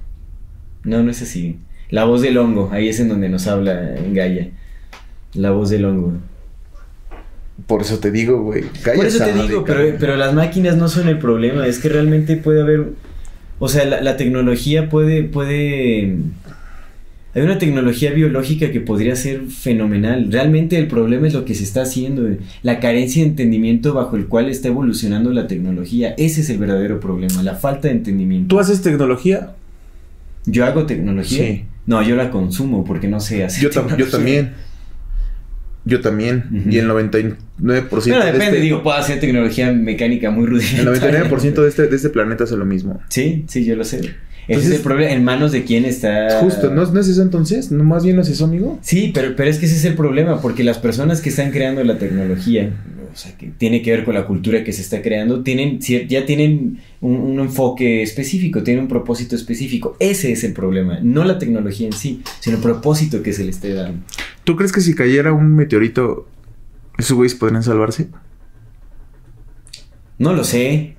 [0.84, 1.58] no, no es así.
[1.90, 4.48] La voz del hongo, ahí es en donde nos habla Gaia.
[5.34, 6.12] La voz del hongo.
[7.66, 8.64] Por eso te digo, güey.
[8.96, 12.36] Por eso te digo, pero, pero las máquinas no son el problema, es que realmente
[12.36, 12.92] puede haber,
[13.64, 16.16] o sea, la, la tecnología puede, puede,
[17.34, 21.62] hay una tecnología biológica que podría ser fenomenal, realmente el problema es lo que se
[21.62, 26.40] está haciendo, eh, la carencia de entendimiento bajo el cual está evolucionando la tecnología, ese
[26.40, 28.48] es el verdadero problema, la falta de entendimiento.
[28.48, 29.52] ¿Tú haces tecnología?
[30.44, 31.38] ¿Yo hago tecnología?
[31.46, 31.64] Sí.
[31.86, 34.10] No, yo la consumo porque no sé hacer Yo, tam- yo tecnología.
[34.10, 34.52] también.
[35.84, 36.44] Yo también.
[36.52, 36.70] Ujú.
[36.70, 37.80] Y el 99% Pero de
[38.32, 41.24] depende, este, digo, puedo hacer tecnología mecánica muy el rudimentaria.
[41.24, 43.00] 99% de este, de este planeta hace lo mismo.
[43.08, 44.14] Sí, sí, yo lo sé.
[44.48, 45.12] Ese es el problema.
[45.12, 46.40] ¿En manos de quién está?
[46.40, 47.70] Justo, ¿no, ¿no es eso entonces?
[47.70, 48.78] ¿No más bien no es eso, amigo?
[48.82, 51.82] Sí, pero, pero es que ese es el problema, porque las personas que están creando
[51.84, 52.70] la tecnología,
[53.12, 56.24] o sea, que tiene que ver con la cultura que se está creando, tienen, ya
[56.24, 59.96] tienen un, un enfoque específico, tienen un propósito específico.
[60.00, 63.50] Ese es el problema, no la tecnología en sí, sino el propósito que se le
[63.50, 64.02] esté dando.
[64.44, 66.26] ¿Tú crees que si cayera un meteorito,
[66.98, 68.08] esos güeyes podrían salvarse?
[70.18, 70.94] No lo sé,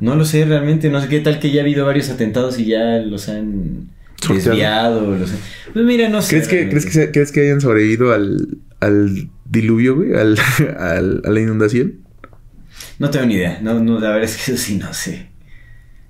[0.00, 2.66] no lo sé realmente, no sé qué tal que ya ha habido varios atentados y
[2.66, 3.88] ya los han
[4.20, 4.50] Sorteado.
[4.50, 5.16] desviado.
[5.18, 5.38] Los han-
[5.72, 6.30] Pues mira, no sé.
[6.30, 6.70] ¿Crees que, realmente.
[6.80, 10.14] ¿crees, que, se- ¿Crees que hayan sobrevivido al, al diluvio, güey?
[10.14, 10.36] Al,
[10.78, 12.00] al- a la inundación.
[12.98, 13.58] No tengo ni idea.
[13.62, 15.28] No, no, la verdad es que eso sí no sé.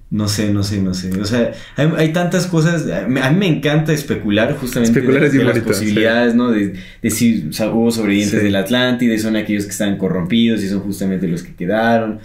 [0.09, 1.11] No sé, no sé, no sé.
[1.21, 2.89] O sea, hay, hay tantas cosas.
[2.91, 5.73] A mí a mí me encanta especular justamente Especular de, es bien de las bonito,
[5.73, 6.51] posibilidades, ¿no?
[6.53, 8.45] De, de si o sea, hubo sobrevivientes Sí.
[8.45, 12.21] del Atlántida y son aquellos que están corrompidos y son justamente los que quedaron.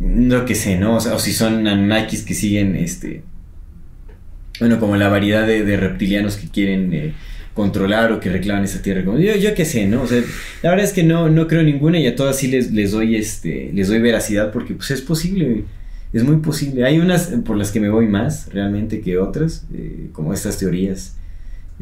[0.00, 0.96] No que sé, ¿no?
[0.96, 3.22] O, sea, o si son Anunnakis que siguen, este...
[4.60, 7.14] Bueno, como la variedad de, de reptilianos que quieren eh,
[7.58, 9.04] controlar o que reclaman esa tierra.
[9.04, 10.02] Como, yo, yo qué sé, ¿no?
[10.02, 10.22] O sea,
[10.62, 13.16] la verdad es que no, no creo ninguna y a todas sí les, les doy
[13.16, 15.64] este les doy veracidad porque pues es posible,
[16.12, 16.84] es muy posible.
[16.84, 21.16] Hay unas por las que me voy más realmente que otras, eh, como estas teorías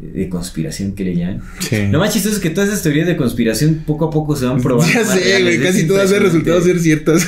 [0.01, 1.43] eh, de conspiración que le llaman.
[1.59, 1.87] Sí.
[1.91, 4.59] Lo más chistoso es que todas esas teorías de conspiración poco a poco se van
[4.59, 4.91] probando.
[4.95, 5.61] Ya sé, güey.
[5.61, 7.23] Casi todas han resultado ser ciertas.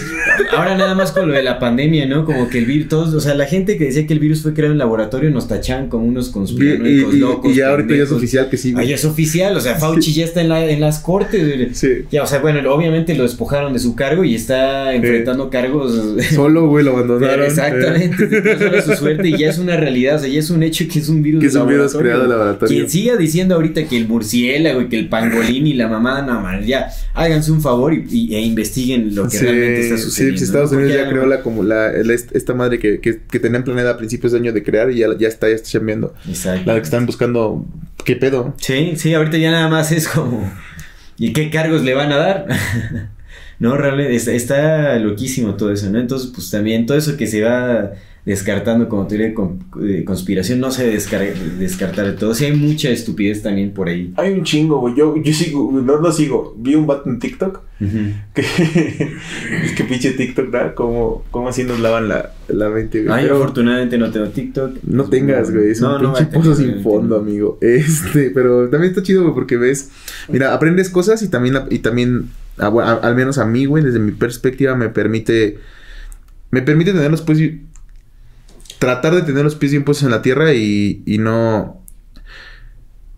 [0.56, 2.26] Ahora nada más con lo de la pandemia, ¿no?
[2.26, 4.54] Como que el virus, todos, o sea, la gente que decía que el virus fue
[4.54, 7.52] creado en laboratorio nos tachaban como unos Y, y- conspiranoicos y- locos.
[7.52, 10.14] y ya ahorita ya es oficial que sí, Ah, ya es oficial, o sea, Fauci
[10.14, 11.46] ya está en, la- en las cortes.
[11.56, 11.70] güey.
[11.74, 11.88] Sí.
[12.12, 15.94] Ya, o sea, bueno, obviamente lo despojaron de su cargo y está enfrentando cargos.
[16.36, 17.46] Solo, güey, lo abandonaron.
[17.46, 18.58] Exactamente, Eh.
[18.58, 21.00] solo su suerte y ya es una realidad, o sea, ya es un hecho que
[21.00, 22.76] es un virus Que es un virus creado en laboratorio.
[22.76, 26.40] Quien siga diciendo ahorita que el murciélago y que el pangolín y la mamada, no,
[26.66, 30.42] ya háganse un favor y, y- e investiguen lo que Sí, realmente está sí, pues
[30.44, 30.72] Estados.
[30.72, 33.98] Unidos ya creó la, como la, la- esta madre que, que, que tenían planeada a
[33.98, 36.14] principios de año de crear y ya, ya está, ya está chambeando.
[36.28, 36.64] Exacto.
[36.66, 37.66] La que están buscando,
[38.06, 38.54] ¿qué pedo?
[38.58, 40.52] Sí, sí, ahorita ya nada más es como.
[41.18, 42.48] ¿Y qué cargos le van a dar?
[43.60, 46.00] no, realmente está, está loquísimo todo eso, ¿no?
[46.00, 47.92] Entonces, pues también todo eso que se va
[48.30, 49.36] descartando como teoría de
[49.88, 52.34] de conspiración no descar- descartar de todo.
[52.36, 54.14] Sí, hay mucha estupidez también por ahí.
[54.18, 54.94] Hay un chingo, güey.
[54.96, 56.56] Yo, yo sigo, no lo sigo.
[56.58, 57.62] Vi un vato en TikTok
[58.36, 60.74] que es que pinche TikTok, ¿verdad?
[60.76, 63.14] Como, como así nos lavan la, la mente, güey.
[63.16, 64.78] Ay, Pero afortunadamente no tengo TikTok.
[64.84, 65.72] no tengas, güey.
[65.72, 67.58] Es No, un no pinche pozo sin fondo, amigo.
[67.62, 69.90] Este, pero también está chido, güey, porque ves,
[70.28, 74.00] mira, aprendes cosas y también, y también, a- a- al menos a mí, güey, desde
[74.00, 75.58] mi perspectiva, me permite
[76.52, 77.54] me permite tener los pies...
[78.80, 81.84] Tratar de tener los pies bien puestos en la tierra y, y no...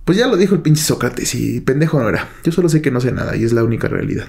[0.05, 2.27] Pues ya lo dijo el pinche Sócrates y pendejo no era.
[2.43, 4.27] Yo solo sé que no sé nada y es la única realidad.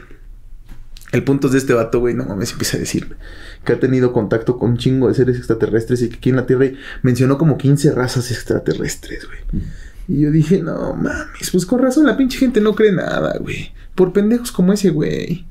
[1.13, 3.17] El punto es de este vato, güey, no mames, empieza a decir
[3.65, 6.47] que ha tenido contacto con un chingo de seres extraterrestres y que aquí en la
[6.47, 6.67] Tierra
[7.03, 9.63] mencionó como 15 razas extraterrestres, güey.
[10.09, 13.73] Y yo dije, no mames, pues con razón la pinche gente no cree nada, güey.
[13.95, 15.45] Por pendejos como ese, güey.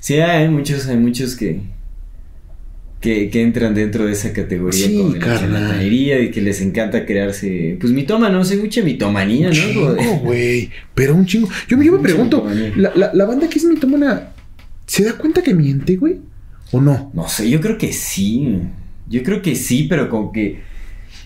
[0.00, 1.62] Sí, hay muchos, hay muchos que,
[3.02, 7.04] que, que entran dentro de esa categoría Sí, de la charlatanería y que les encanta
[7.04, 9.54] crearse, pues mitómanos, hay mucha mitomanía, ¿no?
[9.54, 10.70] De- Chingo, güey.
[10.94, 11.48] Pero un chingo.
[11.68, 12.46] Yo, me- yo me pregunto,
[12.76, 14.28] la, la, la banda que es mitómana,
[14.86, 16.16] ¿se da cuenta que miente, güey?
[16.70, 17.10] ¿O no?
[17.12, 18.56] No sé, yo creo que sí.
[19.10, 20.60] Yo creo que sí, pero como que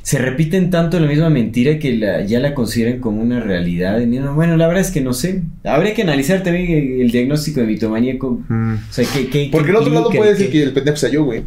[0.06, 3.98] se repiten tanto la misma mentira que la- ya la consideran como una realidad.
[4.36, 5.42] Bueno, la verdad es que no sé.
[5.64, 8.16] Habría que analizar también el, diagnóstico de mitomanía.
[8.16, 8.74] con- Mm.
[8.88, 11.24] O sea, ¿qué, qué, Porque el otro lado puede ¿Qué- que el pendejo sea yo,
[11.24, 11.42] güey.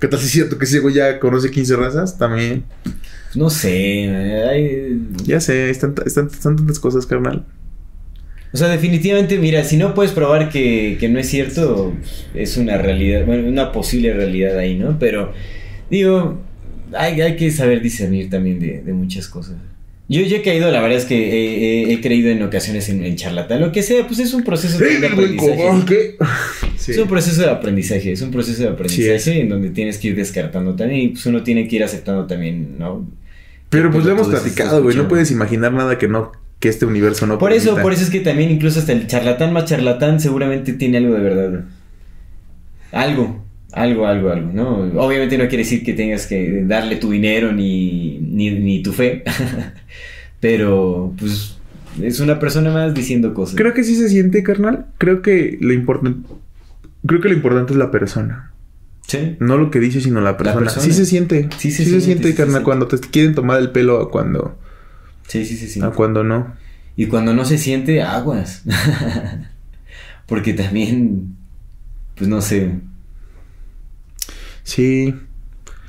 [0.00, 2.16] ¿Qué tal si es cierto que ese güey ya conoce 15 razas?
[2.16, 2.62] También.
[3.34, 4.08] No sé.
[4.52, 7.44] hay- Ya sé, están, están, están tantas cosas, carnal.
[8.52, 11.92] O sea, definitivamente, mira, si no puedes probar que, que no es cierto,
[12.36, 14.96] es una realidad, bueno, una posible realidad ahí, ¿no?
[15.00, 15.32] Pero,
[15.90, 16.40] digo,
[16.94, 19.54] hay, hay que saber discernir también de, de muchas cosas.
[20.08, 23.04] Yo, yo he caído, la verdad es que he, he- he creído en ocasiones en,
[23.04, 26.16] en charlatán, lo que sea, pues es un proceso de ¡Eh, aprendizaje.
[26.88, 30.08] Es un proceso de aprendizaje, es un proceso de aprendizaje Sí, en donde tienes que
[30.08, 33.04] ir descartando también y pues uno tiene que ir aceptando también, ¿no?
[33.68, 34.96] Pero pues lo hemos platicado, güey.
[34.96, 36.30] No puedes imaginar nada que no
[36.60, 37.82] que este universo no Por eso, permita.
[37.82, 41.20] por eso es que también incluso hasta el charlatán más charlatán seguramente tiene algo de
[41.20, 41.64] verdad.
[42.92, 43.44] Algo,
[43.76, 44.78] algo, algo, algo, ¿no?
[45.04, 49.22] Obviamente no quiere decir que tengas que darle tu dinero ni, ni, ni tu fe,
[50.40, 51.56] pero pues
[52.02, 53.56] es una persona más diciendo cosas.
[53.56, 54.86] Creo que sí se siente, carnal.
[54.98, 56.28] Creo que lo importante.
[57.06, 58.52] Creo que lo importante es la persona.
[59.06, 59.36] Sí.
[59.38, 60.58] No lo que dice, sino la persona.
[60.60, 60.84] persona.
[60.84, 61.48] Sí se siente.
[61.58, 62.52] Sí Sí se se, siente, siente, sí se carnal.
[62.54, 62.64] siente.
[62.64, 64.58] Cuando te quieren tomar el pelo a cuando,
[65.28, 65.80] Sí, sí, sí, sí.
[65.82, 66.54] a cuando no.
[66.96, 68.62] Y cuando no se siente, aguas.
[70.26, 71.36] Porque también,
[72.16, 72.70] pues no sé.
[74.66, 75.14] Sí.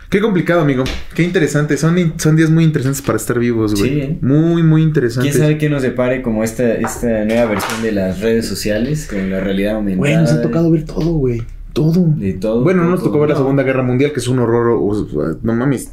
[0.10, 0.84] Qué complicado, amigo.
[1.16, 1.76] Qué interesante.
[1.78, 3.90] Son, son días muy interesantes para estar vivos, güey.
[3.91, 4.18] Sí, ¿eh?
[4.22, 5.34] Muy, muy interesantes.
[5.34, 9.30] ¿Quién sabe qué nos depare como esta, esta nueva versión de las redes sociales con
[9.30, 9.98] la realidad aumentada?
[9.98, 11.41] Güey, nos ha tocado ver todo, güey.
[11.74, 12.06] Todo.
[12.16, 12.64] De todo.
[12.64, 13.36] Bueno, no nos tocó ver la.
[13.36, 14.70] Segunda Guerra Mundial, que es un horror.
[14.80, 15.91] o- no mames.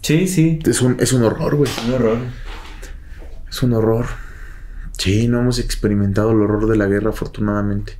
[0.00, 0.60] Sí, sí.
[0.64, 1.70] Es un, es un horror, güey.
[1.88, 2.18] Un horror.
[3.50, 4.06] Es un horror.
[4.96, 7.98] Sí, no hemos experimentado el horror de la guerra, afortunadamente.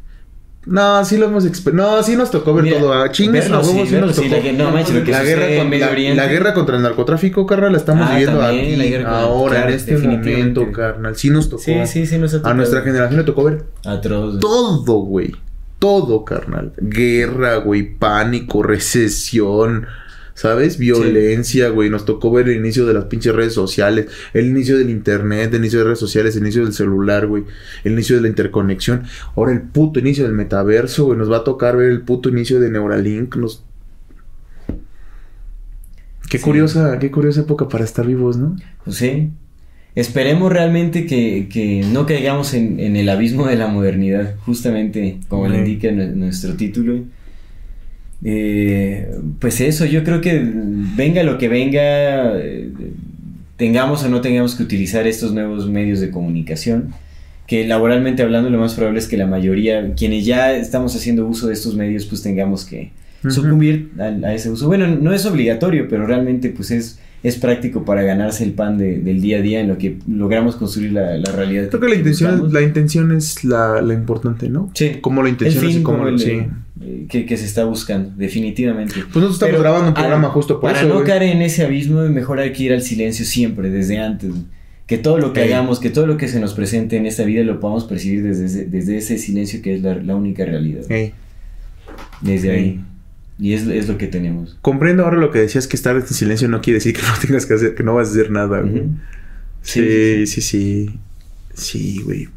[0.67, 1.45] No, sí lo hemos.
[1.73, 2.93] No, sí nos tocó ver Mira, todo.
[2.95, 4.37] A chingues, verlo, a huevo, sí, sí, verlo, nos sí, tocó.
[4.37, 7.73] la que- no manches, lo que la, guerra con- la- guerra contra el narcotráfico, carnal,
[7.73, 11.17] la estamos Ah, viviendo también, aquí, la ahora, claro, en este momento, carnal.
[11.17, 11.63] Sí nos tocó.
[11.63, 14.39] Sí, sí, sí nos ha A nuestra generación le tocó ver Atroz.
[14.41, 15.33] todo, güey.
[15.79, 16.73] Todo, carnal.
[16.79, 17.83] Guerra, güey.
[17.99, 19.87] Pánico, recesión.
[20.35, 20.79] ¿Sabes?
[20.79, 21.91] Violencia, güey.
[21.91, 24.07] Nos tocó ver el inicio de las pinches redes sociales.
[24.33, 27.45] El inicio del internet, el inicio de redes sociales, el inicio del celular, güey.
[27.85, 29.05] El inicio de la interconexión.
[29.37, 31.17] Ahora el puto inicio del metaverso, güey.
[31.19, 33.37] Nos va a tocar ver el puto inicio de Neuralink.
[33.37, 33.63] Nos...
[36.29, 36.45] Qué Sí.
[36.45, 38.57] curiosa, qué curiosa época para estar vivos, ¿no?
[38.85, 39.31] Pues sí.
[39.95, 45.47] Esperemos realmente que, que no caigamos en, en el abismo de la modernidad, justamente como
[45.47, 45.67] le Mm.
[45.67, 47.05] indica nu- nuestro título.
[48.25, 50.43] Eh, pues eso, yo creo que
[50.97, 52.71] venga lo que venga, eh,
[53.57, 56.89] tengamos o no tengamos que utilizar estos nuevos medios de comunicación,
[57.47, 61.47] que laboralmente hablando lo más probable es que la mayoría, quienes ya estamos haciendo uso
[61.49, 62.91] de estos medios, pues tengamos que
[63.29, 64.67] sucumbir a, a ese uso.
[64.67, 68.99] Bueno, no es obligatorio, pero realmente pues es, es práctico para ganarse el pan de-
[69.01, 71.69] del día a día en lo que logramos construir la, la realidad.
[71.69, 72.53] Creo que la intención, buscamos.
[72.55, 74.71] la intención es la, la importante, ¿no?
[74.75, 74.93] Sí.
[75.03, 76.43] Cómo la el intención fin y cómo como el, sí.
[76.81, 78.95] Eh, que, que se está buscando, definitivamente.
[78.95, 80.89] Pues nosotros estamos Pero, grabando un programa justo por para eso.
[80.89, 81.07] no güey.
[81.07, 84.31] caer en ese abismo, mejor hay que ir al silencio siempre, desde antes.
[84.87, 87.43] Que todo lo que hagamos, que todo lo que se nos presente en esta vida
[87.43, 90.83] lo podamos percibir desde ese, desde ese silencio que es la, la única realidad.
[92.21, 92.81] Desde ahí.
[93.39, 94.57] Y es, es lo que tenemos.
[94.61, 97.47] Comprendo ahora lo que decías que estar en silencio no quiere decir que no tengas
[97.47, 98.81] que hacer, que no vas a hacer nada, güey.
[98.81, 98.91] Ujú.
[99.63, 100.91] Sí, sí, sí.
[101.55, 102.29] Sí, güey.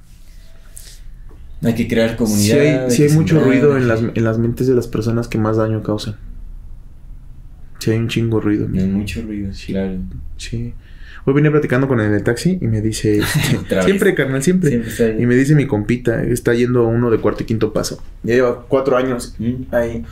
[1.63, 2.59] Hay que crear Sí comunidad.
[2.85, 5.57] hay, sí hay mucho ruido en las, en las mentes de las personas que más
[5.57, 6.15] daño causan.
[7.79, 8.67] Sí hay un chingo de ruido.
[8.73, 9.97] Hay mucho ruido, claro.
[10.37, 10.73] Sí.
[11.25, 13.17] Hoy venía platicando con el del taxi y me dice...
[13.53, 14.81] este, siempre, carnal, siempre.
[15.19, 18.01] Y me dice mi compita, está yendo a uno de cuarto y quinto paso.
[18.23, 19.73] Ya lleva cuatro años Mm.
[19.75, 20.05] ahí.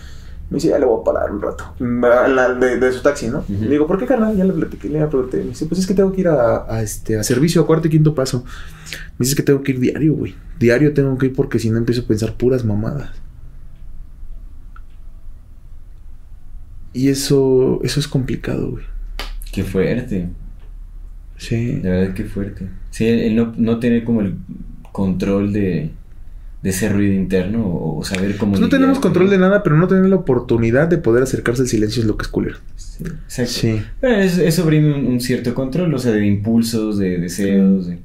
[0.49, 1.73] Me dice, ya le voy a parar un rato.
[1.79, 3.43] La- De, de su taxi, ¿no?
[3.49, 4.35] Le digo, ¿por qué, carnal?
[4.37, 5.37] Ya le platiqué, le pregunté.
[5.37, 7.87] Me dice, pues es que tengo que ir a, a, este, a servicio a cuarto
[7.87, 8.43] y quinto paso.
[9.17, 10.35] Me dice que tengo que ir diario, güey.
[10.59, 13.11] Diario tengo que ir porque si no empiezo a pensar puras mamadas.
[16.93, 18.85] Y eso, eso es complicado, güey.
[19.51, 20.29] Qué fuerte.
[21.37, 21.73] Sí.
[21.79, 22.67] De verdad, qué fuerte.
[22.91, 24.35] Sí, el, el no, no tener como el
[24.93, 25.91] control de,
[26.63, 28.53] de ese ruido interno o, o saber cómo.
[28.53, 31.63] Pues no tenemos con control de nada, pero no tener la oportunidad de poder acercarse
[31.63, 32.57] al silencio es lo que es culero.
[32.77, 33.51] Sí, exacto.
[33.51, 33.81] Sí.
[33.99, 37.87] Bueno, eso, eso brinda un, un cierto control, o sea, de impulsos, de deseos.
[37.87, 37.99] de-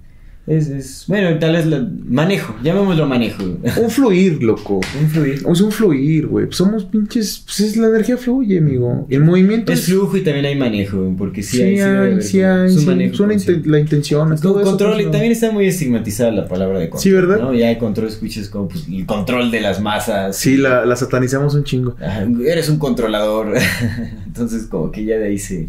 [0.46, 3.44] es, es, bueno, tal vez la- manejo, llamémoslo manejo.
[3.80, 4.80] Un fluir, loco.
[5.00, 5.34] un fluir.
[5.48, 6.46] Es un fluir, güey.
[6.50, 7.42] Somos pinches.
[7.44, 9.06] Pues es la energía fluye, amigo.
[9.10, 12.42] El movimiento Es flujo y también hay manejo, porque sí, Sí, hay, sí hay, sí
[12.42, 12.66] hay.
[12.74, 12.86] es sí.
[12.86, 13.34] manejo Suena
[13.64, 14.34] la intención.
[14.40, 17.02] Todo eso, control, y también está muy estigmatizada la palabra de control.
[17.02, 17.38] Sí, ¿verdad?
[17.38, 17.54] ¿no?
[17.54, 20.36] Ya hay control, escuchas como pues, el control de las masas.
[20.36, 21.94] Sí, la, la satanizamos un chingo.
[22.00, 23.54] Ajá, eres un controlador.
[24.26, 25.68] Entonces, como que ya de ahí se,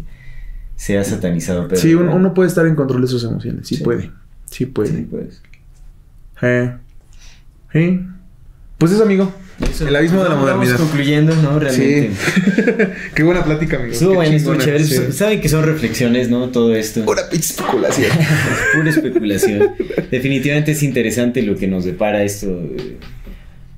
[0.76, 1.68] se ha satanizado.
[1.68, 3.68] Pero, sí, uno, uno puede estar en control de sus emociones.
[3.68, 3.76] Sí.
[3.76, 4.10] puede.
[4.52, 4.90] Sí puede.
[4.90, 5.42] Sí, pues.
[6.42, 6.72] Eh.
[7.72, 8.00] Sí.
[8.76, 9.32] Pues eso, amigo.
[9.60, 10.76] Eso, El abismo de la modernidad.
[10.76, 11.58] concluyendo, ¿no?
[11.58, 12.10] Realmente.
[12.14, 12.62] Sí.
[13.14, 13.92] Qué buena plática, amigo.
[13.92, 14.84] Estuvo bueno, estuvo chingona, chévere.
[14.84, 15.12] sí.
[15.12, 16.48] Saben que son reflexiones, ¿no?
[16.50, 17.04] Todo esto.
[17.04, 18.10] Pura pinche especulación.
[18.74, 19.70] Pura especulación.
[20.10, 22.98] Definitivamente es interesante lo que nos depara esto de,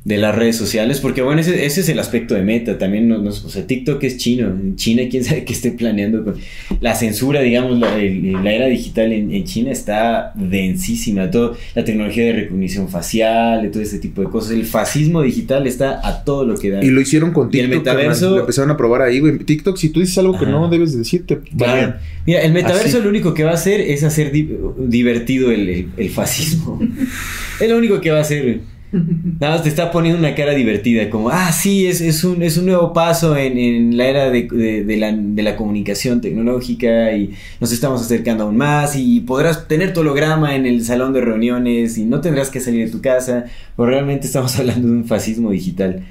[0.05, 2.77] de las redes sociales, porque bueno, ese, ese es el aspecto de meta.
[2.77, 4.49] También, nos, nos- o sea, TikTok es chino.
[4.49, 6.23] En China, quién sabe qué esté planeando.
[6.25, 6.35] con-
[6.81, 11.31] La censura, digamos, la, el- la era digital en, en China está densísima.
[11.31, 14.51] Todo, la tecnología de recognición facial, de todo ese tipo de cosas.
[14.53, 16.85] El fascismo digital está a todo lo que da.
[16.85, 17.85] Y lo hicieron con Y el TikTok.
[17.97, 18.31] metaverso-.
[18.35, 19.39] Lo empezaron a probar ahí, güey.
[19.39, 20.51] TikTok, si tú dices algo que Ajá.
[20.53, 21.95] no debes de decirte, Claro.
[22.27, 23.03] Mira, el metaverso Así.
[23.03, 26.79] lo único que va a hacer es hacer di- divertido el, el- el fascismo.
[27.61, 28.61] es lo único que va a hacer.
[29.41, 32.57] Nada más te está poniendo una cara divertida, como, ah, sí, es, es, un, es
[32.59, 37.13] un nuevo paso en, en la era de, de- de la, de la comunicación tecnológica
[37.17, 41.21] y nos estamos acercando aún más y podrás tener tu holograma en el salón de
[41.23, 43.45] reuniones y no tendrás que salir de tu casa,
[43.77, 46.05] pero realmente estamos hablando de un fascismo digital.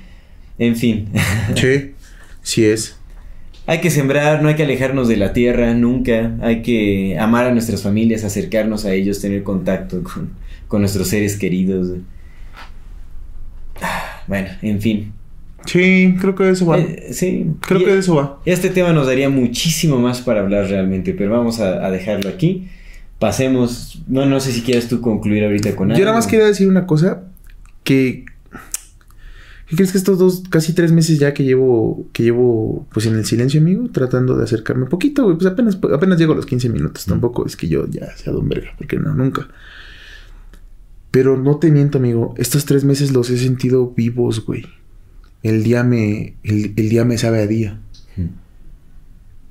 [0.60, 1.08] En fin.
[1.56, 1.92] Sí,
[2.42, 2.98] sí es.
[3.66, 6.36] Hay que sembrar, no hay que alejarnos de la tierra nunca.
[6.42, 10.32] Hay que amar a nuestras familias, acercarnos a ellos, tener contacto con,
[10.68, 11.88] con nuestros seres queridos.
[14.28, 15.14] Bueno, en fin.
[15.66, 16.80] Sí, creo que de eso va.
[16.80, 17.48] Eh, sí.
[17.62, 18.40] creo Y- que de eso va.
[18.46, 22.68] Este tema nos daría muchísimo más para hablar realmente, pero vamos a, a dejarlo aquí.
[23.20, 24.02] Pasemos.
[24.08, 26.00] No, no sé si quieres tú concluir ahorita con algo.
[26.00, 27.24] Yo nada más quería decir una cosa
[27.84, 28.26] que
[29.68, 33.16] ¿Qué crees que estos dos, casi tres meses ya que llevo, que llevo pues en
[33.16, 36.46] el silencio, amigo, tratando de acercarme un poquito, güey, pues apenas, apenas llego a los
[36.46, 39.48] 15 minutos, tampoco es que yo ya sea don verga, porque no, nunca.
[41.14, 44.66] Pero no te miento, amigo, estos tres meses los he sentido vivos, güey.
[45.44, 47.80] El día me, el, el día me sabe a día.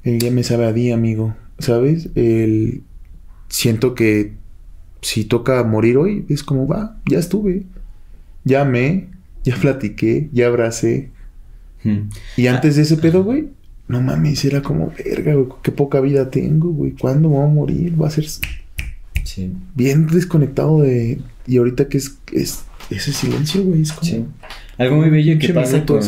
[0.03, 2.11] El día me sabe a día, amigo, ¿sabes?
[2.17, 2.83] El,
[3.49, 4.33] siento que
[5.03, 7.63] si toca morir hoy, es como, va, ya estuve,
[8.43, 9.07] ya me,
[9.45, 11.11] ya platiqué, ya abracé.
[11.85, 12.09] Hmm.
[12.37, 13.51] Y antes de ese pedo, güey,
[13.87, 16.91] no mames, era como, verga, güey, qué poca vida tengo, güey.
[16.91, 18.03] ¿Cuándo me voy a morir?
[18.03, 18.27] Va a ser
[19.25, 19.53] Sí.
[19.75, 21.21] bien desconectado de.
[21.47, 24.11] Y ahorita que es, es ese silencio, güey, es como.
[24.11, 24.25] Sí.
[24.79, 26.01] Algo muy bello que pasa con,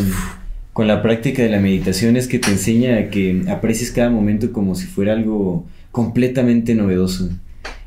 [0.73, 4.53] con la práctica de la meditación es que te enseña a que aprecies cada momento
[4.53, 7.31] como si fuera algo completamente novedoso.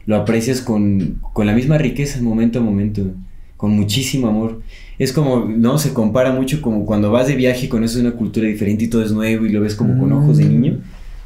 [0.06, 3.12] Lo aprecias con, con la misma riqueza momento a momento,
[3.58, 4.62] con muchísimo amor.
[5.00, 8.48] Es como, no, se compara mucho como cuando vas de viaje y conoces una cultura
[8.48, 10.50] diferente y todo es nuevo y lo ves como con ojos de Mm.
[10.62, 10.80] niño.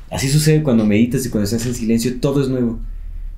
[0.10, 2.80] Así sucede cuando meditas y cuando estás en silencio, todo es nuevo.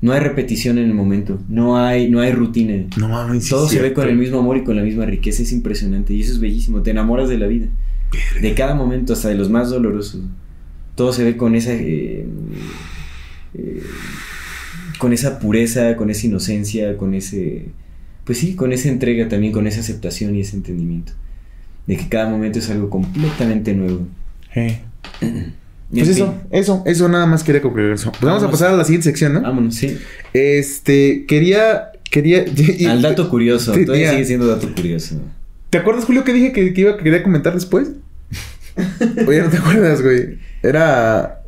[0.03, 2.89] No hay repetición en el momento, no hay, no hay rutina.
[2.97, 5.43] No mames, sí Todo se ve con el mismo amor y con la misma riqueza,
[5.43, 7.67] es impresionante y eso es bellísimo, te enamoras de la vida,
[8.41, 10.19] de cada momento, hasta de los más dolorosos.
[10.95, 12.27] Todo se ve con esa, eh,
[13.53, 13.83] eh,
[14.97, 17.69] con esa pureza, con esa inocencia, con ese,
[18.25, 21.13] pues sí, con esa entrega también, con esa aceptación y ese entendimiento,
[21.87, 24.05] de que cada momento es algo completamente nuevo.
[24.53, 24.81] Eh.
[25.93, 28.11] Pues en eso, fin, eso, eso nada más quería concluir eso.
[28.11, 29.41] Pues vamos a pasar a la siguiente sección, ¿no?
[29.41, 29.97] vámonos, sí.
[30.33, 32.45] Este, quería, quería.
[32.77, 35.15] y- Al dato curioso, te- todavía sigue siendo dato curioso.
[35.69, 37.89] ¿Te acuerdas, Julio, que dije que, que iba que quería comentar después?
[39.27, 40.37] Oye, no te acuerdas, güey.
[40.63, 41.42] Era.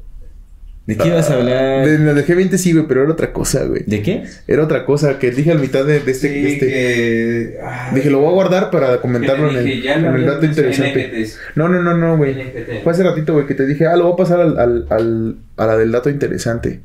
[0.85, 1.85] ¿De qué ibas a hablar?
[1.87, 3.81] De la de G20 sí, güey, pero era otra cosa, güey.
[3.87, 4.23] ¿De qué?
[4.47, 6.29] Era otra cosa que dije al mitad de, de este.
[6.29, 7.57] de este- que...
[7.63, 11.07] ah, Dije, lo voy a guardar para comentarlo en el, ya en dato interesante.
[11.23, 11.39] NFTs.
[11.55, 12.35] No, no, no, no, güey.
[12.83, 15.35] Fue hace ratito, güey, que te dije, ah, lo voy a pasar al, al, al-
[15.57, 16.81] a la del dato interesante.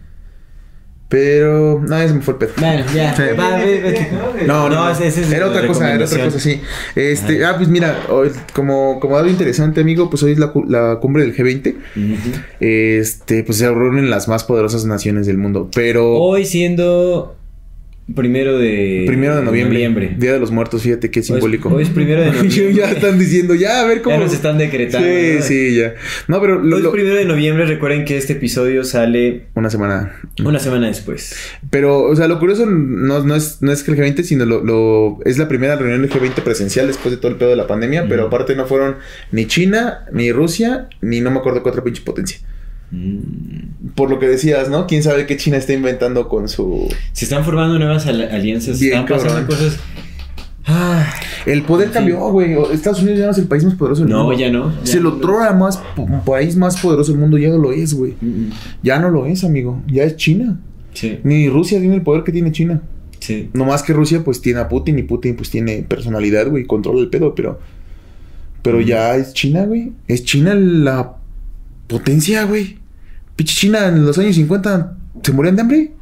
[1.10, 2.52] Pero, no, ese me fue el pedo.
[2.56, 3.22] Bueno, ya, Sí.
[3.38, 4.08] va, ve, vete.
[4.46, 6.60] No, no, No, ese- ese es era otra cosa, era otra cosa, sí.
[6.94, 10.98] Este, ah, pues mira, hoy, como, como dato interesante, amigo, pues hoy es la, la
[11.00, 11.74] cumbre del G20.
[11.96, 12.40] Ujú.
[12.60, 15.68] Este, pues se reúnen las más poderosas naciones del mundo.
[15.74, 17.34] Pero, Hoy siendo
[18.14, 19.04] primero de...
[19.06, 21.68] Primero de noviembre, Día de los Muertos, fíjate qué Hoy es- simbólico.
[21.68, 22.74] Hoy es, primero de noviembre.
[22.74, 24.16] ya están diciendo, ya, a ver cómo.
[24.16, 25.42] Ya nos están decretando, Sí, ¿no?
[25.42, 25.94] sí, ya.
[26.28, 27.66] No, pero lo- Hoy es lo- primero de noviembre.
[27.66, 30.16] Recuerden que este episodio sale una semana.
[30.44, 31.36] una semana después.
[31.70, 34.62] Pero, o sea, lo curioso no, no, es, no es que el G20, sino lo,
[34.64, 37.66] lo- es la primera reunión del G20 presencial después de todo el pedo de la
[37.66, 38.96] pandemia, pero aparte no fueron
[39.32, 42.38] ni China, ni Rusia, ni no me acuerdo qué otra pinche potencia.
[42.90, 43.90] Mm.
[43.94, 44.86] Por lo que decías, ¿no?
[44.86, 46.88] ¿Quién sabe qué China está inventando con su...
[47.12, 48.80] Se están formando nuevas al- alianzas.
[48.80, 49.78] Bien están pasando cosas...
[50.66, 51.04] Ah,
[51.46, 51.94] El poder Sí.
[51.94, 52.54] cambió, güey.
[52.72, 54.38] Estados Unidos ya no es el país más poderoso del No, mundo.
[54.38, 54.72] ya no.
[54.84, 55.16] Ya Se lo no.
[55.16, 55.80] trora más
[56.26, 58.14] país más poderoso del mundo, ya no lo es, güey.
[58.20, 58.50] mm,
[58.82, 59.82] Ya no lo es, amigo.
[59.88, 60.60] Ya es China.
[60.92, 62.82] sí, Ni Rusia tiene el poder que tiene China.
[63.20, 63.48] sí.
[63.54, 67.00] No más que Rusia, pues tiene a Putin y Putin, pues tiene personalidad, güey, controla
[67.00, 67.58] el pedo, pero.
[68.62, 69.92] Pero ya es China, güey.
[70.08, 71.14] Es China la
[71.86, 72.76] potencia, güey.
[73.40, 75.92] Pinche China en los años 50 se morían de hambre.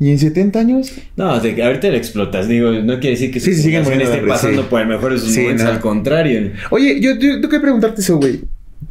[0.00, 0.90] Y en 70 años.
[1.16, 2.48] No, de- ahorita lo explotas.
[2.48, 4.68] Digo, no quiere decir que Sí, su sí, de esté hambre, pasando sí.
[4.70, 5.64] por el mejor de sus Sí, momentos.
[5.66, 5.70] no.
[5.72, 6.52] Al contrario.
[6.70, 8.40] Oye, yo, yo tengo que preguntarte eso, güey.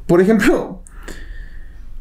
[0.05, 0.83] Por ejemplo,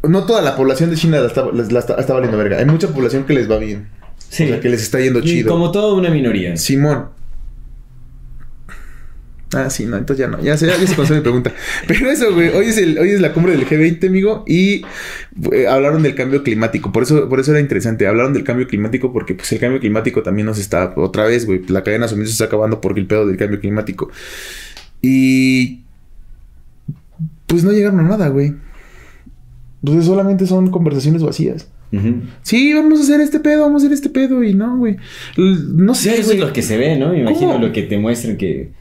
[0.03, 2.59] no toda la población de China la está, la- la está, está valiendo verga.
[2.59, 3.89] Hay mucha población que les va bien.
[4.29, 4.45] Sí.
[4.45, 5.51] O sea, que les está yendo Y chido.
[5.51, 6.57] como toda una minoría.
[6.59, 7.07] Simón.
[9.55, 10.43] Ah, sí, no, entonces ya no.
[10.43, 11.53] Ya se, ya se pasó mi pregunta.
[11.89, 12.49] Pero eso, güey.
[12.51, 14.45] Hoy es, el, hoy es la cumbre del G20, amigo.
[14.47, 14.85] Y
[15.53, 16.93] eh, hablaron del cambio climático.
[16.93, 18.07] Por eso, por eso era interesante.
[18.07, 20.93] Hablaron del cambio climático porque pues, el cambio climático también nos está...
[20.97, 21.63] Otra vez, güey.
[21.69, 24.11] La cadena de suministro se está acabando por el pedo del cambio climático.
[25.03, 25.83] Y...
[27.47, 28.55] Pues no llegaron a nada, güey.
[29.83, 31.69] Entonces solamente son conversaciones vacías.
[32.43, 34.43] Sí, vamos a hacer este pedo, vamos a hacer este pedo.
[34.43, 34.97] Y no, güey.
[35.37, 36.39] No Sí, sé, eso güey.
[36.39, 37.11] es lo que se ve, ¿no?
[37.13, 37.67] Me imagino ¿Cómo?
[37.67, 38.73] lo que te muestran que...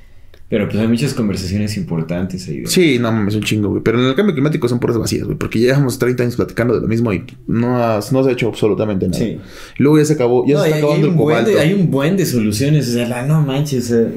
[0.53, 2.61] Pero pues hay muchas conversaciones importantes ahí.
[2.67, 3.81] Sí, no mames, un chingo, güey.
[3.81, 5.35] Pero en el cambio climático son puras vacías, güey.
[5.35, 8.33] Porque ya llevamos 30 años platicando de lo mismo y no, has- no se ha
[8.33, 9.17] hecho absolutamente nada.
[9.17, 9.39] Sí.
[9.79, 11.73] Luego ya se acabó, ya No, se está hay, acabando hay el buen de, hay
[11.73, 12.87] un buen de soluciones.
[12.87, 13.85] O sea, la, no manches.
[13.85, 14.07] O sea,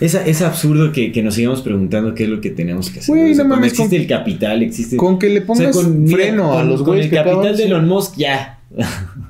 [0.00, 3.14] es, es absurdo que, que nos sigamos preguntando qué es lo que tenemos que hacer.
[3.16, 4.96] Güey, O sea, no mames, existe con- el capital, existe...
[4.98, 7.10] Con que le o sea, pongas con- mira, freno a con- los con güeyes el
[7.10, 8.60] que capital acaban- de Elon Musk, ya.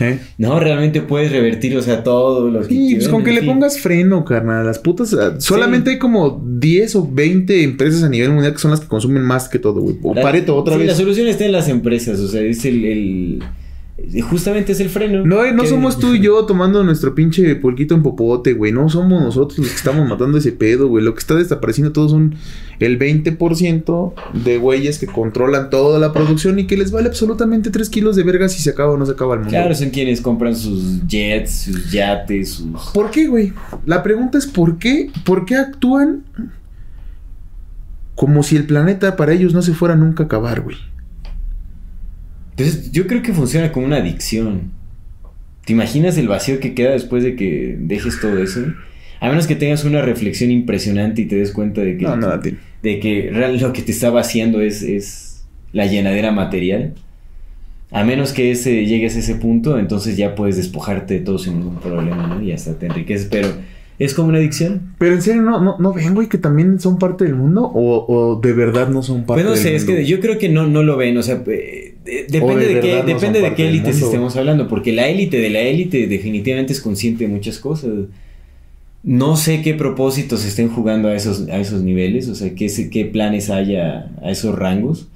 [0.00, 0.18] ¿Eh?
[0.38, 3.78] No, realmente puedes revertir, o sea, todo lo que Sí, pues con que le pongas
[3.78, 4.64] freno, carnal.
[4.64, 5.12] Las putas.
[5.14, 8.86] ah, Solamente hay como 10 o 20 empresas a nivel mundial que son las que
[8.88, 9.96] consumen más que todo, güey.
[10.02, 10.88] O La- Pareto, otra sí, vez.
[10.88, 12.84] La solución está en las empresas, o sea, es el.
[12.84, 13.42] el-
[14.28, 15.24] justamente es el freno.
[15.24, 18.72] No, eh, no Que- somos tú y yo tomando nuestro pinche pulquito en popote, güey.
[18.72, 21.04] No somos nosotros los que estamos matando ese pedo, güey.
[21.04, 22.34] Lo que está desapareciendo todos son
[22.80, 24.14] el 20%
[24.44, 28.24] de güeyes que controlan toda la producción y que les vale absolutamente 3 kilos de
[28.24, 29.50] verga si se acaba o no se acaba el mundo.
[29.50, 32.90] Claro, son quienes compran sus jets, sus yates, sus.
[32.92, 33.52] ¿Por qué, güey?
[33.86, 35.10] La pregunta es ¿por qué?
[35.24, 36.24] ¿Por qué actúan
[38.14, 40.76] como si el planeta para ellos no se fuera nunca a acabar, güey?
[42.56, 44.70] Entonces, yo creo que funciona como una adicción.
[45.64, 48.60] ¿Te imaginas el vacío que queda después de que dejes todo eso?
[49.20, 52.54] A menos que tengas una reflexión impresionante y te des cuenta de que, No, tío.
[52.82, 53.30] de que
[53.60, 56.94] lo que te está vaciando es, es la llenadera material.
[57.92, 61.58] A menos que ese, llegues a ese punto, entonces ya puedes despojarte de todo sin
[61.60, 62.42] ningún problema, ¿no?
[62.42, 63.28] Y hasta te enriqueces.
[63.30, 63.48] Pero
[63.98, 64.94] es como una adicción.
[64.98, 67.62] Pero en serio, ¿no, no, no ven, güey, que también son parte del mundo?
[67.72, 69.98] ¿O, o de verdad no son parte Pues no del sé, es mundo?
[70.00, 72.80] que yo creo que no, no lo ven, o sea, eh, de- depende de de,
[72.80, 73.88] qué, depende de qué mundo.
[73.88, 77.90] estemos hablando, porque la élite de la élite definitivamente es consciente de muchas cosas.
[79.04, 83.04] No sé qué propósitos estén jugando a esos, a esos niveles, o sea, qué, qué
[83.04, 85.08] planes haya a esos rangos,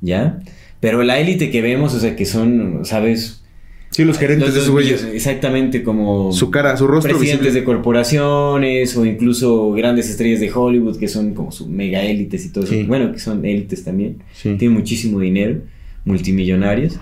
[0.00, 0.40] ¿ya?
[0.80, 3.42] Pero la élite que vemos, o sea, que son, ¿sabes?
[3.90, 5.04] Sí, los gerentes Los- de esos los- güeyes.
[5.12, 6.32] Exactamente como...
[6.32, 7.60] Su cara, su rostro presidentes visible.
[7.60, 12.50] de corporaciones o incluso grandes estrellas de Hollywood que son como su mega élites y
[12.50, 12.74] todo eso.
[12.86, 14.18] Bueno, que son élites también.
[14.32, 14.54] Sí.
[14.58, 15.60] Tienen muchísimo dinero,
[16.08, 16.98] multimillonarios.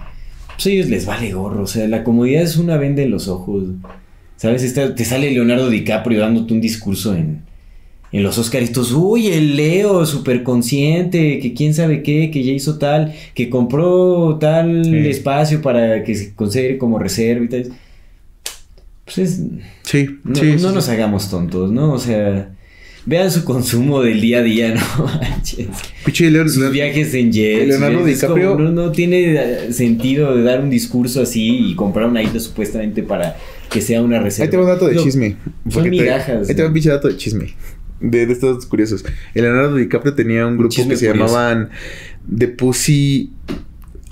[0.54, 1.62] Pues a ellos les vale gorro.
[1.62, 3.64] O sea, la comodidad es una venda en los ojos.
[4.36, 4.62] ¿Sabes?
[4.62, 7.40] Está- te sale Leonardo DiCaprio dándote un discurso en,
[8.12, 8.92] en los Oscaritos.
[8.92, 14.36] Uy, el Leo, súper consciente, que quién sabe qué, que ya hizo tal, que compró
[14.38, 14.96] tal Sí.
[15.08, 17.64] espacio para que se considere como reserva y tal.
[19.04, 19.40] Pues es,
[19.84, 21.92] Sí, no, sí, no sí, nos hagamos tontos, ¿no?
[21.92, 22.55] O sea,
[23.06, 25.04] vean su consumo del día a día, ¿no?
[25.06, 25.68] manches.
[26.20, 27.68] Leon- Sus Leon- viajes en jets.
[27.68, 32.08] Leonardo como, DiCaprio- no, no tiene eh, sentido de dar un discurso así y comprar
[32.08, 33.36] una isla supuestamente para
[33.70, 34.44] que sea una reserva.
[34.44, 35.36] Ahí te va un dato de chisme.
[35.68, 36.48] Son te- migajas.
[36.48, 37.54] Ahí te va un pinche dato de chisme.
[38.00, 39.04] De, de estos datos curiosos.
[39.34, 41.14] El Leonardo DiCaprio tenía un grupo que se curioso.
[41.34, 41.70] llamaban
[42.36, 43.32] The Pussy.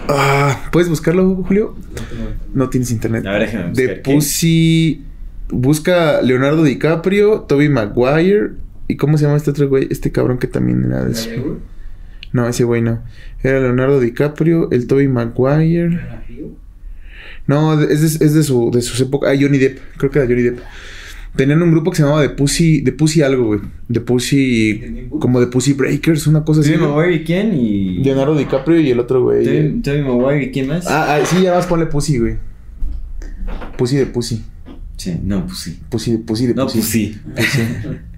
[0.08, 1.74] Ah, ¿puedes buscarlo, Julio?
[2.54, 3.26] No tienes internet.
[3.26, 3.88] A ver, déjame The.
[3.96, 5.02] Pussy.
[5.50, 8.52] Busca Leonardo DiCaprio, Toby Maguire.
[8.88, 9.88] ¿Y cómo se llama este otro güey?
[9.90, 11.30] Este cabrón que también era de eso.
[12.32, 13.02] No, ese güey no.
[13.42, 16.00] Era Leonardo DiCaprio, el Toby Maguire.
[17.46, 19.30] No, es de, es de su, de sus épocas.
[19.32, 19.78] Ah, Johnny Depp.
[19.96, 20.58] Creo que era Johnny Depp.
[21.36, 23.60] Tenían un grupo que se llamaba The Pussy, The Pussy algo, güey.
[23.92, 26.74] The Pussy, como The Pussy Breakers, una cosa así.
[26.74, 26.88] Güey.
[26.88, 27.98] Maguire y quién y...
[28.04, 29.80] Leonardo DiCaprio y el otro, güey.
[29.80, 30.86] Tobey Maguire y quién más?
[30.86, 32.36] Ah, ah, sí, ya vas, ponle Pussy, güey.
[33.76, 34.44] Pussy de Pussy.
[34.96, 35.80] Sí, no, sí.
[35.88, 36.82] Pussy de Pussy de No, Pussy.
[36.82, 37.18] sí.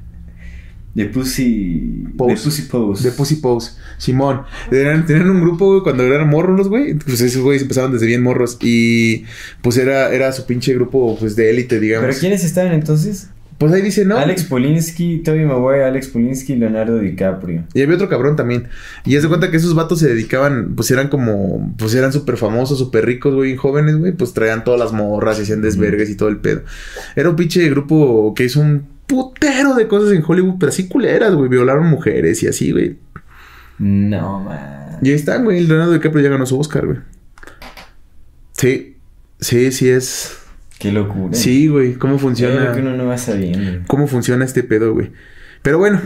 [0.96, 2.04] De Pussy...
[2.16, 2.34] Pose.
[2.34, 3.02] De Pussy Pose.
[3.10, 3.72] De Pussy Pose.
[3.98, 4.44] Simón.
[4.70, 6.94] Tenían, tenían un grupo, güey, cuando eran morros los, güey.
[6.94, 8.56] Pues esos güeyes empezaban desde bien morros.
[8.62, 9.24] Y
[9.60, 12.06] pues era, era su pinche grupo, pues, de élite, digamos.
[12.08, 13.28] ¿Pero quiénes estaban entonces?
[13.58, 14.16] Pues ahí dice, ¿no?
[14.16, 17.64] Alex Polinsky, Tobey Maguire, Alex Polinsky, Leonardo DiCaprio.
[17.74, 18.68] Y había otro cabrón también.
[19.04, 22.38] Y ya se cuenta que esos vatos se dedicaban, pues eran como, pues eran súper
[22.38, 24.12] famosos, súper ricos, güey, jóvenes, güey.
[24.12, 26.62] Pues traían todas las morras y hacían desvergues y todo el pedo.
[27.16, 31.34] Era un pinche grupo que hizo un putero de cosas en Hollywood, pero así culeras,
[31.34, 31.48] güey.
[31.48, 32.96] Violaron mujeres y así, güey.
[33.78, 34.98] No, man.
[35.02, 35.66] Y ahí están, güey.
[35.66, 36.98] Leonardo DiCaprio ya ganó su Oscar, güey.
[38.52, 38.96] Sí,
[39.40, 40.38] sí, sí es.
[40.78, 41.34] Qué locura.
[41.34, 41.94] Sí, güey.
[41.94, 42.72] ¿Cómo funciona?
[42.72, 43.86] que uno no va sabiendo.
[43.86, 45.12] ¿Cómo funciona este pedo, güey?
[45.62, 46.00] Pero bueno,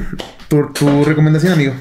[0.49, 1.75] tu, tu recomendación, amigo.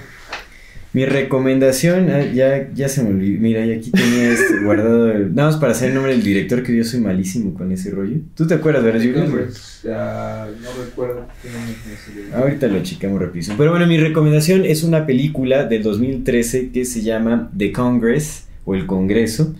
[0.91, 3.40] Mi recomendación, ah, ya, ya se me olvidó.
[3.40, 5.11] Mira, y aquí tenía este guardado.
[5.11, 7.91] el- Nada más para hacer el nombre del director, que yo soy malísimo con ese
[7.91, 8.18] rollo.
[8.36, 9.48] ¿Tú te acuerdas, verdad, Julio?
[9.84, 12.36] Ya no recuerdo qué nombre es ese.
[12.36, 13.56] Ahorita lo checamos rapidísimo.
[13.57, 18.74] Pero bueno, mi recomendación es una película del 2013 que se llama The Congress o
[18.74, 19.53] El Congreso.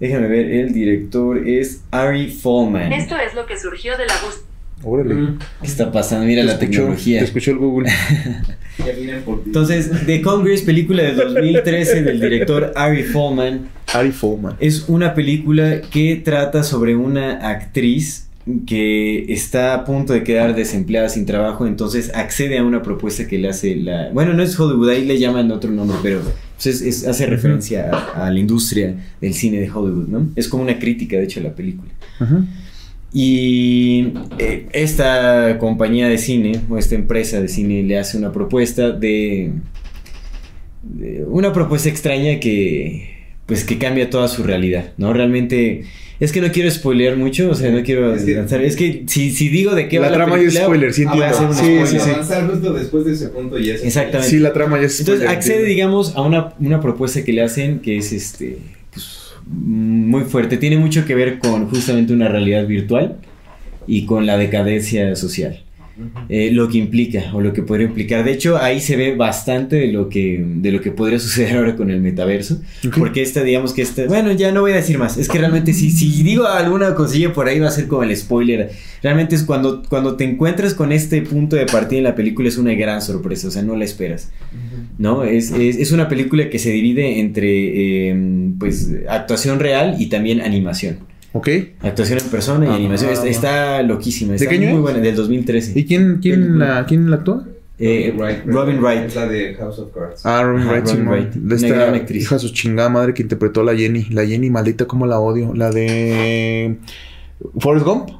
[0.00, 2.92] Déjame ver, el director es Ari Folman.
[2.92, 4.44] Esto es lo que surgió de la búsqueda.
[4.82, 5.14] Órale.
[5.60, 6.26] ¿Qué está pasando?
[6.26, 7.18] Mira Te la tecnología.
[7.20, 7.90] Te escuchó el Google.
[8.78, 9.44] Ya vienen por ti.
[9.46, 14.56] Entonces, The Congress, película de 2013 del director Ari Folman, Ari Folman.
[14.60, 18.28] es una película que trata sobre una actriz
[18.66, 23.38] que está a punto de quedar desempleada sin trabajo, entonces accede a una propuesta que
[23.38, 24.10] le hace la...
[24.12, 26.20] Bueno, no es Hollywood, ahí le llaman otro nombre, pero
[26.54, 30.28] pues, es- es- hace referencia a, a la industria del cine de Hollywood, ¿no?
[30.36, 31.90] Es como una crítica, de hecho, a la película.
[32.18, 32.44] Ajá.
[33.16, 38.90] Y eh, esta compañía de cine, o esta empresa de cine, le hace una propuesta
[38.90, 39.52] de,
[40.82, 43.14] de- una propuesta extraña que.
[43.46, 45.12] Pues que cambia toda su realidad, ¿no?
[45.12, 45.84] Realmente.
[46.18, 48.62] Es que no quiero spoilear mucho, o sea, no quiero Es que- avanzar.
[48.62, 51.12] Es que si, si digo de qué La va trama ya es spoiler, sí va
[51.12, 51.36] a entiendo.
[51.36, 51.86] ser un Sí, spoiler.
[51.86, 52.10] sí, sí.
[52.10, 53.84] Avanzar justo después de ese punto y eso.
[53.84, 54.28] Exactamente.
[54.30, 55.74] Sí, la trama ya es Entonces spoiler, accede, entiendo.
[55.74, 58.56] digamos, a una, una propuesta que le hacen que es este
[59.46, 60.56] muy fuerte.
[60.56, 63.18] Tiene mucho que ver con justamente una realidad virtual
[63.86, 65.63] y con la decadencia social.
[66.28, 68.24] Eh, lo que implica o lo que podría implicar.
[68.24, 71.76] De hecho, ahí se ve bastante de lo que, de lo que podría suceder ahora
[71.76, 72.60] con el metaverso.
[72.98, 74.06] Porque esta, digamos que esta.
[74.06, 75.16] Bueno, ya no voy a decir más.
[75.16, 78.16] Es que realmente si, si digo alguna cosilla por ahí va a ser como el
[78.16, 78.72] spoiler.
[79.02, 82.58] Realmente es cuando, cuando te encuentras con este punto de partida en la película es
[82.58, 83.48] una gran sorpresa.
[83.48, 84.32] O sea, no la esperas.
[84.98, 85.24] ¿No?
[85.24, 88.16] Es, es, es una película que se divide entre eh,
[88.58, 90.98] pues actuación real y también animación.
[91.36, 91.48] ¿Ok?
[91.82, 92.74] Actuación en persona y Ah.
[92.76, 93.10] animación.
[93.12, 94.30] Está, está loquísima.
[94.30, 94.82] ¿De Está qué año muy es?
[94.82, 95.78] buena, del 2013.
[95.78, 97.44] ¿Y quién, quién, la, quién la actúa?
[97.76, 98.14] Eh,
[98.46, 99.06] Robin Wright.
[99.06, 100.24] Es la de House of Cards.
[100.24, 101.08] Ah, Robin Ajá, Wright, Robin.
[101.08, 101.32] Wright.
[101.34, 102.22] De esta gran actriz.
[102.22, 104.04] hija de su chingada madre que interpretó a la Jenny.
[104.10, 105.52] La Jenny, maldita, como la odio.
[105.54, 106.76] La de.
[107.58, 108.10] Forrest Gump.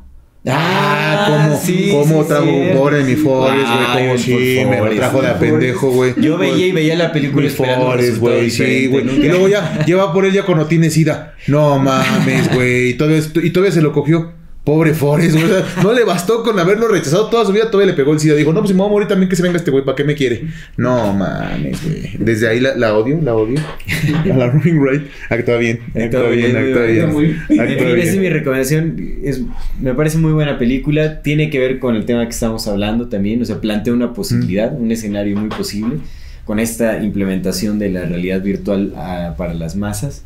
[0.46, 2.46] Ah, cómo, sí, cómo sí, trajo
[2.76, 4.10] pobre mi Forrest, güey.
[4.10, 6.14] El sí, me lo trajo de a pendejo, güey.
[6.18, 9.08] Yo veía y veía la película resultado güey, sí, güey.
[9.08, 11.34] Y luego ya, lleva por él ya cuando tiene sida.
[11.46, 12.90] No mames, güey.
[12.90, 14.33] Y todavía, y todavía se lo cogió.
[14.64, 15.44] Pobre Forrest, güey.
[15.44, 18.20] O sea, no le bastó con haberlo rechazado toda su vida, todavía le pegó el
[18.20, 18.34] SIDA.
[18.34, 19.94] Dijo, no, pues si me voy a morir también que se venga este güey, ¿para
[19.94, 20.46] qué me quiere?
[20.78, 22.16] No mames, güey.
[22.18, 23.60] Desde ahí la, la odio, la odio.
[24.24, 25.02] A la Robin Wright.
[25.28, 27.10] Actúa bien, actúa bien, actúa bien.
[27.50, 29.18] Esa es mi recomendación.
[29.22, 29.42] Es,
[29.80, 31.20] me parece muy buena película.
[31.20, 33.42] Tiene que ver con el tema que estamos hablando también.
[33.42, 35.98] O sea, plantea una posibilidad, un escenario muy posible
[36.44, 40.24] con esta implementación de la realidad virtual ah, para las masas.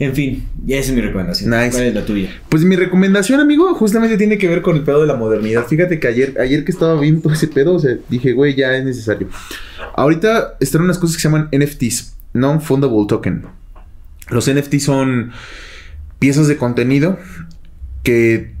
[0.00, 1.50] En fin, ya esa es mi recomendación.
[1.50, 1.70] Nice.
[1.72, 2.30] ¿Cuál es la tuya?
[2.48, 5.66] Pues mi recomendación, amigo, justamente tiene que ver con el pedo de la modernidad.
[5.66, 8.76] Fíjate que ayer, ayer que estaba viendo todo ese pedo, o sea, dije, güey, ya
[8.76, 9.28] es necesario.
[9.96, 13.46] Ahorita están unas cosas que se llaman NFTs, Non-Fundable Token.
[14.30, 15.32] Los NFTs son
[16.20, 17.18] piezas de contenido
[18.04, 18.54] que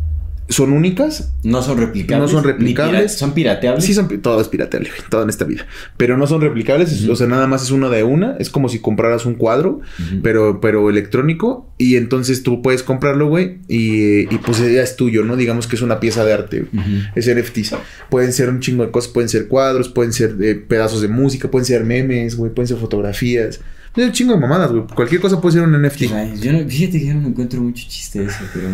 [0.48, 1.32] son únicas.
[1.44, 2.30] No son replicables.
[2.32, 3.12] No son replicables.
[3.14, 3.84] son pirateables.
[3.84, 5.66] Sí, son, todo es pirateable, güey, todo en esta vida.
[5.96, 8.36] Pero no son replicables, o sea, nada más es uno de una.
[8.38, 9.80] Es como si compraras un cuadro,
[10.22, 11.70] pero, pero electrónico.
[11.78, 15.36] Y entonces tú puedes comprarlo, güey, y, y pues ya es tuyo, ¿no?
[15.36, 16.66] Digamos que es una pieza de arte.
[17.14, 17.74] Es NFTs.
[18.10, 21.50] Pueden ser un chingo de cosas, pueden ser cuadros, pueden ser eh, pedazos de música,
[21.50, 23.60] pueden ser memes, güey, pueden ser fotografías.
[23.96, 24.84] Es un chingo de mamadas, güey.
[24.94, 26.02] Cualquier cosa puede ser un NFT.
[26.12, 28.68] Ay, yo no- fíjate que yo no encuentro mucho chiste de eso, pero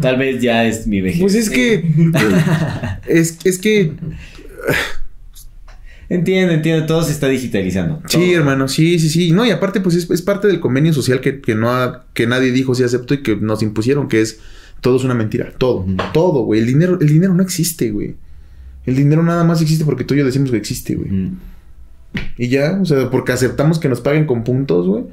[0.00, 1.20] tal vez ya es mi vejez.
[1.20, 1.84] Pues es que.
[3.08, 3.92] es, es que.
[6.10, 8.02] Entiendo, entiendo, todo se está digitalizando.
[8.08, 8.36] Sí, Todo.
[8.36, 9.32] hermano, sí, sí, sí.
[9.32, 12.26] No, y aparte, pues es, es parte del convenio social que, que no ha- que
[12.26, 14.38] nadie dijo sí acepto y que nos impusieron, que es
[14.82, 15.52] todo es una mentira.
[15.56, 16.60] Todo, todo, güey.
[16.60, 18.16] El dinero, el dinero no existe, güey.
[18.84, 21.10] El dinero nada más existe porque tú y yo decimos que existe, güey.
[21.10, 21.38] Mm.
[22.36, 25.04] Y ya, o sea, porque aceptamos que nos paguen con puntos, güey.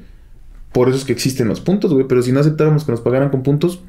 [0.73, 2.06] Por eso es que existen los puntos, güey.
[2.07, 3.81] Pero si no aceptáramos que nos pagaran con puntos,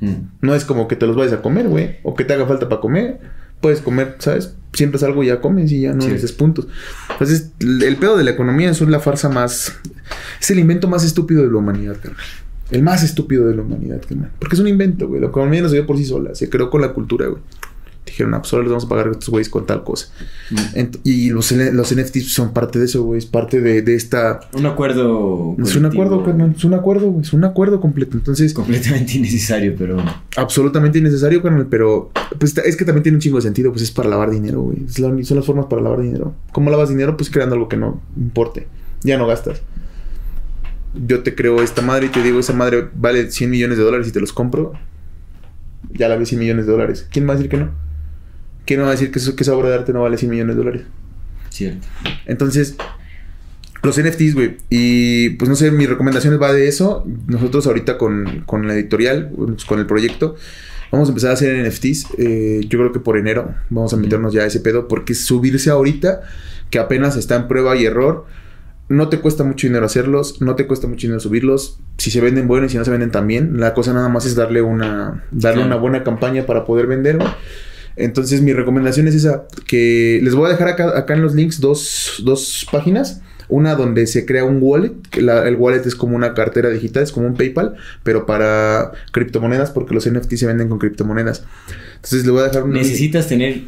[0.00, 0.14] Mm.
[0.40, 1.98] no es como que te los vayas a comer, güey.
[2.02, 3.20] O que te haga falta para comer.
[3.60, 4.54] Puedes comer, ¿sabes?
[4.72, 6.14] Siempre es algo y ya comes y ya no Sí.
[6.38, 6.66] puntos.
[7.10, 9.76] Entonces, el el pedo de la economía es la farsa más...
[10.40, 12.24] Es el invento más estúpido de la humanidad, carnal.
[12.70, 14.30] El más estúpido de la humanidad, carnal.
[14.38, 15.20] Porque es un invento, güey.
[15.20, 16.34] La economía no se dio por sí sola.
[16.34, 17.42] Se creó con la cultura, güey.
[18.10, 20.08] Dijeron, ah, pues ahora les vamos a pagar a estos güeyes con tal cosa.
[20.50, 20.84] Mm.
[21.04, 23.18] Y los, los NFTs son parte de eso, güey.
[23.18, 24.40] Es parte de, de esta...
[24.52, 25.54] Un acuerdo.
[25.62, 26.54] Es un acuerdo, carnal.
[26.56, 27.22] Es un acuerdo, güey.
[27.22, 28.16] Es un acuerdo completo.
[28.16, 29.96] Entonces, Completamente innecesario, pero.
[30.36, 33.90] absolutamente innecesario, carnal, pero pues es que también tiene un chingo de sentido, pues es
[33.92, 34.78] para lavar dinero, güey.
[34.98, 36.34] La son las formas para lavar dinero.
[36.52, 37.16] ¿Cómo lavas dinero?
[37.16, 38.66] Pues creando algo que no importe.
[39.02, 39.62] Ya no gastas.
[40.94, 44.08] Yo te creo esta madre y te digo, esa madre vale 100 millones de dólares
[44.08, 44.72] y te los compro.
[45.92, 47.06] Ya la ves 100 millones de dólares.
[47.10, 47.70] ¿Quién va a decir que no?
[48.64, 50.56] ¿Quién va a decir que, eso, que esa obra de arte no vale 100 millones
[50.56, 50.82] de dólares?
[51.48, 51.86] Cierto.
[52.26, 52.76] Entonces,
[53.82, 54.56] los NFTs, güey.
[54.68, 57.04] Y pues no sé, mi recomendación va de eso.
[57.26, 60.36] Nosotros ahorita con, con la editorial, pues, con el proyecto,
[60.92, 62.06] vamos a empezar a hacer NFTs.
[62.18, 64.86] Eh, yo creo que por enero vamos a meternos ya a ese pedo.
[64.86, 66.20] Porque subirse ahorita,
[66.70, 68.26] que apenas está en prueba y error,
[68.88, 71.78] no te cuesta mucho dinero hacerlos, no te cuesta mucho dinero subirlos.
[71.98, 74.34] Si se venden buenos y si no se venden también, la cosa nada más es
[74.34, 75.66] darle una, darle Claro.
[75.66, 77.28] una buena campaña para poder vender, güey.
[78.04, 81.60] Entonces mi recomendación es esa, que les voy a dejar acá, acá en los links
[81.60, 83.22] dos, dos páginas.
[83.48, 87.02] Una donde se crea un wallet, que la- el wallet es como una cartera digital,
[87.02, 87.74] es como un PayPal,
[88.04, 91.42] pero para criptomonedas, porque los NFT se venden con criptomonedas.
[91.96, 93.62] Entonces les voy a dejar un, Necesitas tener.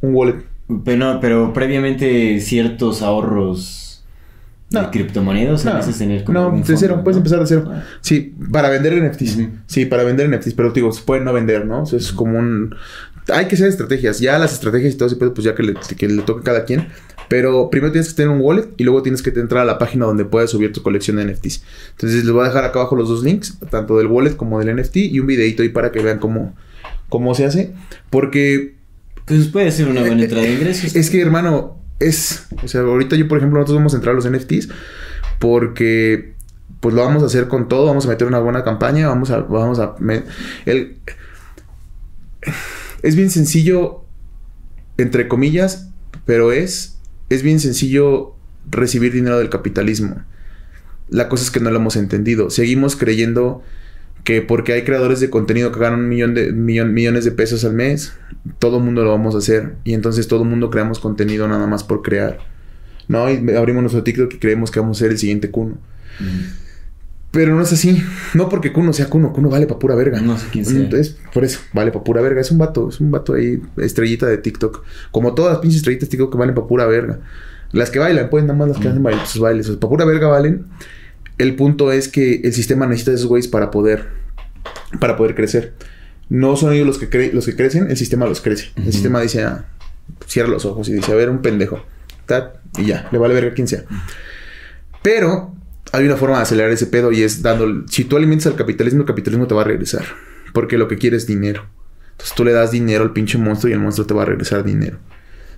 [0.00, 0.42] un wallet.
[0.84, 4.04] Pero, no, pero previamente ciertos ahorros
[4.70, 5.64] de criptomonedas.
[5.64, 5.80] No.
[5.80, 7.20] tener como No, un de cero, fondo, puedes ¿no?
[7.20, 7.64] empezar de cero.
[7.72, 7.84] Ah.
[8.02, 9.36] Sí, para vender NFTs.
[9.36, 9.48] Ujú.
[9.66, 11.82] Sí, para vender NFTs, pero digo, se pueden no vender, ¿no?
[11.84, 12.74] O sea, es como un...
[13.32, 14.20] Hay que hacer estrategias.
[14.20, 16.44] Ya las estrategias y todo ese pedo, pues ya que le, que le toque a
[16.44, 16.88] cada quien.
[17.28, 20.06] Pero primero tienes que tener un wallet y luego tienes que entrar a la página
[20.06, 21.62] donde puedes subir tu colección de NFTs.
[21.90, 24.74] Entonces les voy a dejar acá abajo los dos links, tanto del wallet como del
[24.74, 26.56] NFT y un videito ahí para que vean cómo,
[27.10, 27.74] cómo se hace.
[28.08, 28.76] Porque
[29.26, 30.96] Pues puede ser una buena entrada de ingresos.
[30.96, 32.46] es que, hermano, es.
[32.64, 34.70] O sea, ahorita yo, por ejemplo, nosotros vamos a entrar a los NFTs
[35.38, 36.32] porque.
[36.80, 39.40] Pues lo vamos a hacer con todo, vamos a meter una buena campaña, vamos a.
[39.40, 40.22] Vamos a me-
[40.64, 40.96] el,
[43.02, 44.04] es bien sencillo,
[44.96, 45.90] entre comillas,
[46.24, 46.98] pero es.
[47.28, 48.34] Es bien sencillo
[48.70, 50.22] recibir dinero del capitalismo.
[51.08, 52.50] La cosa es que no lo hemos entendido.
[52.50, 53.62] Seguimos creyendo
[54.24, 57.72] que porque hay creadores de contenido que ganan un millón de millones de pesos al
[57.72, 58.12] mes,
[58.58, 59.76] todo el mundo lo vamos a hacer.
[59.84, 62.38] Y entonces todo el mundo creamos contenido nada más por crear.
[63.08, 63.24] ¿No?
[63.24, 65.78] Abrimos nuestro TikTok y creemos que vamos a ser el siguiente Kuno.
[67.38, 68.02] Pero no es así.
[68.34, 69.32] No porque Kuno sea Kuno.
[69.32, 70.20] Kuno vale para pura verga.
[70.20, 70.76] No sé quién sea.
[70.76, 72.40] Entonces, por eso, vale para pura verga.
[72.40, 74.82] Es un vato, es un vato ahí, estrellita de TikTok.
[75.12, 77.20] Como todas las pinches estrellitas de TikTok que valen para pura verga.
[77.70, 79.68] Las que bailan, pues nada más las que hacen bailes, sus bailes.
[79.68, 80.64] Para pura verga valen.
[81.38, 84.08] El punto es que el sistema necesita de esos güeyes para poder,
[84.98, 85.74] para poder crecer.
[86.28, 88.72] No son ellos los que, cre- los que crecen, el sistema los crece.
[88.74, 89.66] El sistema dice, ah,
[90.26, 91.84] cierra los ojos y dice, a ver, un pendejo.
[92.26, 93.84] Tat, y ya, le vale verga quien sea.
[95.02, 95.54] Pero
[95.92, 97.84] hay una forma de acelerar ese pedo y es dando.
[97.88, 100.04] Si tú alimentas al capitalismo, el capitalismo te va a regresar.
[100.52, 101.66] Porque lo que quiere es dinero.
[102.12, 104.64] Entonces tú le das dinero al pinche monstruo y el monstruo te va a regresar
[104.64, 104.98] dinero.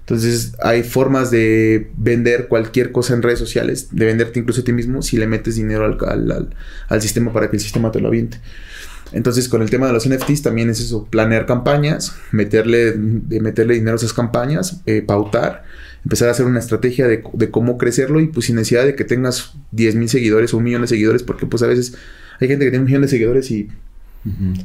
[0.01, 4.73] Entonces hay formas de vender cualquier cosa en redes sociales, de venderte incluso a ti
[4.73, 6.51] mismo si le metes dinero al, al-
[6.89, 8.40] al- sistema para que el sistema te lo aviente.
[9.12, 13.93] Entonces con el tema de los NFTs también es eso, planear campañas, meterle, meterle dinero
[13.93, 15.65] a esas campañas, eh, pautar,
[16.05, 19.05] empezar a hacer una estrategia de, de cómo crecerlo y pues sin necesidad de que
[19.05, 21.94] tengas 10 mil seguidores o un millón de seguidores, porque pues a veces
[22.40, 23.68] hay gente que tiene un millón de seguidores y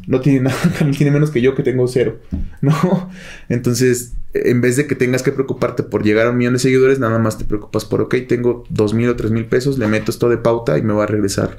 [0.07, 0.57] no tiene nada,
[0.97, 2.19] tiene menos que yo que tengo cero,
[2.61, 3.09] ¿no?
[3.47, 6.99] Entonces, en vez de que tengas que preocuparte por llegar a un millón de seguidores,
[6.99, 10.11] nada más te preocupas por, ok, tengo dos mil o tres mil pesos, le meto
[10.11, 11.57] esto de pauta y me va a regresar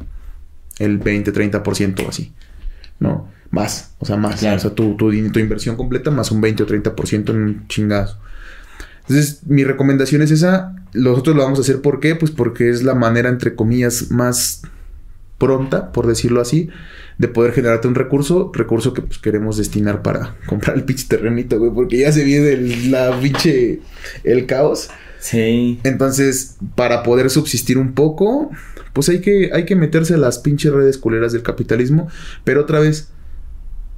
[0.78, 2.32] el 20, 30% o así,
[3.00, 3.28] ¿no?
[3.50, 4.40] Más, o sea, más.
[4.40, 4.56] Claro.
[4.56, 8.18] O sea, tu, tu, tu inversión completa más un 20 o 30% en un chingazo.
[9.08, 10.74] Entonces, mi recomendación es esa.
[10.92, 12.16] Nosotros lo vamos a hacer, ¿por qué?
[12.16, 14.62] Pues porque es la manera, entre comillas, más
[15.38, 16.70] pronta, por decirlo así,
[17.18, 21.58] de poder generarte un recurso, recurso que pues queremos destinar para comprar el pinche terrenito,
[21.58, 23.80] güey, porque ya se viene el, la pinche,
[24.24, 24.88] el caos.
[25.20, 25.80] Sí.
[25.82, 28.50] Entonces, para poder subsistir un poco,
[28.92, 32.08] pues hay que, hay que meterse a las pinches redes culeras del capitalismo,
[32.44, 33.10] pero otra vez,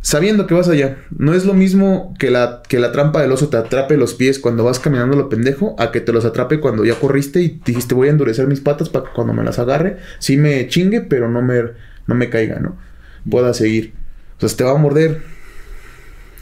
[0.01, 0.99] sabiendo que vas allá.
[1.17, 4.39] No es lo mismo que la, que la trampa del oso te atrape los pies
[4.39, 7.95] cuando vas caminando lo pendejo, a que te los atrape cuando ya corriste y dijiste
[7.95, 11.29] voy a endurecer mis patas para que cuando me las agarre, sí me chingue, pero
[11.29, 11.63] no me,
[12.07, 12.77] no me caiga, ¿no?
[13.29, 13.95] Pueda seguir.
[14.41, 15.23] O sea, te va a morder.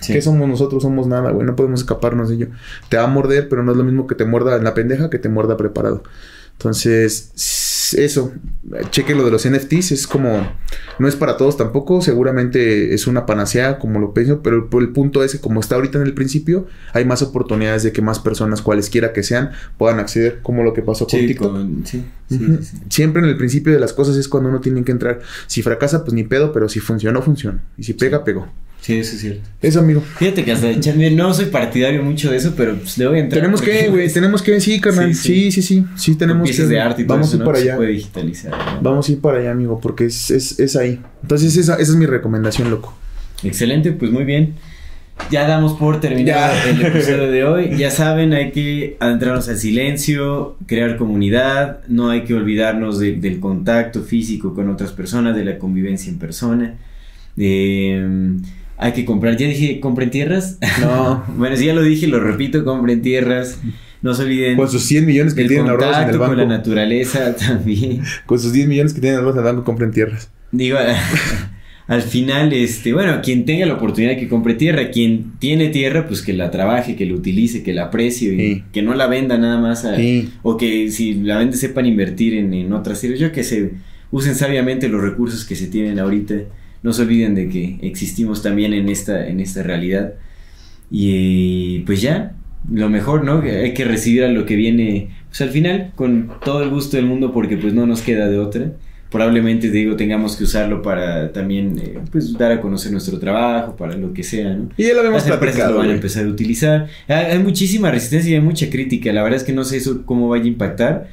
[0.00, 0.12] Sí.
[0.12, 0.82] ¿Qué somos nosotros?
[0.82, 1.46] Somos nada, güey.
[1.46, 2.48] No podemos escaparnos de ello.
[2.90, 5.08] Te va a morder, pero no es lo mismo que te muerda en la pendeja
[5.08, 6.02] que te muerda preparado.
[6.52, 7.32] Entonces,
[7.94, 8.32] eso.
[8.90, 9.92] Cheque lo de los NFTs.
[9.92, 10.50] Es como.
[10.98, 12.00] No es para todos tampoco.
[12.02, 14.40] Seguramente es una panacea, como lo pienso.
[14.42, 17.82] Pero el, el punto es que, como está ahorita en el principio, hay más oportunidades
[17.82, 21.26] de que más personas, cualesquiera que sean, puedan acceder, como lo que pasó con Sí,
[21.26, 21.52] TikTok.
[21.52, 22.60] con- sí, sí.
[22.88, 25.20] Siempre en el principio de las cosas es cuando uno tiene que entrar.
[25.46, 27.62] Si fracasa, pues ni pedo, pero si funcionó, funciona.
[27.76, 28.48] Y si pega, pegó.
[28.80, 29.48] Sí, eso es cierto.
[29.62, 30.00] Eso, amigo.
[30.00, 33.22] Fíjate que hasta echarme, no soy partidario mucho de eso, pero pues le voy a
[33.22, 33.40] entrar.
[33.40, 35.12] Tenemos que, güey, tenemos que, sí, carnal.
[35.14, 35.62] Sí, Sí, sí.
[35.62, 36.14] sí, sí.
[36.16, 36.62] Tenemos que.
[36.66, 37.46] de arte y todo vamos eso, a ir ¿no?
[37.46, 37.76] para se allá.
[37.76, 38.52] puede digitalizar.
[38.52, 38.80] ¿no?
[38.82, 41.00] Vamos a ir para allá, amigo, porque es, es, es ahí.
[41.22, 42.96] Entonces, esa, esa es mi recomendación, loco.
[43.42, 44.54] Excelente, pues muy bien.
[45.30, 46.70] Ya damos por terminado Ya.
[46.70, 47.70] el episodio de hoy.
[47.78, 53.40] Ya saben, hay que adentrarnos al silencio, crear comunidad, no hay que olvidarnos de- del
[53.40, 56.74] contacto físico con otras personas, de la convivencia en persona.
[57.38, 58.36] Eh,
[58.78, 60.58] hay que comprar, ya dije, compren tierras.
[60.80, 61.24] No.
[61.36, 63.60] bueno, si ya lo dije, lo repito, compren tierras.
[64.02, 66.44] No se olviden Con sus 100 millones que tienen ahorrados en el contacto con la
[66.44, 66.56] banco.
[66.58, 68.02] naturaleza también.
[68.26, 70.30] Con sus 10 millones que tienen ahorrados en el banco, compren tierras.
[70.52, 70.76] Digo,
[71.88, 76.20] al final, este, bueno, quien tenga la oportunidad que compre tierra, quien tiene tierra, pues
[76.22, 78.64] que la trabaje, que la utilice, que la aprecie y Sí.
[78.72, 80.30] que no la venda nada más a- Sí.
[80.42, 83.18] o que si la vende sepan invertir en, en otras tierras.
[83.18, 83.72] Yo que se
[84.10, 86.34] usen sabiamente los recursos que se tienen ahorita.
[86.86, 90.12] No se olviden de que existimos también en esta, en esta realidad.
[90.88, 92.36] Y pues ya,
[92.72, 93.42] lo mejor, ¿no?
[93.42, 96.96] Que Hay que recibir a lo que viene, pues al final, con todo el gusto
[96.96, 98.70] del mundo, porque pues no nos queda de otra.
[99.10, 103.74] Probablemente, te digo, tengamos que usarlo para también, eh, pues, dar a conocer nuestro trabajo,
[103.74, 104.68] para lo que sea, ¿no?
[104.76, 105.72] Y ya lo habíamos Las empresas platicado.
[105.72, 106.86] lo van a empezar a utilizar.
[107.08, 109.12] Hay, hay muchísima resistencia y hay mucha crítica.
[109.12, 111.08] La verdad es que no sé eso cómo vaya a impactar.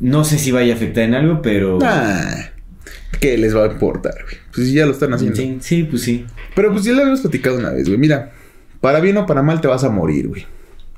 [0.00, 1.80] No sé si vaya a afectar en algo, pero...
[1.80, 2.57] Nah,
[3.20, 4.36] ¿Qué les va a importar, güey?
[4.54, 5.36] Pues ya lo están haciendo.
[5.36, 6.24] Sí, sí, pues sí.
[6.54, 7.98] Pero pues ya lo habíamos platicado una vez, güey.
[7.98, 8.32] Mira,
[8.80, 10.46] para bien o para mal te vas a morir, güey.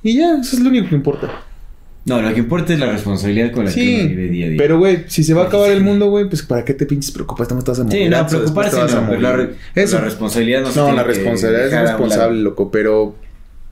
[0.02, 1.30] Y ya, eso es lo único que importa.
[2.06, 4.48] No, lo que importa es la responsabilidad con la que uno Sí, vive día a
[4.48, 4.58] día.
[4.58, 7.10] pero güey, si se va a acabar el mundo, güey, pues para qué te pinches
[7.10, 8.02] preocupas, te vas a morir.
[8.04, 9.20] Sí, no, preocuparse a no, pero morir.
[9.22, 9.98] la, re- Eso.
[9.98, 13.14] la responsabilidad no se No, tiene la responsabilidad es a responsable, loco, pero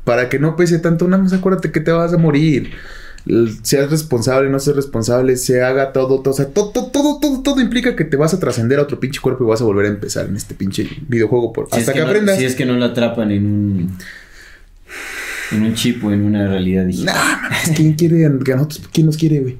[0.04, 2.70] para que no pese tanto, nada más acuérdate que te vas a morir.
[3.62, 7.42] Seas responsable, no seas responsable, se haga todo, todo, o sea, todo, todo, todo, todo,
[7.42, 9.86] todo implica que te vas a trascender a otro pinche cuerpo y vas a volver
[9.86, 12.38] a empezar en este pinche videojuego por, Si hasta es que, no- aprendas.
[12.38, 13.96] si es que no lo atrapan en un...
[15.52, 17.14] En un chip o en una realidad digital.
[17.14, 18.82] Nah, mames, ¿quién quiere a nosotros?
[18.92, 19.56] ¿Quién nos quiere, güey?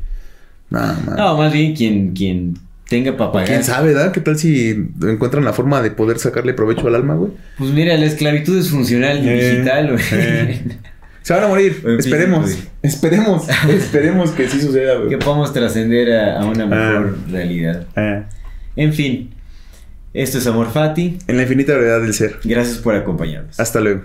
[0.71, 0.93] Nah.
[1.17, 2.59] No, más bien quien, quien
[2.89, 3.49] tenga para pagar.
[3.49, 4.13] ¿Quién sabe, verdad?
[4.13, 4.69] ¿Qué tal si
[5.03, 7.33] encuentran la forma de poder sacarle provecho al alma, güey?
[7.57, 10.03] Pues mira, la esclavitud es funcional y Eh, digital, güey.
[10.13, 10.63] eh.
[11.29, 11.83] Se van a morir.
[11.99, 12.59] Esperemos.
[12.81, 13.47] Esperemos.
[13.69, 15.11] esperemos que sí suceda, güey.
[15.11, 17.87] que podamos trascender a, a una mejor realidad.
[17.97, 18.23] Eh,
[18.77, 19.35] En fin,
[20.15, 21.19] esto es Amor Fati.
[21.27, 22.39] en la infinita verdad del ser.
[22.45, 23.61] Gracias por acompañarnos.
[23.61, 24.05] Hasta luego.